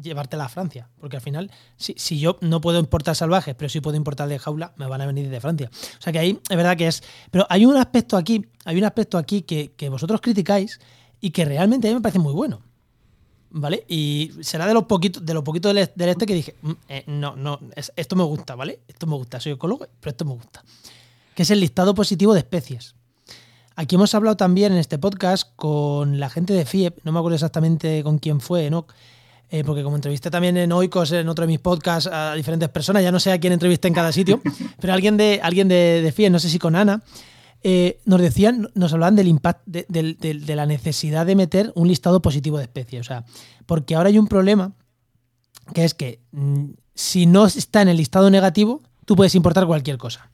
llevártela 0.00 0.44
a 0.44 0.48
Francia. 0.48 0.88
Porque 1.00 1.16
al 1.16 1.22
final, 1.22 1.50
si, 1.76 1.94
si, 1.96 2.18
yo 2.18 2.38
no 2.40 2.60
puedo 2.60 2.78
importar 2.78 3.14
salvajes, 3.14 3.54
pero 3.54 3.68
sí 3.68 3.80
puedo 3.80 3.96
importar 3.96 4.28
de 4.28 4.38
jaula, 4.38 4.72
me 4.76 4.86
van 4.86 5.00
a 5.00 5.06
venir 5.06 5.28
de 5.28 5.40
Francia. 5.40 5.70
O 5.72 6.02
sea 6.02 6.12
que 6.12 6.18
ahí 6.18 6.40
es 6.48 6.56
verdad 6.56 6.76
que 6.76 6.86
es. 6.86 7.02
Pero 7.30 7.46
hay 7.48 7.66
un 7.66 7.76
aspecto 7.76 8.16
aquí, 8.16 8.46
hay 8.64 8.78
un 8.78 8.84
aspecto 8.84 9.18
aquí 9.18 9.42
que, 9.42 9.72
que 9.72 9.88
vosotros 9.88 10.20
criticáis 10.20 10.80
y 11.20 11.30
que 11.30 11.44
realmente 11.44 11.88
a 11.88 11.90
mí 11.90 11.94
me 11.96 12.02
parece 12.02 12.18
muy 12.18 12.32
bueno. 12.32 12.60
¿Vale? 13.58 13.86
Y 13.88 14.32
será 14.42 14.66
de 14.66 14.74
los 14.74 14.84
poquitos, 14.84 15.24
de 15.24 15.32
los 15.32 15.42
poquitos 15.42 15.74
del, 15.74 16.08
este 16.08 16.26
que 16.26 16.34
dije, 16.34 16.56
mm, 16.60 16.72
eh, 16.90 17.04
no, 17.06 17.36
no, 17.36 17.58
esto 17.74 18.14
me 18.14 18.22
gusta, 18.22 18.54
¿vale? 18.54 18.80
Esto 18.86 19.06
me 19.06 19.14
gusta, 19.16 19.40
soy 19.40 19.52
ecólogo, 19.52 19.86
pero 19.98 20.10
esto 20.10 20.26
me 20.26 20.34
gusta. 20.34 20.62
Que 21.34 21.42
es 21.42 21.50
el 21.50 21.60
listado 21.60 21.94
positivo 21.94 22.34
de 22.34 22.40
especies. 22.40 22.94
Aquí 23.74 23.94
hemos 23.94 24.14
hablado 24.14 24.36
también 24.36 24.74
en 24.74 24.78
este 24.78 24.98
podcast 24.98 25.52
con 25.56 26.20
la 26.20 26.28
gente 26.28 26.52
de 26.52 26.66
FIEP, 26.66 26.98
no 27.04 27.12
me 27.12 27.18
acuerdo 27.18 27.36
exactamente 27.36 28.02
con 28.02 28.18
quién 28.18 28.42
fue, 28.42 28.68
¿no? 28.68 28.86
Eh, 29.48 29.64
porque 29.64 29.82
como 29.82 29.96
entrevisté 29.96 30.30
también 30.30 30.58
en 30.58 30.70
Oikos, 30.70 31.12
en 31.12 31.26
otro 31.26 31.44
de 31.44 31.46
mis 31.46 31.60
podcasts, 31.60 32.10
a 32.12 32.34
diferentes 32.34 32.68
personas, 32.68 33.02
ya 33.02 33.10
no 33.10 33.20
sé 33.20 33.32
a 33.32 33.40
quién 33.40 33.54
entrevisté 33.54 33.88
en 33.88 33.94
cada 33.94 34.12
sitio, 34.12 34.42
pero 34.80 34.92
alguien 34.92 35.16
de, 35.16 35.40
alguien 35.42 35.66
de 35.66 36.12
FIEP, 36.14 36.30
no 36.30 36.40
sé 36.40 36.50
si 36.50 36.58
con 36.58 36.76
Ana, 36.76 37.02
eh, 37.68 38.00
nos 38.04 38.20
decían, 38.20 38.70
nos 38.76 38.92
hablaban 38.92 39.16
del 39.16 39.26
impacto, 39.26 39.64
de, 39.66 40.54
la 40.54 40.66
necesidad 40.66 41.26
de 41.26 41.34
meter 41.34 41.72
un 41.74 41.88
listado 41.88 42.22
positivo 42.22 42.58
de 42.58 42.62
especies. 42.62 43.00
O 43.00 43.02
sea, 43.02 43.24
porque 43.66 43.96
ahora 43.96 44.08
hay 44.08 44.20
un 44.20 44.28
problema 44.28 44.72
que 45.74 45.82
es 45.82 45.92
que 45.92 46.20
mm, 46.30 46.66
si 46.94 47.26
no 47.26 47.44
está 47.46 47.82
en 47.82 47.88
el 47.88 47.96
listado 47.96 48.30
negativo, 48.30 48.84
tú 49.04 49.16
puedes 49.16 49.34
importar 49.34 49.66
cualquier 49.66 49.98
cosa. 49.98 50.30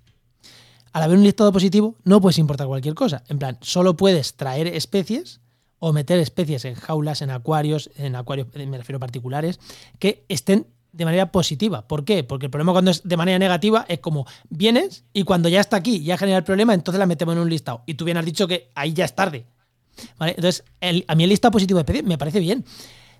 Al 0.92 1.04
haber 1.04 1.16
un 1.16 1.24
listado 1.24 1.50
positivo, 1.50 1.96
no 2.04 2.20
puedes 2.20 2.36
importar 2.36 2.66
cualquier 2.66 2.94
cosa. 2.94 3.24
En 3.28 3.38
plan, 3.38 3.56
solo 3.62 3.96
puedes 3.96 4.34
traer 4.34 4.66
especies 4.66 5.40
o 5.78 5.94
meter 5.94 6.18
especies 6.18 6.66
en 6.66 6.74
jaulas, 6.74 7.22
en 7.22 7.30
acuarios, 7.30 7.88
en 7.96 8.14
acuarios, 8.14 8.48
me 8.54 8.76
refiero 8.76 9.00
particulares, 9.00 9.58
que 9.98 10.26
estén 10.28 10.66
de 10.92 11.04
manera 11.04 11.32
positiva. 11.32 11.86
¿Por 11.88 12.04
qué? 12.04 12.22
Porque 12.22 12.46
el 12.46 12.50
problema 12.50 12.72
cuando 12.72 12.90
es 12.90 13.02
de 13.02 13.16
manera 13.16 13.38
negativa 13.38 13.84
es 13.88 13.98
como 14.00 14.26
vienes 14.50 15.04
y 15.12 15.24
cuando 15.24 15.48
ya 15.48 15.60
está 15.60 15.78
aquí, 15.78 16.02
ya 16.02 16.18
genera 16.18 16.38
el 16.38 16.44
problema, 16.44 16.74
entonces 16.74 16.98
la 16.98 17.06
metemos 17.06 17.34
en 17.34 17.42
un 17.42 17.50
listado. 17.50 17.82
Y 17.86 17.94
tú 17.94 18.04
bien 18.04 18.16
has 18.18 18.24
dicho 18.24 18.46
que 18.46 18.68
ahí 18.74 18.92
ya 18.92 19.04
es 19.04 19.14
tarde. 19.14 19.46
Entonces, 20.20 20.64
a 21.06 21.14
mí 21.14 21.24
el 21.24 21.30
listado 21.30 21.52
positivo 21.52 21.78
de 21.78 21.84
PD 21.84 22.02
me 22.02 22.18
parece 22.18 22.40
bien. 22.40 22.64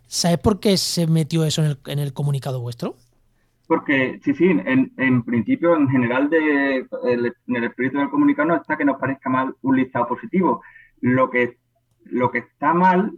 ¿Sabes 0.06 0.38
por 0.38 0.60
qué 0.60 0.76
se 0.76 1.06
metió 1.06 1.44
eso 1.44 1.62
en 1.86 1.98
el, 1.98 2.12
comunicado 2.12 2.60
vuestro? 2.60 2.96
Porque, 3.66 4.20
sí, 4.22 4.34
sí, 4.34 4.44
en, 4.44 4.92
en 4.98 5.22
principio, 5.22 5.74
en 5.74 5.88
general, 5.88 6.28
de, 6.28 6.86
en 7.04 7.56
el 7.56 7.64
espíritu 7.64 7.98
del 7.98 8.10
comunicado 8.10 8.48
no 8.48 8.56
está 8.56 8.76
que 8.76 8.84
nos 8.84 8.98
parezca 8.98 9.30
mal 9.30 9.54
un 9.62 9.76
listado 9.76 10.08
positivo. 10.08 10.62
Lo 11.00 11.30
que, 11.30 11.56
lo 12.04 12.30
que 12.30 12.38
está 12.38 12.74
mal 12.74 13.12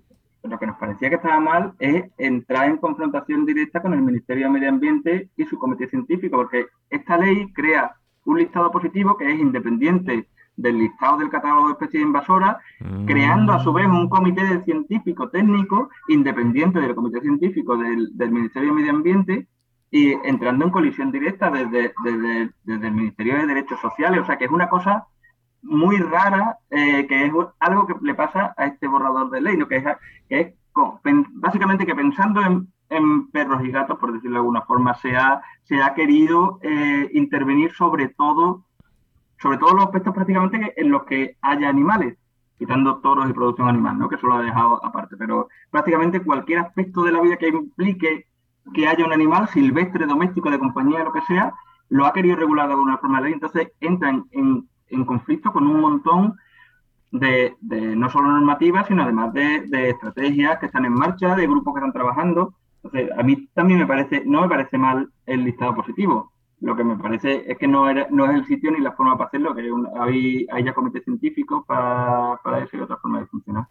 lo 0.45 0.59
que 0.59 0.66
nos 0.66 0.76
parecía 0.76 1.09
que 1.09 1.16
estaba 1.16 1.40
mal 1.40 1.74
es 1.78 2.05
entrar 2.18 2.68
en 2.68 2.76
confrontación 2.76 3.47
directa 3.47 3.80
con 3.80 3.95
el 3.95 4.03
Ministerio 4.03 4.47
de 4.47 4.53
Medio 4.53 4.68
Ambiente 4.68 5.30
y 5.36 5.45
su 5.45 5.59
comité 5.59 5.88
científico, 5.88 6.36
porque 6.36 6.66
esta 6.90 7.16
ley 7.16 7.53
crea 7.53 7.95
un 8.24 8.38
listado 8.38 8.70
positivo 8.70 9.16
que 9.16 9.32
es 9.32 9.40
independiente 9.40 10.28
del 10.57 10.78
listado 10.78 11.18
del 11.18 11.30
catálogo 11.30 11.66
de 11.66 11.72
especies 11.72 12.03
invasoras, 12.03 12.57
mm. 12.80 13.07
creando 13.07 13.53
a 13.53 13.61
su 13.61 13.72
vez 13.72 13.86
un 13.86 14.09
comité 14.09 14.45
de 14.45 14.62
científico 14.62 15.28
técnico 15.28 15.88
independiente 16.09 16.80
del 16.80 16.95
comité 16.95 17.20
científico 17.20 17.76
del, 17.76 18.12
Ministerio 18.30 18.68
de 18.68 18.74
Medio 18.74 18.92
Ambiente 18.92 19.49
y 19.90 20.12
entrando 20.24 20.64
en 20.64 20.70
colisión 20.70 21.11
directa 21.11 21.51
desde, 21.51 21.92
desde, 22.05 22.51
desde 22.64 22.86
el 22.86 22.95
Ministerio 22.95 23.36
de 23.36 23.47
Derechos 23.47 23.80
Sociales. 23.80 24.20
O 24.20 24.26
sea 24.26 24.36
que 24.36 24.45
es 24.45 24.51
una 24.51 24.68
cosa 24.68 25.07
muy 25.64 25.96
rara, 25.98 26.58
eh, 26.70 27.06
que 27.06 27.26
es 27.26 27.32
algo 27.58 27.86
que 27.86 27.94
le 28.02 28.14
pasa 28.14 28.54
a 28.56 28.66
este 28.66 28.86
borrador 28.86 29.30
de 29.30 29.40
ley, 29.40 29.56
¿no? 29.56 29.66
que 29.66 29.76
es, 29.76 29.84
que 30.28 30.54
básicamente 31.34 31.86
que 31.86 31.94
pensando 31.94 32.40
en, 32.90 33.30
perros 33.32 33.64
y 33.64 33.72
gatos, 33.72 33.98
por 33.98 34.12
decirlo 34.12 34.34
de 34.34 34.40
alguna 34.40 34.62
forma, 34.62 34.94
se 34.94 35.16
ha, 35.16 35.42
se 35.64 35.82
ha 35.82 35.94
querido 35.94 36.60
eh, 36.62 37.10
intervenir 37.14 37.72
sobre 37.72 38.08
todo, 38.08 38.66
sobre 39.38 39.58
todos 39.58 39.72
los 39.72 39.84
aspectos 39.84 40.14
prácticamente 40.14 40.80
en 40.80 40.90
los 40.90 41.04
que 41.04 41.36
haya 41.40 41.68
animales, 41.68 42.16
quitando 42.56 42.98
toros 42.98 43.28
y 43.28 43.32
producción 43.32 43.68
animal, 43.68 43.98
¿no? 43.98 44.08
que 44.08 44.14
eso 44.14 44.28
lo 44.28 44.34
ha 44.34 44.42
dejado 44.42 44.84
aparte, 44.84 45.16
pero 45.16 45.48
prácticamente 45.70 46.20
cualquier 46.20 46.60
aspecto 46.60 47.02
de 47.02 47.12
la 47.12 47.20
vida 47.20 47.36
que 47.36 47.48
implique 47.48 48.26
que 48.72 48.86
haya 48.86 49.04
un 49.04 49.12
animal 49.12 49.48
silvestre, 49.48 50.06
doméstico, 50.06 50.50
de 50.50 50.58
compañía, 50.58 51.02
lo 51.02 51.12
que 51.12 51.20
sea, 51.22 51.52
lo 51.88 52.06
ha 52.06 52.12
querido 52.12 52.36
regular 52.36 52.66
de 52.66 52.74
alguna 52.74 52.98
forma 52.98 53.20
la 53.20 53.26
ley, 53.26 53.34
entonces 53.34 53.72
entran 53.80 54.24
en 54.30 54.68
en 54.95 55.05
conflicto 55.05 55.53
con 55.53 55.66
un 55.66 55.80
montón 55.80 56.36
de, 57.11 57.57
no 57.61 58.11
solo 58.11 58.30
normativas, 58.30 58.86
sino 58.86 59.03
además 59.03 59.32
de, 59.32 59.90
estrategias 59.90 60.59
que 60.59 60.66
están 60.66 60.84
en 60.84 60.95
marcha, 60.95 61.36
de 61.36 61.47
grupos 61.47 61.74
que 61.74 61.78
están 61.78 61.92
trabajando. 61.92 62.55
Entonces, 62.82 63.11
a 63.16 63.22
mí 63.22 63.49
también 63.55 63.78
me 63.80 63.86
parece, 63.86 64.22
no 64.26 64.42
me 64.42 64.49
parece 64.49 64.78
mal 64.78 65.09
el 65.26 65.45
listado 65.45 65.74
positivo. 65.74 66.32
Lo 66.61 66.76
que 66.76 66.84
me 66.84 66.97
parece 66.97 67.51
es 67.51 67.59
que 67.59 67.68
no, 67.68 67.88
era, 67.88 68.07
no 68.11 68.26
es 68.26 68.34
el 68.34 68.47
sitio 68.47 68.70
ni 68.70 68.80
la 68.80 68.92
forma 68.92 69.16
para 69.16 69.28
hacerlo, 69.28 69.55
que 69.55 69.70
hay, 70.01 70.47
hay 70.51 70.64
ya 70.64 70.74
comités 70.74 71.05
científicos 71.05 71.64
para, 71.66 72.38
para 72.42 72.61
eso 72.61 72.76
y 72.76 72.80
otra 72.80 72.97
forma 72.97 73.20
de 73.20 73.26
funcionar. 73.26 73.66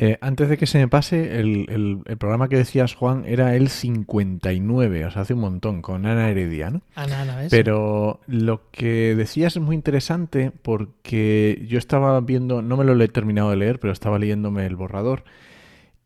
Eh, 0.00 0.16
antes 0.20 0.48
de 0.48 0.56
que 0.56 0.66
se 0.66 0.78
me 0.78 0.86
pase, 0.86 1.40
el, 1.40 2.02
programa 2.18 2.48
que 2.48 2.56
decías, 2.56 2.94
Juan, 2.94 3.24
era 3.26 3.56
el 3.56 3.68
59, 3.68 5.06
o 5.06 5.10
sea, 5.10 5.22
hace 5.22 5.34
un 5.34 5.40
montón, 5.40 5.82
con 5.82 6.06
Ana 6.06 6.30
Heredia, 6.30 6.70
¿no? 6.70 6.82
Ana, 6.94 7.22
Ana, 7.22 7.36
¿ves? 7.36 7.50
Pero 7.50 8.20
lo 8.28 8.70
que 8.70 9.16
decías 9.16 9.56
es 9.56 9.62
muy 9.62 9.74
interesante 9.74 10.52
porque 10.62 11.64
yo 11.68 11.78
estaba 11.78 12.20
viendo, 12.20 12.62
no 12.62 12.76
me 12.76 12.84
lo 12.84 13.02
he 13.02 13.08
terminado 13.08 13.50
de 13.50 13.56
leer, 13.56 13.80
pero 13.80 13.92
estaba 13.92 14.20
leyéndome 14.20 14.66
el 14.66 14.76
borrador. 14.76 15.24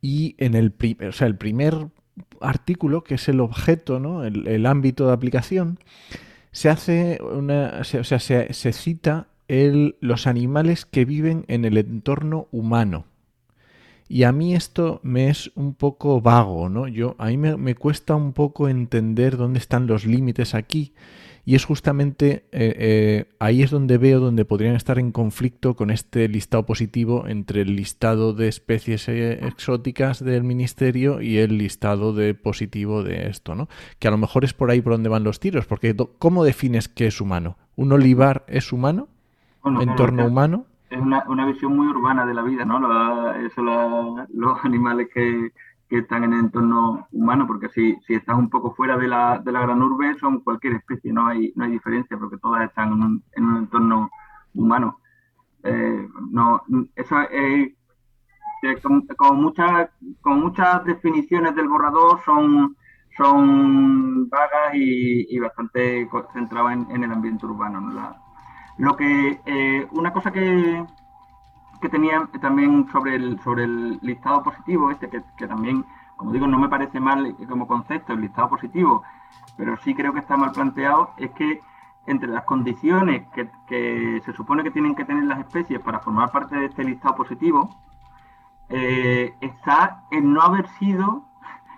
Y 0.01 0.37
en 0.39 0.55
el, 0.55 0.75
o 1.07 1.13
sea, 1.13 1.27
el 1.27 1.37
primer 1.37 1.89
artículo, 2.41 3.05
que 3.05 3.17
es 3.17 3.29
el 3.29 3.41
objeto, 3.41 4.01
¿no? 4.01 4.25
el, 4.25 4.67
ámbito 4.67 5.07
de 5.07 5.13
aplicación, 5.13 5.79
se 6.51 6.71
hace 6.71 7.19
una. 7.23 7.81
o 7.81 7.85
sea, 7.85 8.19
se, 8.19 8.53
se 8.53 8.73
cita 8.73 9.29
el, 9.49 9.97
los 10.01 10.27
animales 10.27 10.87
que 10.87 11.05
viven 11.05 11.45
en 11.49 11.67
el 11.67 11.77
entorno 11.77 12.49
humano. 12.53 13.05
Y 14.13 14.25
a 14.25 14.33
mí 14.33 14.55
esto 14.55 15.01
me 15.03 15.31
es 15.31 15.51
un 15.55 15.73
poco 15.73 16.21
vago, 16.21 16.69
¿no? 16.69 16.87
Yo, 16.87 17.17
a 17.17 17.29
mí 17.29 17.39
me, 17.39 17.75
cuesta 17.75 18.15
un 18.15 18.35
poco 18.35 18.69
entender 18.69 19.39
dónde 19.39 19.59
están 19.59 19.87
los 19.87 20.05
límites 20.05 20.55
aquí. 20.55 20.93
Y 21.47 21.55
es 21.55 21.65
justamente 21.65 22.45
eh, 22.53 22.75
eh, 22.79 23.35
ahí 23.39 23.63
es 23.63 23.71
donde 23.71 23.97
veo 23.97 24.21
donde 24.21 24.45
podrían 24.45 24.77
estar 24.77 24.99
en 24.99 25.13
conflicto 25.13 25.77
con 25.77 25.91
este 25.91 26.29
listado 26.29 26.67
positivo 26.67 27.27
entre 27.27 27.63
el 27.63 27.75
listado 27.75 28.35
de 28.35 28.49
especies 28.49 29.09
eh, 29.09 29.47
exóticas 29.47 30.23
del 30.23 30.45
ministerio 30.45 31.23
y 31.23 31.39
el 31.39 31.57
listado 31.57 32.13
de 32.13 32.35
positivo 32.35 33.03
de 33.03 33.31
esto, 33.31 33.55
¿no? 33.55 33.71
Que 33.99 34.09
a 34.09 34.11
lo 34.11 34.19
mejor 34.19 34.45
es 34.45 34.53
por 34.53 34.71
ahí 34.71 34.83
por 34.83 34.93
donde 34.93 35.09
van 35.09 35.25
los 35.25 35.41
tiros, 35.41 35.65
porque 35.65 35.97
¿cómo 36.19 36.45
defines 36.45 36.87
qué 36.87 37.07
es 37.07 37.19
humano? 37.23 37.57
¿Un 37.77 37.93
olivar 37.93 38.45
es 38.47 38.75
humano? 38.75 39.09
¿Entorno 39.81 40.27
humano? 40.27 40.67
Es 40.93 41.01
una, 41.01 41.25
una, 41.27 41.47
visión 41.47 41.75
muy 41.75 41.87
urbana 41.87 42.27
de 42.27 42.35
la 42.35 42.43
vida, 42.43 42.65
¿no? 42.65 43.33
eso, 43.33 43.63
los 43.63 44.65
animales 44.65 45.09
que, 45.13 45.51
que, 45.89 45.99
están 45.99 46.25
en 46.25 46.35
el 46.35 46.41
entorno 46.41 47.09
humano, 47.13 47.47
porque 47.47 47.71
si, 47.71 47.97
si 48.07 48.15
estás 48.15 48.37
un 48.37 48.51
poco 48.51 48.75
fuera 48.75 48.99
de 48.99 49.09
la, 49.09 49.39
de 49.39 49.53
la 49.53 49.63
gran 49.63 49.83
urbe, 49.83 50.15
son 50.19 50.41
cualquier 50.41 50.75
especie, 50.75 51.13
no 51.13 51.27
hay, 51.27 51.53
no 51.57 51.65
hay 51.65 51.71
diferencia, 51.71 52.19
porque 52.19 52.37
todas 52.37 52.65
están 52.69 52.93
en 52.93 53.03
un, 53.03 53.25
en 53.33 53.45
un 53.45 53.57
entorno 53.57 54.11
humano. 54.55 55.01
Eh, 55.63 56.09
no, 56.31 56.63
eso 56.95 57.17
es, 57.31 57.73
como, 59.17 59.35
muchas, 59.35 59.89
con 60.21 60.41
muchas 60.41 60.85
definiciones 60.85 61.55
del 61.55 61.69
borrador 61.69 62.21
son 62.25 62.77
son 63.17 64.31
vagas 64.31 64.75
y, 64.75 65.37
y 65.37 65.39
bastante 65.39 66.09
centradas 66.33 66.79
en, 66.89 67.05
el 67.05 67.13
ambiente 67.13 67.45
urbano. 67.45 67.79
¿no? 67.81 67.93
La, 67.93 68.17
lo 68.79 68.97
que, 68.97 69.41
eh, 69.45 69.87
una 69.93 70.13
cosa 70.13 70.31
que, 70.31 70.85
que 71.81 71.89
tenía 71.89 72.29
también 72.41 72.89
sobre 72.91 73.17
el, 73.17 73.41
sobre 73.41 73.65
el 73.65 73.99
listado 74.03 74.43
positivo, 74.43 74.91
este, 74.91 75.09
que, 75.09 75.47
también, 75.47 75.85
como 76.17 76.33
digo, 76.33 76.47
no 76.47 76.59
me 76.59 76.69
parece 76.69 77.01
mal 77.01 77.37
como 77.49 77.67
concepto 77.67 78.13
el 78.13 78.21
listado 78.21 78.49
positivo, 78.49 79.03
pero 79.57 79.77
sí 79.79 79.95
creo 79.95 80.13
que 80.13 80.21
está 80.21 80.37
mal 80.37 80.53
planteado, 80.53 81.11
es 81.17 81.31
que 81.33 81.61
entre 82.07 82.29
las 82.29 82.45
condiciones 82.45 83.29
que, 83.29 83.49
que 83.67 84.21
se 84.25 84.33
supone 84.33 84.63
que 84.63 84.71
tienen 84.71 84.95
que 84.95 85.05
tener 85.05 85.25
las 85.25 85.39
especies 85.41 85.81
para 85.81 86.01
formar 86.01 86.31
parte 86.33 86.57
de 86.57 86.67
este 86.67 86.85
listado 86.85 87.15
positivo, 87.17 87.71
eh, 88.69 89.35
está 89.41 90.05
en 90.11 90.33
no 90.33 90.41
haber 90.41 90.67
sido 90.79 91.25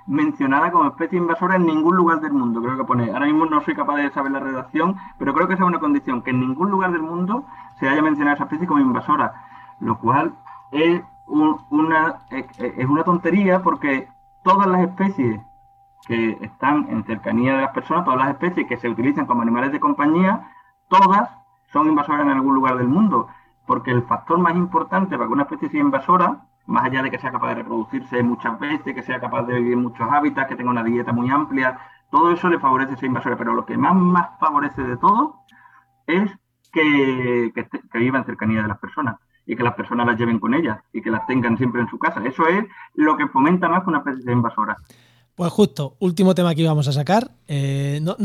mencionada 0.07 0.71
como 0.71 0.89
especie 0.89 1.19
invasora 1.19 1.57
en 1.57 1.67
ningún 1.67 1.97
lugar 1.97 2.21
del 2.21 2.33
mundo. 2.33 2.61
Creo 2.61 2.77
que 2.77 2.85
pone, 2.85 3.11
ahora 3.11 3.27
mismo 3.27 3.47
no 3.47 3.63
soy 3.63 3.75
capaz 3.75 3.97
de 3.97 4.11
saber 4.11 4.33
la 4.33 4.41
redacción, 4.41 4.97
pero 5.19 5.33
creo 5.33 5.49
que 5.49 5.55
esa 5.55 5.65
es 5.65 5.69
una 5.69 5.81
condición, 5.81 6.23
que 6.23 6.31
en 6.31 6.41
ningún 6.41 6.71
lugar 6.71 6.93
del 6.93 7.03
mundo 7.03 7.45
se 7.79 7.89
haya 7.89 8.03
mencionado 8.03 8.35
esa 8.35 8.45
especie 8.45 8.67
como 8.67 8.81
invasora, 8.81 9.33
lo 9.81 9.99
cual 9.99 10.35
es, 10.73 11.03
una, 11.27 12.17
es 12.31 12.87
una 12.87 13.05
tontería 13.05 13.63
porque 13.63 14.09
todas 14.43 14.67
las 14.67 14.83
especies 14.83 15.41
que 16.07 16.39
están 16.43 16.87
en 16.91 17.05
cercanía 17.05 17.57
de 17.57 17.63
las 17.63 17.73
personas, 17.73 18.05
todas 18.05 18.21
las 18.21 18.31
especies 18.31 18.67
que 18.67 18.77
se 18.77 18.89
utilizan 18.89 19.27
como 19.27 19.43
animales 19.43 19.73
de 19.73 19.81
compañía, 19.81 20.49
todas 20.89 21.31
son 21.73 21.89
invasoras 21.89 22.23
en 22.23 22.33
algún 22.33 22.55
lugar 22.55 22.77
del 22.77 22.89
mundo, 22.89 23.29
porque 23.67 23.91
el 23.91 24.03
factor 24.03 24.39
más 24.39 24.55
importante 24.55 25.17
para 25.17 25.27
que 25.27 25.33
una 25.33 25.45
especie 25.45 25.71
sea 25.71 25.81
invasora 25.81 26.43
más 26.67 26.85
allá 26.85 27.03
de 27.03 27.11
que 27.11 27.19
sea 27.19 27.33
capaz 27.33 27.49
de 27.49 27.55
reproducirse 27.57 28.23
muchas 28.23 28.59
veces, 28.59 28.95
que 28.95 29.03
sea 29.03 29.21
capaz 29.21 29.43
de 29.43 29.55
vivir 29.55 29.75
en 29.75 29.83
muchos 29.83 30.09
hábitats, 30.11 30.49
que 30.49 30.57
tenga 30.57 30.71
una 30.71 30.83
dieta 30.83 31.13
muy 31.13 31.31
amplia, 31.31 31.79
todo 32.11 32.31
eso 32.31 32.49
le 32.49 32.59
favorece 32.59 32.95
esa 32.95 33.07
invasora, 33.07 33.37
pero 33.37 33.55
lo 33.55 33.67
que 33.67 33.77
más, 33.77 33.95
más 33.95 34.29
favorece 34.39 34.83
de 34.83 34.97
todo 34.97 35.41
es 36.07 36.31
que, 36.73 37.53
que, 37.55 37.99
viva 37.99 38.19
en 38.19 38.25
cercanía 38.25 38.63
de 38.63 38.69
las 38.69 38.79
personas 38.79 39.17
y 39.47 39.57
que 39.57 39.63
las 39.63 39.75
personas 39.75 40.07
las 40.07 40.19
lleven 40.19 40.39
con 40.39 40.55
ellas 40.55 40.79
y 40.93 41.03
que 41.03 41.11
las 41.11 41.27
tengan 41.27 41.57
siempre 41.59 41.81
en 41.81 41.89
su 41.89 41.99
casa. 41.99 42.23
Eso 42.25 42.47
es 42.47 42.65
lo 42.95 43.17
que 43.17 43.29
fomenta 43.29 43.69
más 43.69 43.83
que 43.83 43.91
una 43.91 43.99
especie 43.99 44.25
de 44.25 44.33
invasora. 44.33 44.77
Pues 45.35 45.53
justo, 45.53 45.97
último 45.99 46.35
tema 46.35 46.55
que 46.55 46.63
íbamos 46.63 46.87
a 46.87 46.93
sacar. 46.93 47.33
Eh, 47.49 47.99
no, 48.01 48.17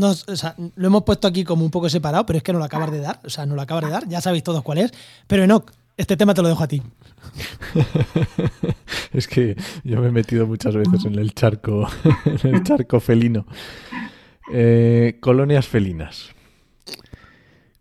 lo 0.76 0.86
hemos 0.86 1.02
puesto 1.02 1.26
aquí 1.26 1.42
como 1.42 1.64
un 1.64 1.70
poco 1.70 1.88
separado, 1.88 2.24
pero 2.24 2.36
es 2.36 2.42
que 2.44 2.52
no 2.52 2.60
lo 2.60 2.64
acabas 2.64 2.92
de 2.92 3.00
dar. 3.00 3.20
O 3.24 3.30
sea, 3.30 3.44
no 3.46 3.56
lo 3.56 3.62
acabas 3.62 3.84
de 3.84 3.90
dar, 3.90 4.06
ya 4.06 4.20
sabéis 4.20 4.44
todos 4.44 4.62
cuál 4.62 4.78
es. 4.78 4.92
Pero 5.26 5.42
Enoch, 5.42 5.72
este 6.00 6.16
tema 6.16 6.32
te 6.32 6.40
lo 6.40 6.48
dejo 6.48 6.64
a 6.64 6.68
ti. 6.68 6.82
es 9.12 9.28
que 9.28 9.54
yo 9.84 10.00
me 10.00 10.08
he 10.08 10.10
metido 10.10 10.46
muchas 10.46 10.74
veces 10.74 11.04
en 11.04 11.18
el 11.18 11.34
charco, 11.34 11.86
en 12.42 12.54
el 12.54 12.62
charco 12.62 13.00
felino. 13.00 13.44
Eh, 14.50 15.18
colonias 15.20 15.68
felinas. 15.68 16.34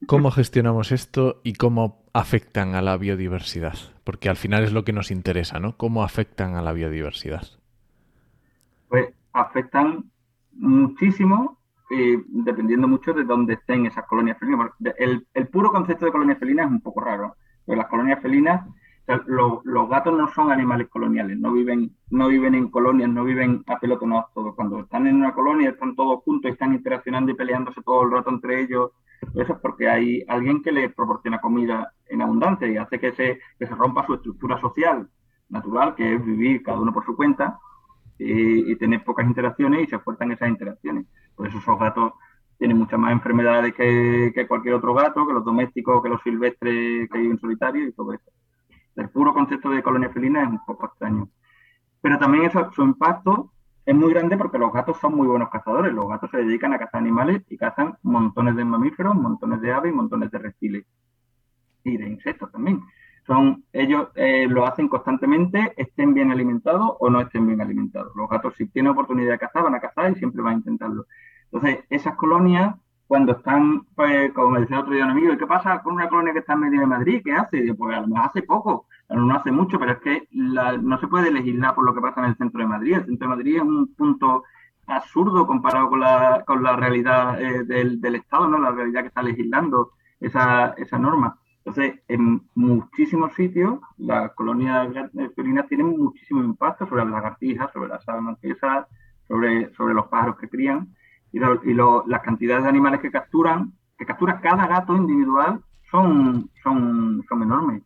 ¿Cómo 0.05 0.31
gestionamos 0.31 0.91
esto 0.91 1.39
y 1.43 1.53
cómo 1.53 2.03
afectan 2.13 2.75
a 2.75 2.81
la 2.81 2.97
biodiversidad? 2.97 3.75
Porque 4.03 4.27
al 4.29 4.35
final 4.35 4.63
es 4.63 4.73
lo 4.73 4.83
que 4.83 4.91
nos 4.93 5.11
interesa, 5.11 5.59
¿no? 5.59 5.77
¿Cómo 5.77 6.03
afectan 6.03 6.55
a 6.55 6.61
la 6.61 6.73
biodiversidad? 6.73 7.43
Pues 8.89 9.13
afectan 9.31 10.11
muchísimo, 10.53 11.59
eh, 11.91 12.21
dependiendo 12.27 12.87
mucho 12.87 13.13
de 13.13 13.23
dónde 13.23 13.53
estén 13.53 13.85
esas 13.85 14.05
colonias 14.07 14.37
felinas. 14.37 14.71
El, 14.97 15.25
el, 15.33 15.47
puro 15.47 15.71
concepto 15.71 16.05
de 16.05 16.11
colonia 16.11 16.35
felina 16.35 16.63
es 16.63 16.69
un 16.69 16.81
poco 16.81 16.99
raro. 16.99 17.35
Pero 17.69 17.81
las 17.83 17.87
colonias 17.87 18.19
felinas, 18.19 18.65
los 19.27 19.89
gatos 19.89 20.17
no 20.17 20.27
son 20.29 20.51
animales 20.51 20.87
coloniales, 20.89 21.37
no 21.37 21.51
viven, 21.51 21.95
no 22.09 22.27
viven 22.27 22.55
en 22.55 22.71
colonias, 22.71 23.07
no 23.07 23.23
viven 23.23 23.63
apelotonados 23.67 24.33
todos. 24.33 24.55
Cuando 24.55 24.79
están 24.79 25.05
en 25.05 25.17
una 25.17 25.33
colonia, 25.35 25.69
están 25.69 25.95
todos 25.95 26.23
juntos, 26.23 26.49
están 26.49 26.73
interaccionando 26.73 27.31
y 27.31 27.35
peleándose 27.35 27.83
todo 27.83 28.01
el 28.01 28.11
rato 28.11 28.31
entre 28.31 28.59
ellos. 28.59 28.89
Eso 29.35 29.53
es 29.53 29.59
porque 29.59 29.87
hay 29.87 30.25
alguien 30.27 30.63
que 30.63 30.71
les 30.71 30.91
proporciona 30.95 31.39
comida 31.39 31.93
en 32.07 32.23
abundancia 32.23 32.67
y 32.67 32.77
hace 32.77 32.99
que 32.99 33.11
se, 33.11 33.39
que 33.59 33.67
se 33.67 33.75
rompa 33.75 34.03
su 34.07 34.15
estructura 34.15 34.59
social 34.59 35.07
natural, 35.49 35.93
que 35.93 36.15
es 36.15 36.25
vivir 36.25 36.63
cada 36.63 36.79
uno 36.79 36.91
por 36.91 37.05
su 37.05 37.15
cuenta 37.15 37.59
y, 38.17 38.75
tener 38.77 39.03
pocas 39.03 39.27
interacciones 39.27 39.83
y 39.83 39.87
se 39.91 39.97
esfuerzan 39.97 40.31
esas 40.31 40.49
interacciones. 40.49 41.05
Por 41.35 41.47
eso 41.47 41.59
esos 41.59 41.77
gatos 41.77 42.13
tienen 42.59 42.77
muchas 42.77 42.99
más 42.99 43.11
enfermedades 43.11 43.73
que, 43.73 44.45
cualquier 44.47 44.75
otro 44.75 44.93
gato, 44.93 45.25
que 45.25 45.33
los 45.33 45.43
domésticos, 45.43 46.03
que 46.03 46.09
los 46.09 46.21
silvestres 46.21 47.09
que 47.09 47.17
viven 47.17 47.39
solitarios 47.39 47.89
y 47.89 47.91
todo 47.93 48.13
eso. 48.13 48.31
El 48.95 49.09
puro 49.09 49.33
concepto 49.33 49.69
de 49.71 49.81
colonia 49.81 50.11
felina 50.11 50.43
es 50.43 50.49
un 50.49 50.63
poco 50.65 50.85
extraño. 50.85 51.27
Pero 52.01 52.19
también 52.19 52.45
eso, 52.45 52.69
su 52.71 52.83
impacto 52.83 53.51
es 53.85 53.95
muy 53.95 54.13
grande 54.13 54.37
porque 54.37 54.59
los 54.59 54.71
gatos 54.71 54.99
son 54.99 55.15
muy 55.15 55.27
buenos 55.27 55.49
cazadores. 55.49 55.91
Los 55.91 56.07
gatos 56.07 56.29
se 56.29 56.37
dedican 56.37 56.73
a 56.73 56.77
cazar 56.77 57.01
animales 57.01 57.41
y 57.49 57.57
cazan 57.57 57.97
montones 58.03 58.55
de 58.55 58.63
mamíferos, 58.63 59.15
montones 59.15 59.61
de 59.61 59.71
aves 59.71 59.91
y 59.91 59.95
montones 59.95 60.29
de 60.29 60.37
reptiles. 60.37 60.85
Y 61.83 61.97
de 61.97 62.07
insectos 62.07 62.51
también 62.51 62.83
ellos 63.73 64.07
eh, 64.15 64.47
lo 64.47 64.65
hacen 64.65 64.87
constantemente, 64.87 65.73
estén 65.77 66.13
bien 66.13 66.31
alimentados 66.31 66.95
o 66.99 67.09
no 67.09 67.21
estén 67.21 67.45
bien 67.45 67.61
alimentados. 67.61 68.11
Los 68.15 68.29
gatos, 68.29 68.55
si 68.57 68.67
tienen 68.67 68.91
oportunidad 68.91 69.33
de 69.33 69.39
cazar, 69.39 69.63
van 69.63 69.75
a 69.75 69.79
cazar 69.79 70.11
y 70.11 70.15
siempre 70.15 70.41
van 70.41 70.53
a 70.53 70.57
intentarlo. 70.57 71.05
Entonces, 71.51 71.85
esas 71.89 72.15
colonias, 72.15 72.75
cuando 73.07 73.31
están, 73.31 73.85
pues, 73.95 74.31
como 74.33 74.51
me 74.51 74.61
decía 74.61 74.79
otro 74.79 74.93
día 74.93 75.03
un 75.03 75.11
amigo, 75.11 75.33
¿y 75.33 75.37
qué 75.37 75.47
pasa 75.47 75.81
con 75.81 75.95
una 75.95 76.09
colonia 76.09 76.33
que 76.33 76.39
está 76.39 76.53
en 76.53 76.59
medio 76.59 76.81
de 76.81 76.85
Madrid? 76.85 77.21
¿Qué 77.23 77.33
hace? 77.33 77.73
Pues 77.73 77.97
a 77.97 78.01
lo 78.01 78.07
mejor 78.07 78.29
hace 78.29 78.43
poco, 78.43 78.85
no 79.09 79.35
hace 79.35 79.51
mucho, 79.51 79.79
pero 79.79 79.93
es 79.93 79.99
que 79.99 80.27
no 80.31 80.99
se 80.99 81.07
puede 81.07 81.31
legislar 81.31 81.73
por 81.73 81.85
lo 81.85 81.95
que 81.95 82.01
pasa 82.01 82.21
en 82.21 82.27
el 82.27 82.37
centro 82.37 82.61
de 82.61 82.67
Madrid. 82.67 82.93
El 82.93 83.05
centro 83.05 83.29
de 83.29 83.35
Madrid 83.35 83.55
es 83.55 83.63
un 83.63 83.95
punto 83.95 84.43
absurdo 84.85 85.47
comparado 85.47 85.89
con 85.89 85.99
la, 85.99 86.43
con 86.45 86.61
la 86.63 86.75
realidad 86.75 87.41
eh, 87.41 87.63
del, 87.63 87.99
del, 87.99 88.15
Estado, 88.15 88.47
¿no? 88.47 88.59
La 88.59 88.71
realidad 88.71 89.01
que 89.01 89.07
está 89.07 89.23
legislando 89.23 89.91
esa, 90.19 90.73
esa 90.77 90.99
norma. 90.99 91.39
Entonces, 91.65 92.01
en 92.07 92.43
muchísimos 92.55 93.33
sitios, 93.33 93.79
las 93.97 94.33
colonias 94.33 94.87
felinas 95.35 95.67
tienen 95.67 95.97
muchísimo 95.97 96.43
impacto 96.43 96.87
sobre 96.87 97.03
las 97.03 97.13
lagartijas, 97.13 97.71
sobre 97.71 97.89
las 97.89 98.07
aves 98.07 98.21
marquesas, 98.21 98.87
sobre, 99.27 99.73
sobre 99.73 99.93
los 99.93 100.07
pájaros 100.07 100.37
que 100.37 100.49
crían 100.49 100.95
y, 101.31 101.39
las 101.39 102.21
cantidades 102.23 102.63
de 102.63 102.69
animales 102.69 103.01
que 103.01 103.11
capturan, 103.11 103.73
que 103.97 104.05
captura 104.05 104.39
cada 104.41 104.67
gato 104.67 104.95
individual, 104.95 105.61
son, 105.91 106.49
son, 106.63 107.23
son 107.27 107.43
enormes. 107.43 107.83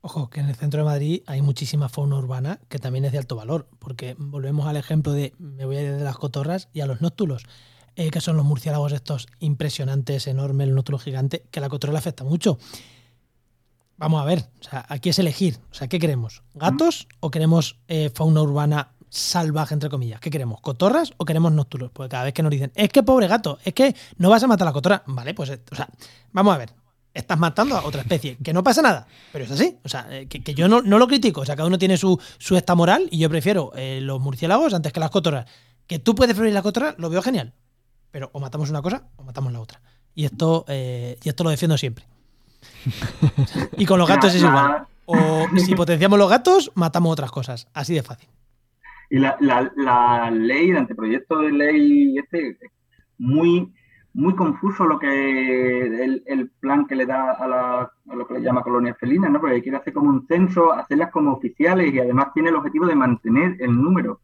Ojo, 0.00 0.28
que 0.28 0.40
en 0.40 0.48
el 0.48 0.54
centro 0.54 0.80
de 0.80 0.84
Madrid 0.84 1.22
hay 1.26 1.40
muchísima 1.40 1.88
fauna 1.88 2.16
urbana 2.16 2.60
que 2.68 2.78
también 2.78 3.06
es 3.06 3.12
de 3.12 3.18
alto 3.18 3.36
valor, 3.36 3.68
porque 3.78 4.14
volvemos 4.18 4.66
al 4.66 4.76
ejemplo 4.76 5.12
de, 5.12 5.32
me 5.38 5.64
voy 5.64 5.76
a 5.76 5.82
ir 5.82 5.92
de 5.96 6.04
las 6.04 6.18
cotorras 6.18 6.68
y 6.74 6.80
a 6.80 6.86
los 6.86 7.00
nóctulos. 7.00 7.46
Eh, 7.96 8.10
que 8.10 8.20
son 8.20 8.36
los 8.36 8.44
murciélagos 8.44 8.92
estos 8.92 9.28
impresionantes, 9.38 10.26
enormes, 10.26 10.66
el 10.66 10.74
nótulo 10.74 10.98
gigante, 10.98 11.46
que 11.52 11.60
la 11.60 11.68
cotorra 11.68 11.96
afecta 11.96 12.24
mucho. 12.24 12.58
Vamos 13.96 14.20
a 14.20 14.24
ver, 14.24 14.40
o 14.60 14.64
sea, 14.64 14.84
aquí 14.88 15.10
es 15.10 15.18
elegir. 15.20 15.58
O 15.70 15.74
sea, 15.74 15.86
¿qué 15.86 16.00
queremos? 16.00 16.42
¿Gatos 16.54 17.06
o 17.20 17.30
queremos 17.30 17.78
eh, 17.86 18.10
fauna 18.12 18.42
urbana 18.42 18.93
salvaje, 19.14 19.74
entre 19.74 19.88
comillas? 19.88 20.20
¿Qué 20.20 20.30
queremos? 20.30 20.60
¿Cotorras 20.60 21.12
o 21.16 21.24
queremos 21.24 21.52
nóctulos? 21.52 21.90
Porque 21.92 22.10
cada 22.10 22.24
vez 22.24 22.34
que 22.34 22.42
nos 22.42 22.50
dicen, 22.50 22.72
es 22.74 22.88
que 22.88 23.02
pobre 23.02 23.28
gato, 23.28 23.58
es 23.64 23.72
que 23.74 23.94
no 24.18 24.30
vas 24.30 24.42
a 24.42 24.46
matar 24.46 24.66
a 24.66 24.70
la 24.70 24.72
cotorra. 24.72 25.02
Vale, 25.06 25.34
pues, 25.34 25.50
eh, 25.50 25.60
o 25.70 25.74
sea, 25.74 25.88
vamos 26.32 26.54
a 26.54 26.58
ver. 26.58 26.72
Estás 27.12 27.38
matando 27.38 27.76
a 27.76 27.84
otra 27.84 28.00
especie, 28.00 28.36
que 28.42 28.52
no 28.52 28.64
pasa 28.64 28.82
nada, 28.82 29.06
pero 29.32 29.44
es 29.44 29.50
así. 29.52 29.78
O 29.84 29.88
sea, 29.88 30.08
que, 30.28 30.54
yo 30.54 30.66
no, 30.66 30.80
lo 30.80 31.06
critico. 31.06 31.42
O 31.42 31.44
sea, 31.44 31.54
cada 31.54 31.68
uno 31.68 31.78
tiene 31.78 31.96
su, 31.96 32.20
su 32.38 32.56
esta 32.56 32.74
moral 32.74 33.06
y 33.08 33.18
yo 33.18 33.30
prefiero 33.30 33.70
los 33.76 34.20
murciélagos 34.20 34.74
antes 34.74 34.92
que 34.92 34.98
las 34.98 35.10
cotorras. 35.10 35.46
Que 35.86 36.00
tú 36.00 36.16
puedes 36.16 36.34
preferir 36.34 36.52
la 36.52 36.62
cotorra, 36.62 36.96
lo 36.98 37.10
veo 37.10 37.22
genial. 37.22 37.52
Pero 38.10 38.30
o 38.32 38.40
matamos 38.40 38.68
una 38.68 38.82
cosa 38.82 39.04
o 39.14 39.22
matamos 39.22 39.52
la 39.52 39.60
otra. 39.60 39.80
Y 40.14 40.24
esto, 40.24 40.64
eh, 40.68 41.18
y 41.22 41.28
esto 41.28 41.44
lo 41.44 41.50
defiendo 41.50 41.76
siempre. 41.78 42.04
y 43.76 43.86
con 43.86 43.98
los 43.98 44.08
gatos 44.08 44.34
es 44.34 44.42
igual. 44.42 44.86
O 45.06 45.46
si 45.64 45.74
potenciamos 45.74 46.18
los 46.18 46.30
gatos, 46.30 46.72
matamos 46.74 47.12
otras 47.12 47.30
cosas. 47.30 47.68
Así 47.74 47.94
de 47.94 48.02
fácil. 48.02 48.28
Y 49.10 49.18
la, 49.18 49.36
la, 49.40 50.30
ley, 50.30 50.70
el 50.70 50.78
anteproyecto 50.78 51.38
de 51.38 51.52
ley, 51.52 52.18
este, 52.18 52.58
muy, 53.18 53.72
muy 54.14 54.34
confuso 54.34 54.84
lo 54.84 54.98
que 54.98 55.82
el, 56.26 56.50
plan 56.60 56.86
que 56.86 56.96
le 56.96 57.06
da 57.06 57.32
a, 57.32 57.90
lo 58.06 58.26
que 58.26 58.34
le 58.34 58.42
llama 58.42 58.62
colonia 58.62 58.94
felina, 58.94 59.28
¿no? 59.28 59.40
Porque 59.40 59.62
quiere 59.62 59.78
hacer 59.78 59.92
como 59.92 60.10
un 60.10 60.26
censo, 60.26 60.72
hacerlas 60.72 61.10
como 61.10 61.32
oficiales 61.32 61.92
y 61.92 61.98
además 61.98 62.32
tiene 62.32 62.48
el 62.48 62.56
objetivo 62.56 62.86
de 62.86 62.94
mantener 62.94 63.56
el 63.60 63.80
número. 63.80 64.20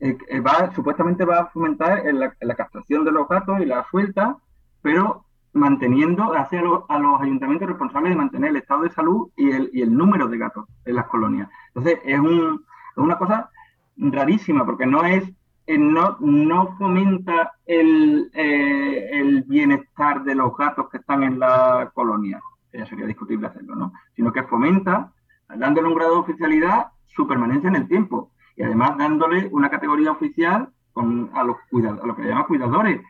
Eh, 0.00 0.16
eh, 0.28 0.40
va, 0.40 0.72
supuestamente 0.74 1.24
va 1.24 1.40
a 1.40 1.46
fomentar 1.46 2.02
la, 2.12 2.34
la, 2.40 2.54
castración 2.54 3.04
de 3.04 3.12
los 3.12 3.28
gatos 3.28 3.60
y 3.60 3.66
la 3.66 3.86
suelta, 3.88 4.36
pero 4.82 5.26
manteniendo, 5.52 6.34
hacia 6.34 6.60
a 6.60 6.98
los 6.98 7.20
ayuntamientos 7.20 7.68
responsables 7.68 8.10
de 8.10 8.16
mantener 8.16 8.50
el 8.50 8.56
estado 8.56 8.82
de 8.82 8.90
salud 8.90 9.30
y 9.36 9.50
el, 9.50 9.70
y 9.72 9.82
el 9.82 9.94
número 9.94 10.28
de 10.28 10.38
gatos 10.38 10.66
en 10.84 10.96
las 10.96 11.06
colonias. 11.06 11.48
Entonces, 11.68 12.00
es, 12.04 12.18
un, 12.18 12.64
es 12.90 12.96
una 12.96 13.18
cosa 13.18 13.50
rarísima, 13.96 14.64
porque 14.64 14.86
no 14.86 15.04
es 15.04 15.24
eh, 15.66 15.78
no, 15.78 16.16
no 16.20 16.76
fomenta 16.76 17.52
el, 17.66 18.30
el, 18.34 19.42
bienestar 19.44 20.24
de 20.24 20.34
los 20.34 20.56
gatos 20.56 20.88
que 20.90 20.98
están 20.98 21.22
en 21.22 21.38
la 21.38 21.90
colonia, 21.94 22.40
ya 22.72 22.84
sería 22.86 23.06
discutible 23.06 23.46
hacerlo, 23.46 23.76
¿no? 23.76 23.92
Sino 24.16 24.32
que 24.32 24.42
fomenta, 24.42 25.12
dándole 25.48 25.86
un 25.86 25.94
grado 25.94 26.14
de 26.14 26.20
oficialidad, 26.20 26.88
su 27.06 27.28
permanencia 27.28 27.68
en 27.68 27.76
el 27.76 27.88
tiempo 27.88 28.32
y 28.56 28.62
además 28.62 28.96
dándole 28.98 29.48
una 29.52 29.70
categoría 29.70 30.10
oficial 30.10 30.68
con, 30.92 31.30
a, 31.34 31.44
los 31.44 31.56
a 31.72 32.06
lo 32.06 32.16
que 32.16 32.22
le 32.22 32.28
llaman 32.28 32.44
cuidadores, 32.44 33.00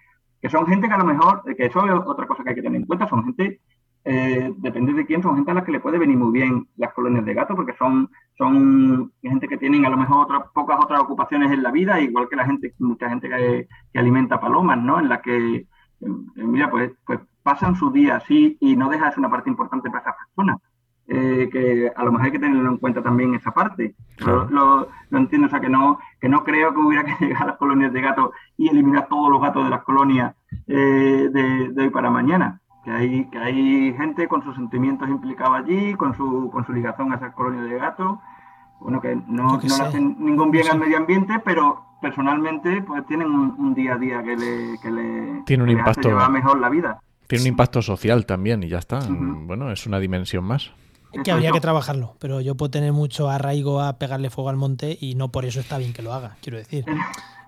que 0.41 0.51
son 0.51 0.67
gente 0.67 0.89
que 0.89 0.95
a 0.95 0.99
lo 0.99 1.05
mejor, 1.05 1.43
que 1.57 1.67
eso 1.67 1.87
es 1.87 1.93
otra 2.07 2.27
cosa 2.27 2.43
que 2.43 2.51
hay 2.51 2.57
que 2.57 2.63
tener 2.63 2.81
en 2.81 2.87
cuenta, 2.87 3.09
son 3.09 3.25
gente, 3.25 3.61
eh, 4.05 4.53
depende 4.57 4.93
de 4.93 5.07
quién, 5.07 5.23
son 5.23 5.37
gente 5.37 5.51
a 5.51 5.55
la 5.55 5.65
que 5.65 5.73
le 5.73 5.81
puede 5.81 5.99
venir 5.99 6.17
muy 6.17 6.33
bien 6.33 6.69
las 6.77 6.93
colonias 6.93 7.25
de 7.25 7.35
gato, 7.35 7.55
porque 7.55 7.75
son, 7.79 8.11
son 8.37 9.13
gente 9.23 9.49
que 9.49 9.59
tienen 9.59 9.87
a 9.87 9.91
lo 9.91 9.97
mejor 9.97 10.25
otras, 10.25 10.43
pocas 10.53 10.79
otras 10.83 11.01
ocupaciones 11.01 11.53
en 11.53 11.63
la 11.63 11.71
vida, 11.71 12.01
igual 12.01 12.29
que 12.29 12.37
la 12.37 12.47
gente, 12.47 12.75
mucha 12.79 13.09
gente 13.09 13.29
que, 13.29 13.69
que 13.93 13.99
alimenta 13.99 14.41
palomas, 14.41 14.79
¿no? 14.79 14.99
En 14.99 15.09
la 15.09 15.21
que, 15.21 15.57
eh, 15.57 15.67
mira, 16.37 16.71
pues, 16.71 16.93
pues 17.07 17.21
pasan 17.43 17.77
su 17.77 17.91
día 17.91 18.17
así 18.17 18.57
y 18.61 18.77
no 18.77 18.89
deja 18.89 19.07
de 19.07 19.11
ser 19.13 19.21
una 19.21 19.31
parte 19.31 19.51
importante 19.51 19.91
para 19.91 20.03
esas 20.03 20.15
personas. 20.35 20.59
Eh, 21.09 21.51
que 21.53 21.93
a 21.95 22.05
lo 22.05 22.13
mejor 22.13 22.27
hay 22.27 22.33
que 22.33 22.39
tenerlo 22.39 22.71
en 22.71 22.79
cuenta 22.79 23.03
también 23.03 23.35
esa 23.35 23.51
parte. 23.51 23.95
Lo, 24.51 24.89
entiendo, 25.11 25.47
o 25.47 25.51
sea, 25.51 25.61
que 25.61 25.69
no, 25.69 25.99
que 26.21 26.29
no 26.29 26.43
creo 26.43 26.73
que 26.73 26.81
hubiera 26.81 27.05
que 27.05 27.13
llegar 27.27 27.43
a 27.43 27.47
las 27.49 27.57
colonias 27.59 27.93
de 27.93 28.01
gatos 28.01 28.31
y 28.57 28.69
eliminar 28.69 29.09
todos 29.09 29.31
los 29.31 29.43
gatos 29.43 29.65
de 29.65 29.71
las 29.71 29.83
colonias 29.83 30.35
eh, 30.67 31.29
de, 31.31 31.75
hoy 31.77 31.91
para 31.91 32.11
mañana. 32.11 32.62
Que 32.85 32.91
hay, 32.91 33.25
que 33.27 33.39
hay 33.39 33.95
gente 33.95 34.27
con 34.27 34.43
sus 34.43 34.57
sentimientos 34.57 35.09
implicados 35.09 35.57
allí, 35.57 35.95
con 35.95 36.17
su, 36.17 36.51
con 36.51 36.67
su 36.67 36.73
ligación 36.73 37.13
a 37.13 37.17
esas 37.17 37.33
colonias 37.35 37.71
de 37.71 37.79
gatos, 37.79 38.19
bueno, 38.81 39.01
que 39.01 39.15
no, 39.15 39.53
no 39.53 39.61
le 39.61 39.75
hacen 39.75 40.17
ningún 40.19 40.51
bien 40.51 40.69
al 40.69 40.81
medio 40.81 40.97
ambiente, 40.97 41.39
pero 41.45 41.85
personalmente 42.01 42.83
pues 42.83 43.07
tienen 43.07 43.29
un, 43.29 43.75
día 43.75 43.95
a 43.95 43.99
día 43.99 44.23
que 44.23 44.37
le, 44.37 44.79
que 44.81 44.91
le, 44.91 45.43
Tiene 45.47 45.63
un 45.63 45.71
impacto, 45.71 46.09
llevar 46.09 46.31
mejor 46.31 46.59
la 46.59 46.69
vida. 46.69 47.01
Tiene 47.29 47.43
un 47.43 47.49
impacto 47.49 47.81
social 47.81 48.27
también 48.27 48.63
y 48.65 48.69
ya 48.69 48.79
está. 48.79 48.99
Bueno, 49.09 49.71
es 49.71 49.87
una 49.87 50.01
dimensión 50.01 50.45
más. 50.45 50.73
Que 51.25 51.31
habría 51.31 51.51
que 51.53 51.61
trabajarlo, 51.63 52.17
pero 52.19 52.41
yo 52.41 52.55
puedo 52.55 52.71
tener 52.71 52.93
mucho 52.93 53.29
arraigo 53.29 53.81
a 53.81 53.99
pegarle 53.99 54.31
fuego 54.31 54.51
al 54.51 54.57
monte 54.57 54.97
y 55.01 55.15
no 55.15 55.31
por 55.31 55.45
eso 55.45 55.61
está 55.61 55.79
bien 55.79 55.93
que 55.93 56.03
lo 56.03 56.13
haga, 56.13 56.37
quiero 56.41 56.59
decir. 56.59 56.85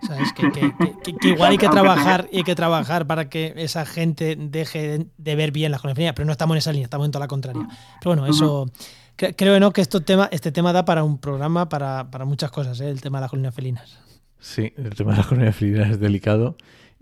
¿Sabes? 0.07 0.33
Que, 0.35 0.51
que, 0.53 1.29
igual 1.29 1.53
hay 1.53 1.59
que 1.59 1.69
trabajar 1.69 2.29
hay 2.31 2.43
que 2.43 2.55
trabajar 2.55 3.07
para 3.07 3.31
que 3.31 3.55
esa 3.57 3.87
gente 3.87 4.37
deje 4.39 5.07
de 5.17 5.35
ver 5.35 5.51
bien 5.51 5.73
las 5.73 5.81
colonias 5.81 6.13
pero 6.15 6.27
no 6.27 6.33
estamos 6.33 6.55
en 6.55 6.59
esa 6.59 6.73
línea, 6.73 6.85
estamos 6.85 7.07
en 7.07 7.11
toda 7.11 7.25
la 7.25 7.29
contraria. 7.29 7.67
Pero 8.01 8.15
bueno, 8.15 8.27
eso 8.27 8.71
creo 9.17 9.61
¿no? 9.61 9.73
que 9.73 9.81
esto 9.81 10.03
tema, 10.03 10.29
este 10.31 10.53
tema 10.53 10.73
da 10.73 10.85
para 10.85 11.05
un 11.05 11.19
programa 11.19 11.69
para, 11.69 12.11
para 12.11 12.25
muchas 12.25 12.51
cosas, 12.51 12.81
¿eh? 12.81 12.91
el 12.91 13.01
tema 13.01 13.19
de 13.19 13.23
las 13.23 13.31
colonias 13.31 13.55
felinas. 13.55 13.99
Sí, 14.41 14.75
el 14.77 14.95
tema 14.95 15.13
de 15.13 15.19
las 15.19 15.27
colonias 15.27 15.57
felinas 15.57 15.91
es 15.91 16.01
delicado. 16.01 16.57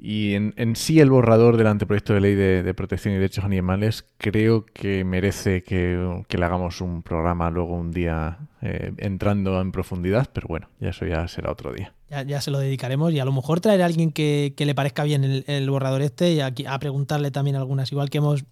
Y 0.05 0.35
en, 0.35 0.75
sí 0.75 0.99
el 0.99 1.11
borrador 1.11 1.57
del 1.57 1.69
anteproyecto 1.69 2.13
de 2.13 2.21
ley 2.21 2.35
de, 2.35 2.75
protección 2.75 3.15
y 3.15 3.19
derechos 3.19 3.45
animales 3.45 4.05
creo 4.19 4.67
que 4.67 5.05
merece 5.05 5.63
que, 5.63 6.25
le 6.29 6.45
hagamos 6.45 6.81
un 6.81 7.05
programa 7.05 7.51
luego 7.51 7.77
un 7.77 7.93
día 7.93 8.49
eh, 8.63 8.93
entrando 8.97 9.61
en 9.61 9.71
profundidad, 9.71 10.29
pero 10.33 10.49
bueno, 10.49 10.69
ya 10.81 10.89
eso 10.89 11.07
ya 11.07 11.29
será 11.29 11.53
otro 11.53 11.73
día. 11.73 11.95
Ya, 12.27 12.41
se 12.41 12.51
lo 12.51 12.59
dedicaremos 12.59 13.13
y 13.13 13.21
a 13.21 13.25
lo 13.25 13.31
mejor 13.31 13.61
traer 13.61 13.81
a 13.81 13.87
alguien 13.87 14.11
que, 14.11 14.53
le 14.59 14.75
parezca 14.75 15.05
bien 15.05 15.45
el, 15.47 15.71
borrador 15.71 16.03
este 16.03 16.33
y 16.33 16.41
aquí, 16.41 16.67
a 16.67 16.77
preguntarle 16.81 17.31
también 17.31 17.55
algunas, 17.55 17.93
igual 17.93 18.11
que 18.11 18.19
hemos 18.19 18.45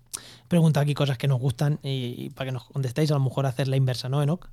preguntado 0.47 0.85
aquí 0.85 0.95
cosas 0.95 1.19
que 1.19 1.27
nos 1.27 1.41
gustan 1.41 1.81
y, 1.83 2.31
para 2.31 2.51
que 2.51 2.53
nos 2.53 2.67
contestéis, 2.67 3.11
a 3.11 3.15
lo 3.15 3.25
mejor 3.25 3.47
hacer 3.47 3.67
la 3.67 3.75
inversa, 3.75 4.09
¿no, 4.09 4.23
Enoch? 4.23 4.49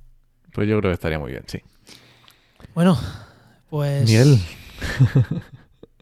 Pues 0.52 0.68
yo 0.68 0.80
creo 0.80 0.90
que 0.90 0.94
estaría 0.94 1.20
muy 1.20 1.30
bien, 1.30 1.44
sí. 1.46 1.60
Bueno, 2.74 2.98
pues... 3.70 4.04
Miel. 4.04 4.40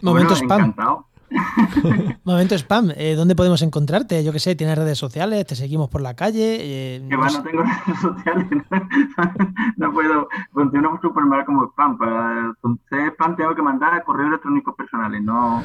Momento 0.06 0.34
spam. 0.36 0.74
Momento 2.24 2.54
spam. 2.54 2.92
Eh, 2.96 3.14
¿Dónde 3.16 3.34
podemos 3.34 3.62
encontrarte? 3.62 4.22
Yo 4.24 4.32
qué 4.32 4.38
sé, 4.38 4.54
¿tienes 4.54 4.78
redes 4.78 4.98
sociales? 4.98 5.44
¿Te 5.44 5.56
seguimos 5.56 5.88
por 5.88 6.00
la 6.00 6.14
calle? 6.14 6.58
Eh, 6.60 7.06
que 7.08 7.16
no, 7.16 7.24
no 7.24 7.42
tengo 7.42 7.62
redes 7.86 8.00
sociales. 8.00 8.46
no 9.76 9.92
puedo. 9.92 10.28
Funciono 10.52 10.98
súper 11.02 11.24
mal 11.24 11.44
como 11.44 11.64
spam. 11.70 11.98
Para 11.98 12.54
ser 12.88 13.12
spam 13.12 13.36
tengo 13.36 13.54
que 13.54 13.62
mandar 13.62 14.02
correos 14.04 14.28
electrónicos 14.28 14.74
personales. 14.76 15.22
No. 15.22 15.62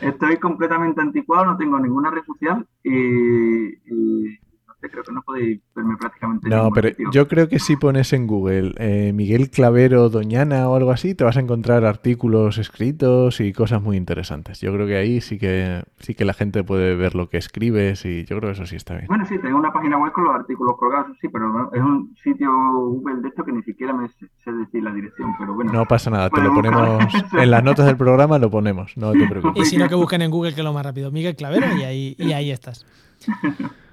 Estoy 0.00 0.36
completamente 0.36 1.00
anticuado, 1.00 1.46
no 1.46 1.56
tengo 1.56 1.78
ninguna 1.80 2.10
red 2.10 2.22
social 2.24 2.64
y 2.84 4.38
creo 4.80 5.02
que 5.02 5.12
no 5.12 5.22
podéis 5.22 5.60
verme 5.74 5.96
prácticamente. 5.96 6.48
No, 6.48 6.70
pero 6.70 6.90
yo 7.12 7.26
creo 7.26 7.48
que 7.48 7.58
si 7.58 7.76
pones 7.76 8.12
en 8.12 8.26
Google 8.26 8.74
eh, 8.78 9.12
Miguel 9.12 9.50
Clavero 9.50 10.08
Doñana 10.08 10.68
o 10.68 10.76
algo 10.76 10.90
así, 10.90 11.14
te 11.14 11.24
vas 11.24 11.36
a 11.36 11.40
encontrar 11.40 11.84
artículos 11.84 12.58
escritos 12.58 13.40
y 13.40 13.52
cosas 13.52 13.82
muy 13.82 13.96
interesantes. 13.96 14.60
Yo 14.60 14.72
creo 14.72 14.86
que 14.86 14.96
ahí 14.96 15.20
sí 15.20 15.38
que 15.38 15.82
sí 15.98 16.14
que 16.14 16.24
la 16.24 16.34
gente 16.34 16.62
puede 16.62 16.94
ver 16.94 17.14
lo 17.14 17.28
que 17.28 17.38
escribes 17.38 18.04
y 18.04 18.24
yo 18.24 18.38
creo 18.38 18.50
que 18.50 18.52
eso 18.52 18.66
sí 18.66 18.76
está 18.76 18.94
bien. 18.94 19.06
Bueno, 19.08 19.26
sí, 19.26 19.38
tengo 19.38 19.58
una 19.58 19.72
página 19.72 19.98
web 19.98 20.12
con 20.12 20.24
los 20.24 20.34
artículos 20.34 20.76
colgados, 20.78 21.16
sí, 21.20 21.28
pero 21.28 21.70
es 21.72 21.80
un 21.80 22.14
sitio 22.22 22.50
Google 22.50 23.22
de 23.22 23.28
esto 23.28 23.44
que 23.44 23.52
ni 23.52 23.62
siquiera 23.62 23.92
me 23.92 24.08
sé 24.08 24.52
decir 24.52 24.82
la 24.82 24.92
dirección, 24.92 25.34
pero 25.38 25.54
bueno. 25.54 25.72
No 25.72 25.86
pasa 25.86 26.10
nada, 26.10 26.30
te 26.30 26.40
lo 26.40 26.54
ponemos 26.54 27.04
en 27.32 27.50
las 27.50 27.64
notas 27.64 27.86
del 27.86 27.96
programa, 27.96 28.38
lo 28.38 28.50
ponemos, 28.50 28.96
no 28.96 29.12
te 29.12 29.26
preocupes. 29.28 29.62
Y 29.62 29.64
si 29.66 29.76
no, 29.76 29.88
que 29.88 29.94
busquen 29.94 30.22
en 30.22 30.30
Google 30.30 30.54
que 30.54 30.60
es 30.60 30.64
lo 30.64 30.72
más 30.72 30.84
rápido. 30.84 31.10
Miguel 31.10 31.36
Clavero 31.36 31.66
y 31.76 31.82
ahí, 31.82 32.16
y 32.18 32.32
ahí 32.32 32.50
estás. 32.50 32.86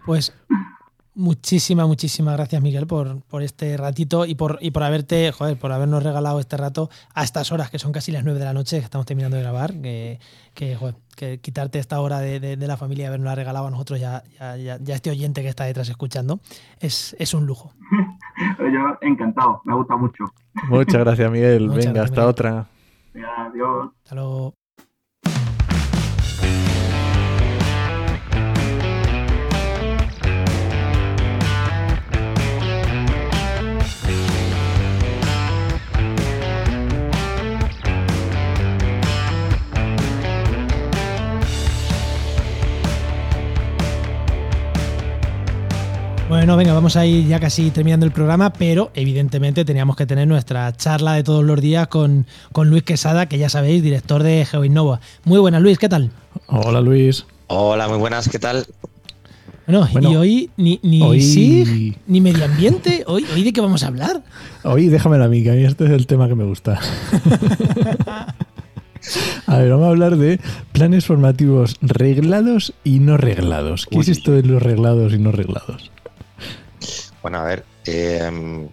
Pues 0.06 0.36
Muchísimas, 1.18 1.88
muchísimas 1.88 2.36
gracias, 2.36 2.62
Miguel, 2.62 2.88
por, 2.88 3.22
por 3.24 3.42
este 3.42 3.78
ratito 3.78 4.26
y 4.26 4.36
por, 4.36 4.58
y 4.60 4.72
por 4.72 4.84
haberte, 4.84 5.32
joder, 5.32 5.58
por 5.58 5.72
habernos 5.72 6.04
regalado 6.04 6.42
este 6.42 6.58
rato 6.58 6.90
a 7.14 7.24
estas 7.24 7.54
horas, 7.54 7.70
que 7.70 7.80
son 7.80 7.94
casi 7.94 8.12
las 8.12 8.26
9 8.26 8.38
de 8.38 8.44
la 8.44 8.52
noche, 8.52 8.80
que 8.80 8.84
estamos 8.84 9.06
terminando 9.06 9.38
de 9.38 9.44
grabar, 9.44 9.80
que, 9.82 10.20
que, 10.54 10.76
joder, 10.76 10.96
que 11.16 11.40
quitarte 11.40 11.80
esta 11.80 12.02
hora 12.02 12.20
de, 12.20 12.58
de, 12.58 12.68
la 12.68 12.76
familia 12.76 13.04
y 13.04 13.08
habernos 13.08 13.34
regalado 13.34 13.68
a 13.68 13.72
nosotros, 13.72 13.98
ya, 13.98 14.24
ya, 14.38 14.78
ya, 14.78 14.94
este 14.94 15.10
oyente 15.10 15.42
que 15.42 15.48
está 15.48 15.64
detrás 15.64 15.88
escuchando, 15.88 16.42
es, 16.82 17.16
es 17.18 17.34
un 17.34 17.46
lujo. 17.46 17.72
Yo 18.60 18.98
encantado, 19.00 19.62
me 19.64 19.74
gusta 19.74 19.96
mucho. 19.96 20.26
Muchas 20.68 21.02
gracias, 21.02 21.32
Miguel. 21.32 21.70
Venga, 21.70 22.04
hasta 22.04 22.28
otra. 22.28 22.68
adiós. 23.14 23.90
Hasta 24.04 24.16
luego. 24.16 24.54
Bueno, 46.36 46.58
venga, 46.58 46.74
vamos 46.74 46.98
a 46.98 47.06
ir 47.06 47.26
ya 47.28 47.40
casi 47.40 47.72
terminando 47.72 48.06
el 48.06 48.12
programa, 48.12 48.52
pero 48.52 48.92
evidentemente 48.94 49.64
teníamos 49.64 49.96
que 49.96 50.06
tener 50.06 50.28
nuestra 50.28 50.76
charla 50.76 51.14
de 51.14 51.24
todos 51.24 51.46
los 51.46 51.62
días 51.62 51.88
con, 51.88 52.26
Luis 52.54 52.84
Quesada, 52.84 53.28
que 53.28 53.38
ya 53.38 53.48
sabéis, 53.48 53.82
director 53.82 54.22
de 54.22 54.44
GeoInnova. 54.46 55.00
Muy 55.24 55.40
buenas, 55.40 55.62
Luis, 55.62 55.80
¿qué 55.80 55.88
tal? 55.88 56.12
Hola, 56.48 56.82
Luis. 56.82 57.26
Hola, 57.48 57.88
muy 57.88 58.00
buenas, 58.00 58.28
¿qué 58.28 58.38
tal? 58.38 58.66
Bueno, 59.66 59.88
y 60.12 60.16
hoy 60.18 60.50
ni, 60.58 60.78
ni 60.84 61.00
ni 62.06 62.20
medio 62.20 62.44
ambiente, 62.44 63.06
hoy, 63.08 63.26
hoy 63.34 63.44
de 63.44 63.54
qué 63.54 63.62
vamos 63.62 63.84
a 63.84 63.88
hablar. 63.88 64.22
Hoy 64.66 64.88
déjame 64.88 65.24
a 65.24 65.30
mí, 65.30 65.42
que 65.42 65.52
a 65.52 65.54
mí 65.54 65.64
este 65.64 65.86
es 65.86 65.92
el 65.92 66.06
tema 66.06 66.28
que 66.28 66.36
me 66.36 66.44
gusta. 66.44 66.82
A 69.48 69.58
ver, 69.60 69.70
vamos 69.70 69.86
a 69.86 69.90
hablar 69.90 70.18
de 70.18 70.42
planes 70.74 71.06
formativos 71.06 71.78
reglados 71.80 72.74
y 72.84 73.00
no 73.00 73.16
reglados. 73.16 73.86
¿Qué 73.86 74.00
es 74.00 74.10
esto 74.10 74.34
de 74.34 74.44
los 74.44 74.62
reglados 74.62 75.14
y 75.14 75.20
no 75.20 75.32
reglados? 75.32 75.92
Bueno, 77.26 77.40
a 77.40 77.44
ver, 77.44 77.66
em, 77.86 78.70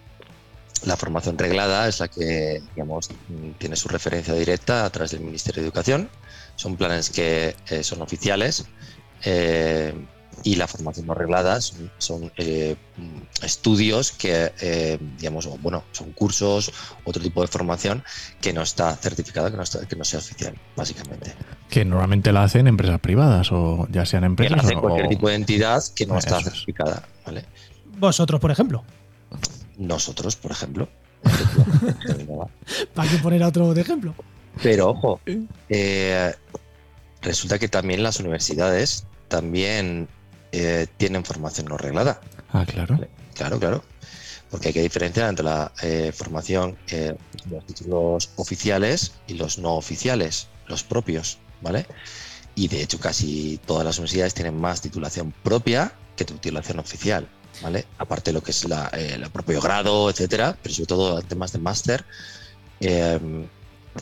la 0.84 0.98
formación 0.98 1.38
reglada 1.38 1.88
es 1.88 2.00
la 2.00 2.08
que, 2.08 2.62
digamos, 2.74 3.08
tiene 3.56 3.76
su 3.76 3.88
referencia 3.88 4.34
directa 4.34 4.84
a 4.84 4.90
través 4.90 5.12
del 5.12 5.20
Ministerio 5.20 5.62
de 5.62 5.68
Educación. 5.68 6.10
Son 6.56 6.76
planes 6.76 7.08
que 7.08 7.56
eh, 7.70 7.82
son 7.82 8.02
oficiales 8.02 8.66
eh, 9.24 9.94
y 10.44 10.56
la 10.56 10.68
formación 10.68 11.06
no 11.06 11.14
reglada 11.14 11.62
son, 11.62 12.30
eh, 12.36 12.76
estudios 13.42 14.12
que, 14.12 14.98
digamos, 15.16 15.48
bueno, 15.62 15.84
son 15.92 16.12
cursos, 16.12 16.70
otro 17.04 17.22
tipo 17.22 17.40
de 17.40 17.48
formación 17.48 18.04
que 18.42 18.52
no 18.52 18.60
está 18.60 18.94
certificada, 18.96 19.50
que 19.50 19.56
no, 19.56 19.64
que 19.88 19.96
no 19.96 20.04
sea 20.04 20.18
oficial, 20.18 20.54
básicamente. 20.76 21.32
Que 21.70 21.86
normalmente 21.86 22.32
la 22.32 22.42
hacen 22.42 22.66
empresas 22.66 23.00
privadas 23.00 23.50
o 23.50 23.88
ya 23.90 24.04
sean 24.04 24.24
empresas. 24.24 24.60
Que 24.60 24.66
hacen 24.66 24.80
cualquier 24.80 25.08
tipo 25.08 25.30
de 25.30 25.36
entidad 25.36 25.82
que 25.96 26.04
no 26.04 26.18
está 26.18 26.42
certificada, 26.42 27.08
¿vale? 27.24 27.46
Vosotros, 27.98 28.40
por 28.40 28.50
ejemplo. 28.50 28.84
Nosotros, 29.78 30.36
por 30.36 30.52
ejemplo. 30.52 30.88
¿Para 32.94 33.10
qué 33.10 33.18
poner 33.18 33.42
otro 33.42 33.74
de 33.74 33.80
ejemplo? 33.80 34.14
Pero 34.62 34.90
ojo, 34.90 35.20
eh, 35.68 36.34
resulta 37.22 37.58
que 37.58 37.68
también 37.68 38.02
las 38.02 38.20
universidades 38.20 39.06
también 39.28 40.08
eh, 40.50 40.86
tienen 40.96 41.24
formación 41.24 41.68
no 41.68 41.78
reglada. 41.78 42.20
Ah, 42.52 42.66
claro. 42.66 42.98
Claro, 43.34 43.58
claro. 43.58 43.82
Porque 44.50 44.68
hay 44.68 44.74
que 44.74 44.82
diferenciar 44.82 45.30
entre 45.30 45.44
la 45.44 45.72
eh, 45.82 46.12
formación, 46.14 46.76
los 47.50 47.64
títulos 47.64 48.30
oficiales 48.36 49.12
y 49.26 49.34
los 49.34 49.58
no 49.58 49.76
oficiales, 49.76 50.48
los 50.66 50.82
propios, 50.84 51.38
¿vale? 51.62 51.86
Y 52.54 52.68
de 52.68 52.82
hecho 52.82 53.00
casi 53.00 53.58
todas 53.64 53.86
las 53.86 53.98
universidades 53.98 54.34
tienen 54.34 54.60
más 54.60 54.82
titulación 54.82 55.32
propia 55.42 55.94
que 56.16 56.26
titulación 56.26 56.78
oficial. 56.78 57.26
¿Vale? 57.60 57.84
Aparte 57.98 58.30
de 58.30 58.34
lo 58.34 58.42
que 58.42 58.52
es 58.52 58.64
la, 58.68 58.90
eh, 58.92 59.12
el 59.14 59.30
propio 59.30 59.60
grado, 59.60 60.08
etcétera, 60.08 60.56
pero 60.62 60.74
sobre 60.74 60.86
todo 60.86 61.22
temas 61.22 61.52
de 61.52 61.58
máster, 61.58 62.04
eh, 62.80 63.18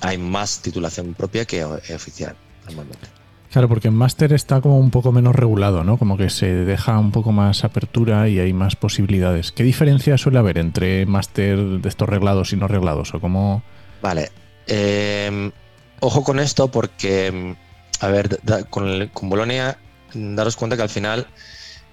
hay 0.01 0.19
más 0.19 0.61
titulación 0.61 1.15
propia 1.15 1.45
que 1.45 1.61
eh, 1.61 1.95
oficial 1.95 2.37
normalmente. 2.67 3.09
Claro, 3.51 3.69
porque 3.69 3.89
en 3.89 3.95
máster 3.95 4.33
está 4.33 4.61
como 4.61 4.79
un 4.79 4.93
poco 4.93 5.11
menos 5.11 5.35
regulado, 5.35 5.83
¿no? 5.83 5.99
Como 5.99 6.17
que 6.17 6.31
se 6.31 6.47
deja 6.47 6.97
un 6.99 7.11
poco 7.11 7.33
más 7.33 7.65
apertura 7.65 8.29
y 8.29 8.39
hay 8.39 8.53
más 8.53 8.77
posibilidades. 8.77 9.51
¿Qué 9.51 9.65
diferencia 9.65 10.17
suele 10.17 10.39
haber 10.39 10.57
entre 10.57 11.05
máster 11.05 11.59
de 11.59 11.89
estos 11.89 12.09
reglados 12.09 12.53
y 12.53 12.57
no 12.57 12.69
reglados? 12.69 13.13
¿O 13.13 13.21
cómo... 13.21 13.65
Vale. 14.03 14.31
ojo 15.99 16.23
con 16.23 16.39
esto 16.39 16.71
porque, 16.71 17.57
a 17.99 18.07
ver, 18.07 18.39
con, 18.71 19.09
con 19.09 19.29
Bolonia, 19.29 19.79
daros 20.15 20.55
cuenta 20.55 20.77
que 20.77 20.83
al 20.83 20.89
final 20.89 21.27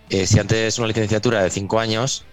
eh, 0.10 0.26
si 0.26 0.39
antes 0.39 0.58
es 0.58 0.80
una 0.80 0.88
licenciatura 0.88 1.43
de 1.43 1.49
cinco 1.49 1.80
años, 1.80 2.24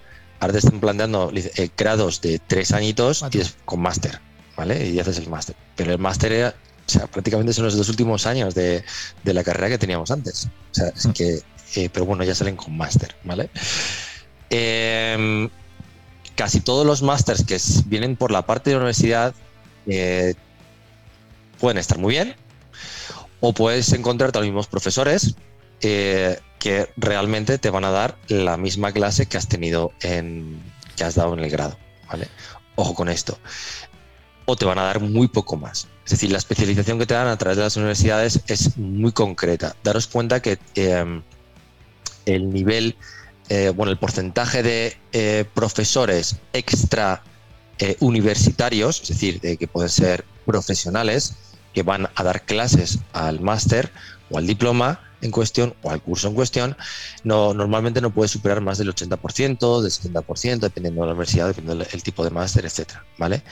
ahora 0.40 0.52
te 0.52 0.58
están 0.58 0.80
planteando 0.80 1.32
eh, 1.34 1.70
grados 1.76 2.20
de 2.20 2.38
tres 2.38 2.72
añitos 2.72 3.24
y 3.32 3.38
es 3.38 3.56
con 3.64 3.80
máster, 3.80 4.20
¿vale? 4.56 4.88
Y 4.88 5.00
haces 5.00 5.18
el 5.18 5.28
máster. 5.28 5.56
Pero 5.74 5.92
el 5.92 5.98
máster 5.98 6.32
era, 6.32 6.54
o 6.86 6.90
sea, 6.90 7.06
prácticamente 7.06 7.52
son 7.52 7.64
los 7.64 7.76
dos 7.76 7.88
últimos 7.88 8.26
años 8.26 8.54
de, 8.54 8.84
la 9.24 9.42
carrera 9.42 9.68
que 9.68 9.78
teníamos 9.78 10.10
antes. 10.10 10.48
O 10.70 10.74
sea, 10.74 10.88
es 10.88 11.06
mm. 11.06 11.12
que, 11.12 11.40
eh, 11.76 11.88
pero 11.92 12.06
bueno, 12.06 12.22
ya 12.22 12.34
salen 12.34 12.56
con 12.56 12.76
máster, 12.76 13.16
¿vale? 13.24 13.50
Em, 14.50 15.50
casi 16.36 16.60
todos 16.60 16.86
los 16.86 17.02
másters 17.02 17.44
que 17.44 17.58
vienen 17.86 18.16
por 18.16 18.30
la 18.30 18.46
parte 18.46 18.70
de 18.70 18.74
la 18.74 18.78
universidad 18.78 19.34
pueden 21.58 21.78
estar 21.78 21.98
muy 21.98 22.12
bien, 22.12 22.36
o 23.40 23.52
puedes 23.52 23.92
encontrarte 23.92 24.38
a 24.38 24.40
los 24.40 24.48
mismos 24.48 24.66
profesores 24.66 25.34
que 26.64 26.88
realmente 26.96 27.58
te 27.58 27.68
van 27.68 27.84
a 27.84 27.90
dar 27.90 28.16
la 28.28 28.56
misma 28.56 28.90
clase 28.90 29.26
que 29.26 29.36
has 29.36 29.46
tenido 29.46 29.92
en 30.00 30.62
que 30.96 31.04
has 31.04 31.14
dado 31.14 31.34
en 31.34 31.40
el 31.40 31.50
grado, 31.50 31.76
¿vale? 32.08 32.26
Ojo 32.74 32.94
con 32.94 33.10
esto. 33.10 33.38
O 34.46 34.56
te 34.56 34.64
van 34.64 34.78
a 34.78 34.84
dar 34.84 34.98
muy 34.98 35.28
poco 35.28 35.58
más. 35.58 35.88
Es 36.06 36.12
decir, 36.12 36.32
la 36.32 36.38
especialización 36.38 36.98
que 36.98 37.04
te 37.04 37.12
dan 37.12 37.26
a 37.26 37.36
través 37.36 37.58
de 37.58 37.64
las 37.64 37.76
universidades 37.76 38.40
es 38.46 38.78
muy 38.78 39.12
concreta. 39.12 39.76
Daros 39.84 40.06
cuenta 40.06 40.40
que 40.40 40.58
em, 40.74 41.22
el 42.24 42.50
nivel, 42.50 42.96
eh, 43.50 43.70
bueno, 43.76 43.92
el 43.92 43.98
porcentaje 43.98 44.62
de 44.62 44.96
eh, 45.12 45.44
profesores 45.52 46.36
extra 46.54 47.22
eh, 47.78 47.98
universitarios, 48.00 49.02
es 49.02 49.08
decir, 49.08 49.38
que 49.38 49.68
pueden 49.68 49.90
ser 49.90 50.24
profesionales, 50.46 51.34
que 51.74 51.82
van 51.82 52.08
a 52.14 52.22
dar 52.22 52.46
clases 52.46 53.00
al 53.12 53.40
máster 53.40 53.92
o 54.30 54.38
al 54.38 54.46
diploma 54.46 55.02
en 55.24 55.30
cuestión 55.30 55.74
o 55.82 55.90
al 55.90 56.02
curso 56.02 56.28
en 56.28 56.34
cuestión, 56.34 56.76
no, 57.24 57.54
normalmente 57.54 58.00
no 58.00 58.10
puede 58.10 58.28
superar 58.28 58.60
más 58.60 58.78
del 58.78 58.94
80%, 58.94 59.80
del 59.80 59.90
70%, 59.90 60.58
dependiendo 60.58 61.00
de 61.00 61.06
la 61.06 61.12
universidad, 61.12 61.48
dependiendo 61.48 61.84
del 61.84 62.02
tipo 62.02 62.24
de 62.24 62.30
máster, 62.30 62.64
etcétera, 62.64 63.04
¿vale? 63.18 63.42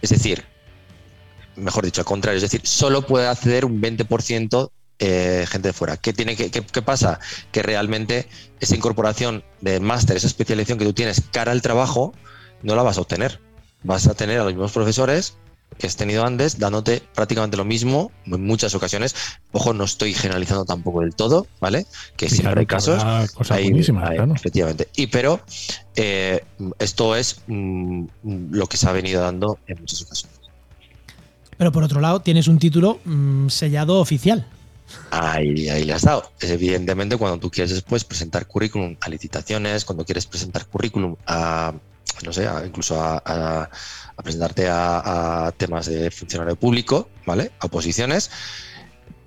Es 0.00 0.10
decir, 0.10 0.44
mejor 1.56 1.84
dicho, 1.84 2.00
al 2.00 2.06
contrario, 2.06 2.36
es 2.36 2.42
decir, 2.42 2.60
solo 2.64 3.02
puede 3.02 3.26
acceder 3.26 3.64
un 3.64 3.80
20% 3.80 4.70
eh, 5.00 5.46
gente 5.48 5.68
de 5.68 5.72
fuera. 5.72 5.96
¿Qué, 5.96 6.12
tiene 6.12 6.34
que, 6.34 6.50
qué, 6.50 6.82
pasa? 6.82 7.20
Que 7.52 7.62
realmente 7.62 8.28
esa 8.58 8.74
incorporación 8.74 9.44
de 9.60 9.78
máster, 9.78 10.16
esa 10.16 10.26
especialización 10.26 10.78
que 10.78 10.84
tú 10.84 10.92
tienes 10.92 11.22
cara 11.32 11.52
al 11.52 11.62
trabajo, 11.62 12.14
no 12.62 12.74
la 12.74 12.82
vas 12.82 12.98
a 12.98 13.02
obtener. 13.02 13.40
Vas 13.84 14.08
a 14.08 14.14
tener 14.14 14.40
a 14.40 14.44
los 14.44 14.52
mismos 14.52 14.72
profesores 14.72 15.36
que 15.76 15.86
has 15.86 15.96
tenido 15.96 16.24
antes, 16.24 16.58
dándote 16.58 17.02
prácticamente 17.14 17.56
lo 17.56 17.64
mismo 17.64 18.10
en 18.26 18.44
muchas 18.44 18.74
ocasiones. 18.74 19.14
Ojo, 19.52 19.72
no 19.72 19.84
estoy 19.84 20.12
generalizando 20.12 20.64
tampoco 20.64 21.00
del 21.02 21.14
todo, 21.14 21.46
¿vale? 21.60 21.86
Que 22.16 22.28
siempre 22.28 22.60
hay 22.60 22.66
casos. 22.66 23.02
Efectivamente. 24.34 24.88
Y 24.96 25.06
pero 25.06 25.40
eh, 25.94 26.44
esto 26.78 27.14
es 27.14 27.42
mm, 27.46 28.04
lo 28.50 28.66
que 28.66 28.76
se 28.76 28.88
ha 28.88 28.92
venido 28.92 29.22
dando 29.22 29.58
en 29.66 29.78
muchas 29.80 30.02
ocasiones. 30.02 30.38
Pero 31.56 31.72
por 31.72 31.82
otro 31.82 32.00
lado, 32.00 32.20
tienes 32.20 32.48
un 32.48 32.58
título 32.58 33.00
mm, 33.04 33.48
sellado 33.48 34.00
oficial. 34.00 34.46
Ahí, 35.10 35.68
ahí 35.68 35.84
le 35.84 35.92
has 35.92 36.02
dado. 36.02 36.32
Evidentemente, 36.40 37.16
cuando 37.16 37.38
tú 37.38 37.50
quieres 37.50 37.70
después 37.70 38.04
presentar 38.04 38.46
currículum 38.46 38.96
a 39.00 39.08
licitaciones, 39.08 39.84
cuando 39.84 40.04
quieres 40.04 40.26
presentar 40.26 40.66
currículum 40.66 41.14
a, 41.26 41.74
no 42.24 42.32
sé, 42.32 42.48
incluso 42.64 43.00
a 43.00 43.22
a 43.24 43.68
presentarte 44.22 44.66
a, 44.68 45.52
temas 45.56 45.86
de 45.86 46.10
funcionario 46.10 46.56
público, 46.56 47.08
¿vale? 47.26 47.52
A 47.60 47.66
oposiciones, 47.66 48.30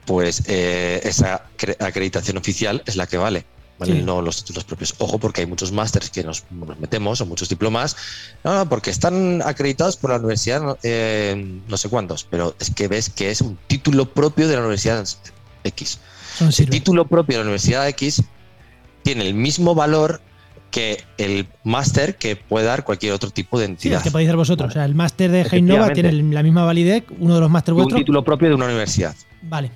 pues 0.06 0.44
eh, 0.48 1.02
esa 1.04 1.46
acreditación 1.80 2.38
oficial 2.38 2.84
es 2.86 2.96
la 2.96 3.08
que 3.08 3.18
vale. 3.18 3.46
¿vale? 3.78 4.04
No 4.04 4.22
los 4.22 4.44
títulos 4.44 4.64
propios. 4.64 4.94
Ojo, 5.00 5.18
porque 5.18 5.42
hay 5.42 5.48
muchos 5.48 5.72
másters 5.72 6.12
que 6.12 6.24
nos, 6.24 6.44
metemos 6.80 7.20
o 7.22 7.26
muchos 7.26 7.50
diplomas, 7.50 7.96
no, 8.44 8.70
porque 8.70 8.92
están 8.92 9.42
acreditados 9.44 9.98
por 9.98 10.12
la 10.12 10.18
universidad, 10.18 10.62
no, 10.62 10.78
eh, 10.84 11.60
no 11.68 11.78
sé 11.78 11.90
cuántos, 11.90 12.24
pero 12.24 12.56
es 12.60 12.70
que 12.70 12.88
ves 12.88 13.10
que 13.10 13.32
es 13.32 13.42
un 13.42 13.58
título 13.68 14.14
propio 14.14 14.48
de 14.48 14.56
la 14.56 14.62
universidad 14.62 15.04
X. 15.64 16.00
El 16.40 16.70
título 16.70 17.08
propio 17.08 17.38
de 17.38 17.44
la 17.44 17.50
universidad 17.50 17.88
X 17.90 18.22
tiene 19.04 19.26
el 19.28 19.34
mismo 19.34 19.74
valor 19.74 20.22
que 20.72 21.04
el 21.18 21.48
máster 21.64 22.16
que 22.16 22.36
puede 22.36 22.66
dar 22.66 22.84
cualquier 22.84 23.14
otro 23.14 23.30
tipo 23.30 23.60
de 23.60 23.66
entidad. 23.66 24.00
Sí, 24.00 24.06
que 24.06 24.12
podéis 24.12 24.30
ser 24.30 24.38
vosotros. 24.38 24.70
O 24.70 24.74
sea, 24.74 24.86
el 24.86 24.96
máster 24.96 25.30
de 25.30 25.42
Heinova 25.42 25.94
tiene 25.94 26.12
la 26.12 26.42
misma 26.42 26.64
validez, 26.64 27.04
uno 27.20 27.36
de 27.36 27.42
los 27.42 27.50
másteres 27.50 27.76
vuestros. 27.76 28.00
Un 28.00 28.06
título 28.06 28.24
propio 28.24 28.50
de 28.50 28.56
una 28.56 28.66
universidad. 28.66 29.16
Vale. 29.44 29.72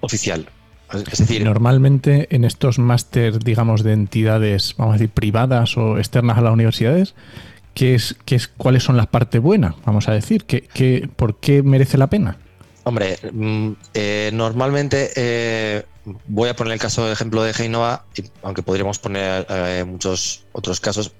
Oficial. 0.00 0.48
Es 0.92 1.18
decir, 1.18 1.44
normalmente 1.44 2.28
en 2.34 2.44
estos 2.44 2.78
máster, 2.78 3.40
digamos, 3.42 3.82
de 3.82 3.92
entidades, 3.92 4.74
vamos 4.78 4.94
a 4.94 4.98
decir, 4.98 5.10
privadas 5.10 5.76
o 5.76 5.98
externas 5.98 6.38
a 6.38 6.42
las 6.42 6.52
universidades, 6.52 7.16
¿qué 7.74 7.96
es, 7.96 8.16
qué 8.24 8.36
es, 8.36 8.46
¿cuáles 8.46 8.84
son 8.84 8.96
las 8.96 9.08
partes 9.08 9.42
buenas? 9.42 9.74
Vamos 9.84 10.08
a 10.08 10.12
decir, 10.12 10.44
¿qué, 10.44 10.62
qué, 10.72 11.08
por 11.16 11.40
qué 11.40 11.64
merece 11.64 11.98
la 11.98 12.06
pena? 12.06 12.38
Hombre, 12.84 13.18
mm, 13.32 13.70
eh, 13.94 14.30
normalmente 14.32 15.10
eh, 15.16 15.84
voy 16.26 16.48
a 16.48 16.56
poner 16.56 16.74
el 16.74 16.78
caso 16.78 17.06
de 17.06 17.12
ejemplo 17.12 17.42
de 17.42 17.52
Heinova, 17.52 18.04
aunque 18.42 18.62
podríamos 18.62 18.98
poner 18.98 19.46
eh, 19.48 19.84
muchos 19.86 20.44
otros 20.52 20.80
casos, 20.80 21.12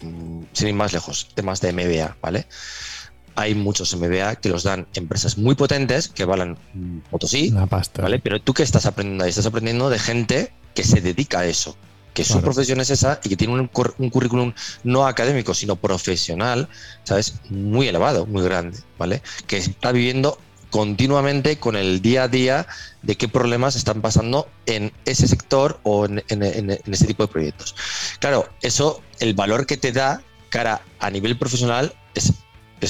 mm, 0.00 0.44
sin 0.52 0.68
ir 0.68 0.74
más 0.74 0.92
lejos, 0.92 1.28
temas 1.34 1.60
de 1.60 1.72
MBA, 1.72 2.16
¿vale? 2.20 2.46
Hay 3.34 3.54
muchos 3.54 3.94
MBA 3.94 4.36
que 4.36 4.48
los 4.48 4.62
dan 4.62 4.86
empresas 4.94 5.38
muy 5.38 5.54
potentes 5.54 6.08
que 6.08 6.24
valen 6.24 6.58
Potosí, 7.10 7.48
Una 7.50 7.66
pasta. 7.66 8.02
¿vale? 8.02 8.18
Pero 8.18 8.40
tú 8.40 8.52
qué 8.52 8.62
estás 8.62 8.84
aprendiendo 8.84 9.24
ahí? 9.24 9.30
Estás 9.30 9.46
aprendiendo 9.46 9.88
de 9.88 9.98
gente 9.98 10.52
que 10.74 10.84
se 10.84 11.00
dedica 11.00 11.40
a 11.40 11.46
eso, 11.46 11.76
que 12.12 12.24
su 12.24 12.40
profesión 12.42 12.80
es 12.80 12.90
esa 12.90 13.20
y 13.24 13.30
que 13.30 13.36
tiene 13.36 13.54
un, 13.54 13.70
un, 13.98 14.10
currículum 14.10 14.52
no 14.84 15.06
académico, 15.06 15.54
sino 15.54 15.76
profesional, 15.76 16.68
¿sabes? 17.04 17.34
Muy 17.48 17.88
elevado, 17.88 18.26
muy 18.26 18.42
grande, 18.42 18.78
¿vale? 18.98 19.22
Que 19.46 19.56
está 19.58 19.92
viviendo 19.92 20.38
continuamente 20.72 21.58
con 21.58 21.76
el 21.76 22.00
día 22.00 22.24
a 22.24 22.28
día 22.28 22.66
de 23.02 23.16
qué 23.16 23.28
problemas 23.28 23.76
están 23.76 24.00
pasando 24.00 24.48
en 24.64 24.90
ese 25.04 25.28
sector 25.28 25.78
o 25.82 26.06
en, 26.06 26.24
ese 26.30 27.06
tipo 27.06 27.24
de 27.24 27.28
proyectos. 27.28 27.76
Claro, 28.20 28.48
eso, 28.62 29.02
el 29.20 29.34
valor 29.34 29.66
que 29.66 29.76
te 29.76 29.92
da 29.92 30.22
cara 30.48 30.80
a 30.98 31.10
nivel 31.10 31.36
profesional 31.36 31.94
es, 32.14 32.32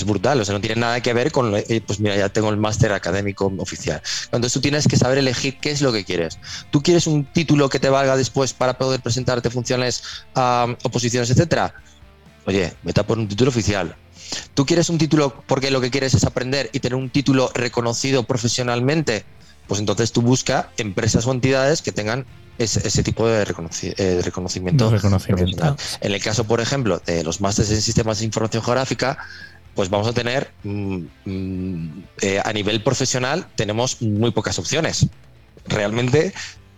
brutal, 0.07 0.41
o 0.41 0.45
sea, 0.45 0.55
no 0.55 0.61
tiene 0.61 0.81
nada 0.81 1.03
que 1.03 1.13
ver 1.13 1.33
con, 1.33 1.55
eh, 1.57 1.83
pues 1.85 1.99
mira, 1.99 2.17
ya 2.17 2.29
tengo 2.29 2.51
el 2.51 2.57
máster 2.57 2.93
académico 2.93 3.53
oficial. 3.59 4.01
Entonces 4.27 4.53
tú 4.53 4.61
tienes 4.61 4.87
que 4.87 4.97
saber 4.97 5.19
elegir 5.19 5.59
qué 5.59 5.73
es 5.73 5.83
lo 5.83 5.93
que 5.93 6.05
quieres. 6.05 6.39
¿Tú 6.71 6.83
quieres 6.83 7.09
un 7.09 7.25
título 7.25 7.69
que 7.69 7.81
te 7.81 7.91
valga 7.91 8.17
después 8.17 8.53
para 8.53 8.79
poder 8.79 9.01
presentarte 9.01 9.51
funciones, 9.51 10.05
oposiciones, 10.85 11.31
etcétera? 11.31 11.75
Oye, 12.47 12.73
vete 12.85 13.01
a 13.01 13.07
por 13.07 13.19
un 13.19 13.27
título 13.27 13.51
oficial. 13.51 13.97
¿Tú 14.55 14.67
quieres 14.67 14.89
un 14.91 14.99
título 14.99 15.43
porque 15.47 15.71
lo 15.71 15.81
que 15.81 15.91
quieres 15.91 16.15
es 16.15 16.25
aprender 16.25 16.71
y 16.73 16.81
tener 16.81 16.97
un 16.97 17.11
título 17.11 17.51
reconocido 17.55 18.25
profesionalmente? 18.25 19.25
Pues 19.67 19.81
entonces 19.81 20.13
tú 20.13 20.23
busca 20.23 20.71
empresas 20.77 21.27
o 21.27 21.33
entidades 21.33 21.83
que 21.83 21.93
tengan 21.93 22.27
ese, 22.59 23.03
tipo 23.03 23.27
de, 23.27 23.43
eh, 23.43 23.45
reconocimiento. 24.23 24.91
reconocimiento. 24.91 25.77
En 26.01 26.13
el 26.13 26.21
caso, 26.21 26.45
por 26.45 26.61
ejemplo, 26.61 27.01
de 27.07 27.25
los 27.25 27.41
másteres 27.41 27.71
en 27.71 27.81
sistemas 27.81 28.19
de 28.19 28.27
información 28.27 28.63
geográfica, 28.63 29.19
pues 29.75 29.89
vamos 29.89 30.07
a 30.07 30.13
tener, 30.13 30.51
mm, 30.65 30.99
mm, 31.25 32.05
eh, 32.21 32.41
a 32.45 32.53
nivel 32.53 32.83
profesional, 32.83 33.47
tenemos 33.57 34.03
muy 34.03 34.31
pocas 34.31 34.59
opciones. 34.59 35.07
Realmente 35.67 36.35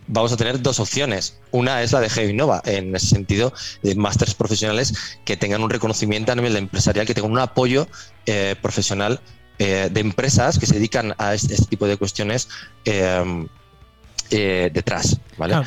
vamos 0.06 0.32
a 0.32 0.36
tener 0.36 0.60
dos 0.60 0.80
opciones. 0.80 1.38
Una 1.50 1.82
es 1.82 1.92
la 1.92 2.00
de 2.00 2.10
GeoInnova, 2.10 2.62
en 2.64 2.94
ese 2.94 3.06
sentido, 3.06 3.52
de 3.82 3.94
másteres 3.94 4.34
profesionales 4.34 4.94
que 5.24 5.36
tengan 5.36 5.62
un 5.62 5.70
reconocimiento 5.70 6.32
a 6.32 6.34
nivel 6.34 6.56
empresarial, 6.56 7.06
que 7.06 7.14
tengan 7.14 7.32
un 7.32 7.38
apoyo 7.38 7.88
eh, 8.26 8.56
profesional 8.60 9.20
eh, 9.58 9.88
de 9.90 10.00
empresas 10.00 10.58
que 10.58 10.66
se 10.66 10.74
dedican 10.74 11.14
a 11.18 11.34
este, 11.34 11.56
tipo 11.66 11.86
de 11.86 11.96
cuestiones 11.96 12.48
eh, 12.84 13.46
detrás. 14.30 15.18
¿vale? 15.36 15.62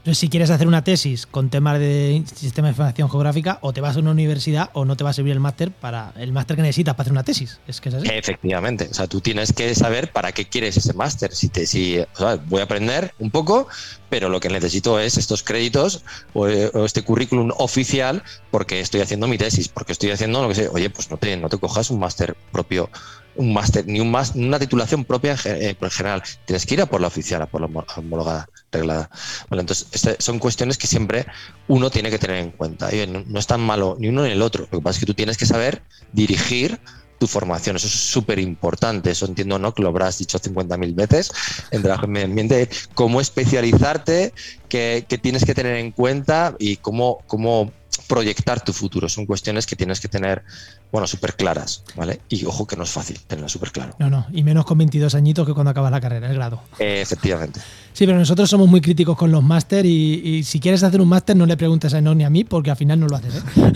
Entonces, 0.00 0.18
si 0.18 0.30
quieres 0.30 0.48
hacer 0.48 0.66
una 0.66 0.82
tesis 0.82 1.26
con 1.26 1.50
temas 1.50 1.78
de 1.78 2.22
sistema 2.34 2.68
de 2.68 2.72
información 2.72 3.10
geográfica, 3.10 3.58
o 3.60 3.74
te 3.74 3.82
vas 3.82 3.96
a 3.96 4.00
una 4.00 4.12
universidad 4.12 4.70
o 4.72 4.86
no 4.86 4.96
te 4.96 5.04
va 5.04 5.10
a 5.10 5.12
servir 5.12 5.34
el 5.34 5.40
máster 5.40 5.72
para 5.72 6.14
el 6.16 6.32
máster 6.32 6.56
que 6.56 6.62
necesitas 6.62 6.94
para 6.94 7.02
hacer 7.02 7.12
una 7.12 7.22
tesis. 7.22 7.60
Es 7.66 7.82
que. 7.82 7.90
Efectivamente. 7.90 8.88
O 8.90 8.94
sea, 8.94 9.06
tú 9.06 9.20
tienes 9.20 9.52
que 9.52 9.74
saber 9.74 10.10
para 10.10 10.32
qué 10.32 10.46
quieres 10.46 10.78
ese 10.78 10.94
máster. 10.94 11.34
Si 11.34 11.50
te, 11.50 11.66
si, 11.66 11.98
voy 12.46 12.60
a 12.60 12.64
aprender 12.64 13.12
un 13.18 13.30
poco, 13.30 13.68
pero 14.10 14.28
lo 14.28 14.40
que 14.40 14.48
necesito 14.48 14.98
es 14.98 15.16
estos 15.16 15.42
créditos 15.42 16.02
o, 16.34 16.48
este 16.48 17.02
currículum 17.02 17.52
oficial 17.56 18.22
porque 18.50 18.80
estoy 18.80 19.00
haciendo 19.00 19.28
mi 19.28 19.38
tesis, 19.38 19.68
porque 19.68 19.92
estoy 19.92 20.10
haciendo 20.10 20.42
lo 20.42 20.48
que 20.48 20.54
sé. 20.56 20.68
Oye, 20.68 20.90
pues 20.90 21.10
no 21.10 21.16
te, 21.16 21.36
no 21.36 21.48
te 21.48 21.58
cojas 21.58 21.90
un 21.90 22.00
máster 22.00 22.36
propio 22.52 22.90
un 23.36 23.52
máster, 23.52 23.86
ni 23.86 24.00
un 24.00 24.10
más, 24.10 24.34
una 24.34 24.58
titulación 24.58 25.04
propia 25.04 25.36
en, 25.44 25.62
eh, 25.62 25.76
general. 25.90 26.22
Tienes 26.44 26.66
que 26.66 26.74
ir 26.74 26.82
a 26.82 26.86
por 26.86 27.00
la 27.00 27.06
oficial, 27.06 27.40
a 27.40 27.46
por 27.46 27.60
la 27.60 27.68
homologada, 27.96 28.48
reglada. 28.72 29.08
Bueno, 29.48 29.60
entonces, 29.60 29.86
este, 29.92 30.16
son 30.18 30.38
cuestiones 30.38 30.76
que 30.76 30.86
siempre 30.86 31.26
uno 31.68 31.90
tiene 31.90 32.10
que 32.10 32.18
tener 32.18 32.36
en 32.38 32.50
cuenta. 32.50 32.90
no, 33.08 33.24
no, 33.26 33.38
es 33.38 33.46
tan 33.46 33.60
malo 33.60 33.96
ni 33.98 34.08
uno 34.08 34.24
ni 34.24 34.32
el 34.32 34.42
otro. 34.42 34.68
Lo 34.70 34.78
que 34.78 34.82
pasa 34.82 34.96
es 34.96 35.00
que 35.00 35.06
tú 35.06 35.14
tienes 35.14 35.38
que 35.38 35.46
saber 35.46 35.82
dirigir 36.12 36.80
tu 37.20 37.26
formación. 37.26 37.76
Eso 37.76 37.86
es 37.86 37.92
súper 37.92 38.38
importante. 38.38 39.10
Eso 39.10 39.26
entiendo, 39.26 39.58
¿no? 39.58 39.74
Que 39.74 39.82
lo 39.82 39.90
habrás 39.90 40.18
dicho 40.18 40.40
50.000 40.40 40.94
veces 40.94 41.30
en 41.70 41.82
trabajo 41.82 42.06
en 42.06 42.12
medio 42.12 42.26
ambiente. 42.26 42.68
Cómo 42.94 43.20
especializarte, 43.20 44.32
qué, 44.68 45.04
tienes 45.22 45.44
que 45.44 45.54
tener 45.54 45.76
en 45.76 45.92
cuenta 45.92 46.56
y 46.58 46.76
cómo, 46.76 47.22
cómo 47.26 47.70
proyectar 48.06 48.62
tu 48.62 48.72
futuro. 48.72 49.08
Son 49.08 49.26
cuestiones 49.26 49.66
que 49.66 49.76
tienes 49.76 50.00
que 50.00 50.08
tener, 50.08 50.42
bueno, 50.90 51.06
súper 51.06 51.34
claras, 51.34 51.84
¿vale? 51.96 52.20
Y 52.28 52.44
ojo 52.44 52.66
que 52.66 52.76
no 52.76 52.84
es 52.84 52.90
fácil 52.90 53.18
tenerlo 53.20 53.48
súper 53.48 53.70
claro. 53.70 53.94
No, 53.98 54.10
no, 54.10 54.26
y 54.32 54.42
menos 54.42 54.64
con 54.64 54.78
22 54.78 55.14
añitos 55.14 55.46
que 55.46 55.54
cuando 55.54 55.70
acabas 55.70 55.90
la 55.90 56.00
carrera, 56.00 56.28
el 56.28 56.34
grado. 56.34 56.60
efectivamente. 56.78 57.60
Sí, 57.92 58.06
pero 58.06 58.18
nosotros 58.18 58.48
somos 58.48 58.68
muy 58.68 58.80
críticos 58.80 59.16
con 59.16 59.30
los 59.30 59.42
máster 59.42 59.84
y, 59.86 60.42
si 60.44 60.60
quieres 60.60 60.82
hacer 60.82 61.00
un 61.00 61.08
máster 61.08 61.36
no 61.36 61.46
le 61.46 61.56
preguntes 61.56 61.92
a 61.94 61.98
Eno 61.98 62.14
ni 62.14 62.24
a 62.24 62.30
mí 62.30 62.44
porque 62.44 62.70
al 62.70 62.76
final 62.76 63.00
no 63.00 63.06
lo 63.06 63.16
haces. 63.16 63.36
¿eh? 63.36 63.42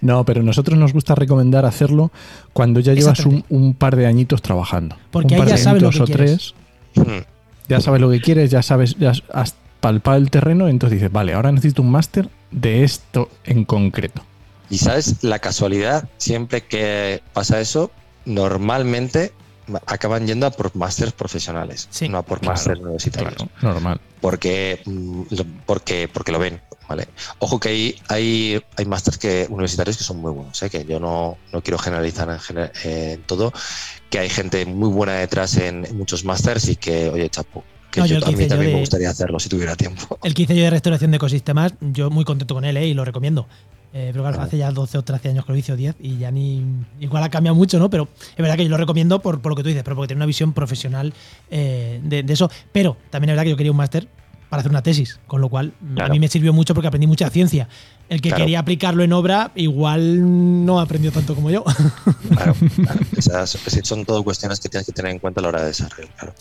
no, 0.00 0.24
pero 0.24 0.40
a 0.40 0.44
nosotros 0.44 0.78
nos 0.78 0.92
gusta 0.92 1.14
recomendar 1.14 1.64
hacerlo 1.64 2.10
cuando 2.52 2.80
ya 2.80 2.92
llevas 2.92 3.24
un, 3.24 3.74
par 3.74 3.96
de 3.96 4.06
añitos 4.06 4.42
trabajando. 4.42 4.96
Porque 5.10 5.34
un 5.34 5.42
ahí 5.42 5.48
ya 5.48 5.56
sabes 5.56 5.82
lo 5.82 5.90
que 5.90 6.02
o 6.02 6.06
tres. 6.06 6.54
Ya 7.68 7.80
sabes 7.80 8.00
lo 8.00 8.10
que 8.10 8.20
quieres, 8.20 8.50
ya 8.50 8.62
sabes, 8.62 8.96
ya 8.98 9.12
has 9.32 9.54
palpado 9.84 10.16
el 10.16 10.30
terreno, 10.30 10.66
entonces 10.68 10.98
dices, 10.98 11.12
vale, 11.12 11.34
ahora 11.34 11.52
necesito 11.52 11.82
un 11.82 11.90
máster 11.90 12.30
de 12.50 12.84
esto 12.84 13.28
en 13.44 13.66
concreto. 13.66 14.24
Y 14.70 14.78
sabes, 14.78 15.22
la 15.22 15.40
casualidad, 15.40 16.08
siempre 16.16 16.62
que 16.62 17.22
pasa 17.34 17.60
eso, 17.60 17.90
normalmente 18.24 19.32
acaban 19.86 20.26
yendo 20.26 20.46
a 20.46 20.50
por 20.50 20.74
másteres 20.74 21.12
profesionales, 21.12 21.86
Sí. 21.90 22.08
no 22.08 22.16
a 22.16 22.22
por 22.22 22.40
Claro, 22.40 22.52
másteres 22.54 22.80
universitarios. 22.80 23.34
Claro, 23.34 23.50
normal. 23.74 24.00
Porque, 24.22 24.80
mm, 24.86 25.22
lo- 25.30 25.44
porque, 25.66 26.08
porque 26.10 26.32
lo 26.32 26.38
ven. 26.38 26.60
¿vale? 26.86 27.08
Ojo 27.38 27.58
que 27.58 27.68
hay, 27.70 27.94
hay, 28.08 28.62
hay 28.76 28.84
másteres 28.84 29.16
que, 29.18 29.46
universitarios 29.48 29.96
que 29.96 30.04
son 30.04 30.18
muy 30.18 30.32
buenos, 30.32 30.62
¿eh? 30.62 30.68
que 30.68 30.84
yo 30.84 31.00
no, 31.00 31.38
no 31.50 31.62
quiero 31.62 31.78
generalizar 31.78 32.28
en, 32.28 32.38
gener- 32.38 32.72
en 32.84 33.22
todo, 33.22 33.52
que 34.10 34.18
hay 34.18 34.28
gente 34.28 34.66
muy 34.66 34.90
buena 34.90 35.14
detrás 35.14 35.56
en, 35.56 35.86
en 35.86 35.96
muchos 35.96 36.24
másters 36.26 36.68
y 36.68 36.76
que, 36.76 37.08
oye, 37.08 37.30
chapo, 37.30 37.64
que 37.94 38.00
No, 38.00 38.06
yo 38.06 38.18
yo, 38.18 38.26
a 38.26 38.30
mí 38.30 38.46
también 38.46 38.70
de- 38.70 38.74
me 38.74 38.80
gustaría 38.80 39.08
hacerlo 39.10 39.38
si 39.38 39.48
tuviera 39.48 39.76
tiempo. 39.76 40.18
El 40.24 40.34
que 40.34 40.42
hice 40.42 40.56
yo 40.56 40.64
de 40.64 40.70
restauración 40.70 41.10
de 41.12 41.16
ecosistemas, 41.16 41.74
yo 41.80 42.10
muy 42.10 42.24
contento 42.24 42.54
con 42.54 42.64
él 42.64 42.76
¿eh? 42.76 42.86
y 42.88 42.94
lo 42.94 43.04
recomiendo. 43.04 43.46
Eh, 43.96 44.08
pero 44.12 44.24
claro, 44.24 44.40
hace 44.42 44.58
ya 44.58 44.72
12 44.72 44.98
o 44.98 45.02
13 45.04 45.28
años 45.28 45.44
que 45.46 45.52
lo 45.52 45.56
hice 45.58 45.72
o 45.72 45.76
10 45.76 45.94
y 46.00 46.18
ya 46.18 46.32
ni. 46.32 46.64
Igual 46.98 47.22
ha 47.22 47.28
cambiado 47.30 47.54
mucho, 47.54 47.78
¿no? 47.78 47.88
Pero 47.90 48.08
es 48.30 48.36
verdad 48.36 48.56
que 48.56 48.64
yo 48.64 48.68
lo 48.70 48.76
recomiendo 48.76 49.20
por, 49.22 49.40
por 49.40 49.50
lo 49.52 49.56
que 49.56 49.62
tú 49.62 49.68
dices, 49.68 49.84
pero 49.84 49.94
porque 49.94 50.08
tiene 50.08 50.18
una 50.18 50.26
visión 50.26 50.52
profesional 50.52 51.14
eh, 51.48 52.00
de, 52.02 52.24
de 52.24 52.32
eso. 52.32 52.50
Pero 52.72 52.96
también 53.10 53.30
es 53.30 53.32
verdad 53.34 53.44
que 53.44 53.50
yo 53.50 53.56
quería 53.56 53.70
un 53.70 53.76
máster 53.78 54.08
para 54.50 54.60
hacer 54.60 54.70
una 54.70 54.82
tesis, 54.82 55.20
con 55.28 55.40
lo 55.40 55.48
cual 55.48 55.72
a 55.92 55.94
Claro. 55.94 56.12
mí 56.12 56.18
me 56.20 56.26
sirvió 56.28 56.52
mucho 56.52 56.74
porque 56.74 56.88
aprendí 56.88 57.06
mucha 57.06 57.30
ciencia. 57.30 57.68
El 58.08 58.20
que 58.20 58.30
Claro. 58.30 58.42
quería 58.44 58.58
aplicarlo 58.58 59.04
en 59.04 59.12
obra, 59.12 59.52
igual 59.54 60.64
no 60.66 60.80
aprendió 60.80 61.12
tanto 61.12 61.34
como 61.36 61.50
yo. 61.50 61.62
Claro, 62.30 62.54
claro. 62.76 63.00
Esas, 63.16 63.58
son 63.84 64.04
todo 64.04 64.22
cuestiones 64.24 64.58
que 64.60 64.68
tienes 64.68 64.86
que 64.86 64.92
tener 64.92 65.12
en 65.12 65.18
cuenta 65.20 65.40
a 65.40 65.42
la 65.42 65.48
hora 65.50 65.60
de 65.60 65.66
desarrollo. 65.68 66.08
Claro. 66.18 66.34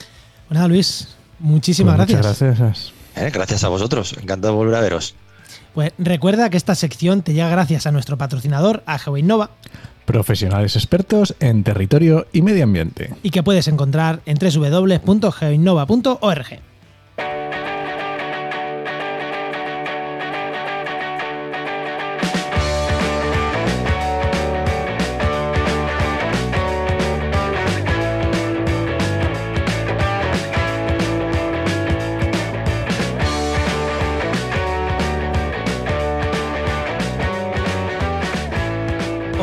Pues 0.48 0.56
nada, 0.56 0.68
Luis, 0.68 1.08
muchísimas 1.40 1.96
Pues 1.96 2.10
gracias. 2.10 2.42
Muchas 2.42 2.60
gracias. 2.60 2.94
Eh, 3.16 3.30
Gracias 3.32 3.64
a 3.64 3.68
vosotros, 3.70 4.14
encantado 4.20 4.54
de 4.54 4.58
volver 4.58 4.76
a 4.76 4.82
veros. 4.82 5.16
Pues 5.74 5.94
recuerda 5.98 6.50
que 6.50 6.58
esta 6.58 6.76
sección 6.76 7.22
te 7.22 7.34
llega 7.34 7.48
gracias 7.50 7.88
a 7.88 7.92
nuestro 7.92 8.18
patrocinador, 8.18 8.84
a 8.86 9.00
GeoInnova, 9.00 9.52
Profesionales 10.06 10.76
expertos 10.76 11.34
en 11.40 11.64
territorio 11.64 12.28
y 12.34 12.42
medio 12.42 12.66
ambiente. 12.66 13.14
y 13.24 13.30
que 13.30 13.42
puedes 13.42 13.70
encontrar 13.70 14.20
en 14.26 14.38
www.geoinnova.org. 14.38 16.60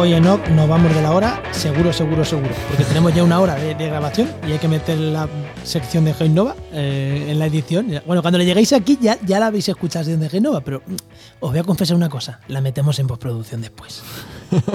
Hoy 0.00 0.14
en 0.14 0.26
OC 0.26 0.48
nos 0.52 0.66
vamos 0.66 0.94
de 0.94 1.02
la 1.02 1.12
hora, 1.12 1.42
seguro, 1.52 1.92
seguro, 1.92 2.24
seguro. 2.24 2.48
Porque 2.68 2.84
tenemos 2.84 3.14
ya 3.14 3.22
una 3.22 3.38
hora 3.38 3.54
de, 3.56 3.74
de 3.74 3.86
grabación 3.86 4.30
y 4.48 4.52
hay 4.52 4.58
que 4.58 4.66
meter 4.66 4.96
la 4.98 5.28
sección 5.62 6.06
de 6.06 6.14
GeoInnova 6.14 6.56
eh, 6.72 7.26
en 7.28 7.38
la 7.38 7.44
edición. 7.44 7.86
Bueno, 8.06 8.22
cuando 8.22 8.38
le 8.38 8.46
lleguéis 8.46 8.72
aquí 8.72 8.98
ya, 8.98 9.18
ya 9.26 9.38
la 9.38 9.48
habéis 9.48 9.68
escuchado 9.68 10.16
de 10.16 10.28
GeoInnova, 10.30 10.62
pero 10.62 10.80
mm, 10.86 10.94
os 11.40 11.50
voy 11.50 11.58
a 11.58 11.64
confesar 11.64 11.98
una 11.98 12.08
cosa, 12.08 12.40
la 12.48 12.62
metemos 12.62 12.98
en 12.98 13.08
postproducción 13.08 13.60
después. 13.60 14.02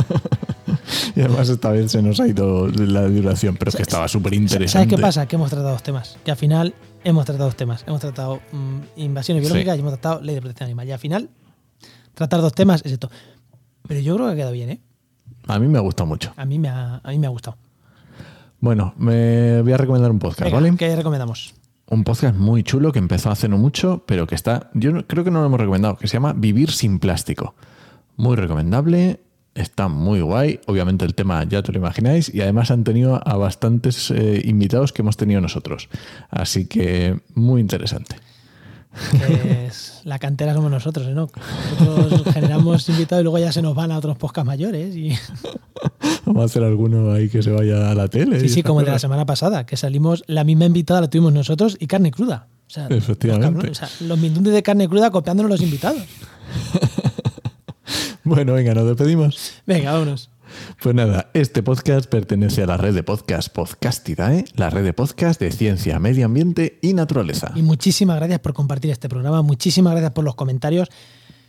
Y 1.16 1.22
además 1.22 1.48
esta 1.50 1.72
vez 1.72 1.92
se 1.92 2.02
nos 2.02 2.20
ha 2.20 2.28
ido 2.28 2.68
la 2.68 3.04
duración, 3.08 3.56
pero 3.58 3.70
es 3.70 3.76
que 3.76 3.82
estaba 3.82 4.08
súper 4.08 4.34
interesante. 4.34 4.72
¿Sabes 4.72 4.88
qué 4.90 5.02
pasa? 5.02 5.26
Que 5.26 5.38
hemos 5.38 5.50
tratado 5.50 5.72
dos 5.72 5.82
temas. 5.82 6.18
Que 6.26 6.32
al 6.32 6.38
final 6.38 6.76
hemos 7.04 7.26
tratado 7.26 7.46
dos 7.46 7.56
temas. 7.56 7.84
Hemos 7.88 8.02
tratado 8.02 8.42
mm, 8.52 8.80
invasiones 8.98 9.42
Sí. 9.44 9.48
biológicas 9.48 9.78
y 9.78 9.80
hemos 9.80 9.94
tratado 9.94 10.22
ley 10.22 10.36
de 10.36 10.42
protección 10.42 10.66
animal. 10.68 10.88
Y 10.88 10.92
al 10.92 11.00
final, 11.00 11.30
tratar 12.14 12.42
dos 12.42 12.54
temas 12.54 12.82
es 12.86 12.92
esto. 12.92 13.10
Pero 13.88 14.02
yo 14.02 14.16
creo 14.16 14.28
que 14.28 14.34
ha 14.34 14.36
quedado 14.36 14.52
bien, 14.52 14.70
¿eh? 14.70 14.82
A 15.48 15.60
mí 15.60 15.68
me 15.68 15.80
gusta 15.80 16.06
mucho. 16.06 16.34
A 16.38 16.46
mí 16.46 16.60
me 16.60 16.70
ha, 16.70 17.02
a 17.04 17.10
mí 17.12 17.20
me 17.20 17.28
ha 17.28 17.30
gustado. 17.30 17.58
Bueno, 18.60 18.94
me 18.98 19.62
voy 19.62 19.74
a 19.74 19.78
recomendar 19.78 20.12
un 20.12 20.20
podcast, 20.20 20.42
Venga, 20.42 20.56
¿vale? 20.56 20.76
¿Qué 20.78 20.96
recomendamos? 20.96 21.54
Un 21.88 22.04
podcast 22.04 22.36
muy 22.36 22.64
chulo 22.64 22.92
que 22.92 23.00
empezó 23.00 23.30
hace 23.30 23.48
no 23.48 23.58
mucho, 23.58 24.04
pero 24.08 24.26
que 24.26 24.34
está, 24.34 24.72
yo 24.74 25.06
creo 25.06 25.24
que 25.24 25.30
no 25.30 25.42
lo 25.42 25.46
hemos 25.46 25.60
recomendado, 25.60 25.98
que 25.98 26.08
se 26.08 26.14
llama 26.14 26.34
Vivir 26.34 26.72
sin 26.72 26.98
plástico. 26.98 27.54
Muy 28.16 28.36
recomendable, 28.36 29.20
está 29.54 29.88
muy 29.88 30.22
guay. 30.22 30.60
Obviamente 30.66 31.06
el 31.06 31.14
tema 31.14 31.44
ya 31.44 31.62
te 31.62 31.72
lo 31.72 31.78
imagináis 31.78 32.34
y 32.34 32.42
además 32.42 32.72
han 32.72 32.84
tenido 32.84 33.22
a 33.28 33.38
bastantes 33.38 34.10
eh, 34.10 34.42
invitados 34.46 34.94
que 34.94 35.04
hemos 35.04 35.18
tenido 35.18 35.42
nosotros. 35.42 35.90
Así 36.30 36.66
que 36.66 37.20
muy 37.36 37.62
interesante. 37.62 38.16
la 40.04 40.20
cantera 40.20 40.54
somos 40.54 40.72
nosotros, 40.72 41.08
¿no? 41.10 41.30
Nosotros 41.80 42.34
generamos 42.34 42.88
invitados 42.90 43.22
y 43.22 43.24
luego 43.24 43.40
ya 43.40 43.52
se 43.52 43.62
nos 43.62 43.76
van 43.76 43.92
a 43.92 43.98
otros 43.98 44.18
podcasts 44.18 44.48
mayores. 44.48 44.96
Y... 44.96 45.18
Vamos 46.26 46.42
a 46.44 46.46
hacer 46.46 46.64
alguno 46.64 47.12
ahí 47.12 47.30
que 47.30 47.44
se 47.44 47.52
vaya 47.52 47.92
a 47.92 47.96
la 47.96 48.08
tele. 48.08 48.40
Sí, 48.40 48.50
sí, 48.50 48.64
como 48.64 48.82
de 48.82 48.92
la 48.92 49.00
semana 49.00 49.26
pasada, 49.26 49.66
que 49.66 49.78
salimos, 49.78 50.24
la 50.28 50.44
misma 50.44 50.66
invitada 50.66 51.02
la 51.02 51.10
tuvimos 51.10 51.34
nosotros 51.34 51.78
y 51.80 51.88
carne 51.88 52.12
cruda. 52.12 52.48
O 52.68 52.70
sea, 52.70 52.90
los 52.90 52.98
Efectivamente. 52.98 53.48
cabrones, 53.48 53.72
o 53.72 53.86
sea, 53.86 54.08
los 54.08 54.18
mindundes 54.18 54.54
de 54.54 54.64
carne 54.64 54.90
cruda 54.90 55.12
copiándonos 55.12 55.52
los 55.52 55.62
invitados. 55.62 56.02
Bueno, 58.26 58.54
venga, 58.54 58.74
nos 58.74 58.88
despedimos. 58.88 59.54
Venga, 59.68 59.94
vámonos. 59.94 60.32
Pues 60.82 60.96
nada, 60.96 61.30
este 61.34 61.64
podcast 61.64 62.10
pertenece 62.10 62.64
a 62.64 62.66
la 62.66 62.78
red 62.78 62.94
de 62.94 63.04
podcast 63.04 63.50
Podcastidae, 63.54 64.46
la 64.56 64.70
red 64.70 64.84
de 64.84 64.94
podcast 64.94 65.40
de 65.40 65.52
ciencia, 65.52 66.00
medio 66.00 66.26
ambiente 66.26 66.80
y 66.82 66.94
naturaleza. 66.94 67.52
Y 67.56 67.62
muchísimas 67.62 68.18
gracias 68.18 68.40
por 68.40 68.54
compartir 68.54 68.92
este 68.92 69.10
programa, 69.10 69.42
muchísimas 69.42 69.94
gracias 69.94 70.12
por 70.12 70.24
los 70.24 70.36
comentarios. 70.36 70.90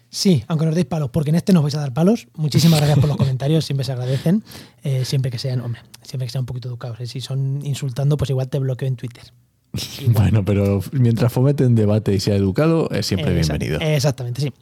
Sí, 0.08 0.44
aunque 0.46 0.64
nos 0.66 0.74
deis 0.74 0.86
palos, 0.86 1.10
porque 1.10 1.30
en 1.30 1.36
este 1.36 1.52
nos 1.52 1.62
vais 1.62 1.74
a 1.74 1.80
dar 1.80 1.92
palos. 1.92 2.28
Muchísimas 2.36 2.78
gracias 2.78 2.98
por 3.00 3.08
los 3.08 3.16
comentarios, 3.16 3.64
siempre 3.64 3.84
se 3.84 3.92
agradecen. 3.92 4.44
Eh, 4.84 5.04
siempre 5.04 5.30
que 5.32 5.38
sean, 5.38 5.60
hombre, 5.60 5.80
siempre 6.02 6.26
que 6.26 6.32
sean 6.32 6.42
un 6.42 6.46
poquito 6.46 6.68
educados. 6.68 7.00
¿eh? 7.00 7.06
Si 7.06 7.20
son 7.20 7.60
insultando, 7.64 8.16
pues 8.16 8.30
igual 8.30 8.48
te 8.48 8.58
bloqueo 8.58 8.88
en 8.88 8.96
Twitter. 8.96 9.24
Bueno, 10.08 10.44
pero 10.44 10.80
mientras 10.92 11.32
fomenten 11.32 11.74
debate 11.74 12.14
y 12.14 12.20
sea 12.20 12.36
educado, 12.36 12.88
es 12.92 13.04
siempre 13.06 13.30
Exact- 13.38 13.58
bienvenido. 13.58 13.80
Exactamente, 13.80 14.40
sí. 14.40 14.52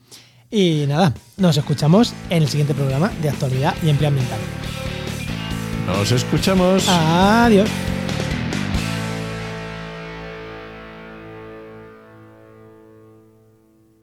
Y 0.51 0.85
nada, 0.87 1.13
nos 1.37 1.57
escuchamos 1.57 2.15
en 2.31 2.43
el 2.43 2.49
siguiente 2.49 2.75
programa 2.75 3.11
de 3.23 3.31
actualidad 3.31 3.75
y 3.83 3.91
empleo 3.91 4.09
ambiental. 4.09 4.39
Nos 5.87 6.13
escuchamos. 6.13 6.89
Adiós. 6.89 7.69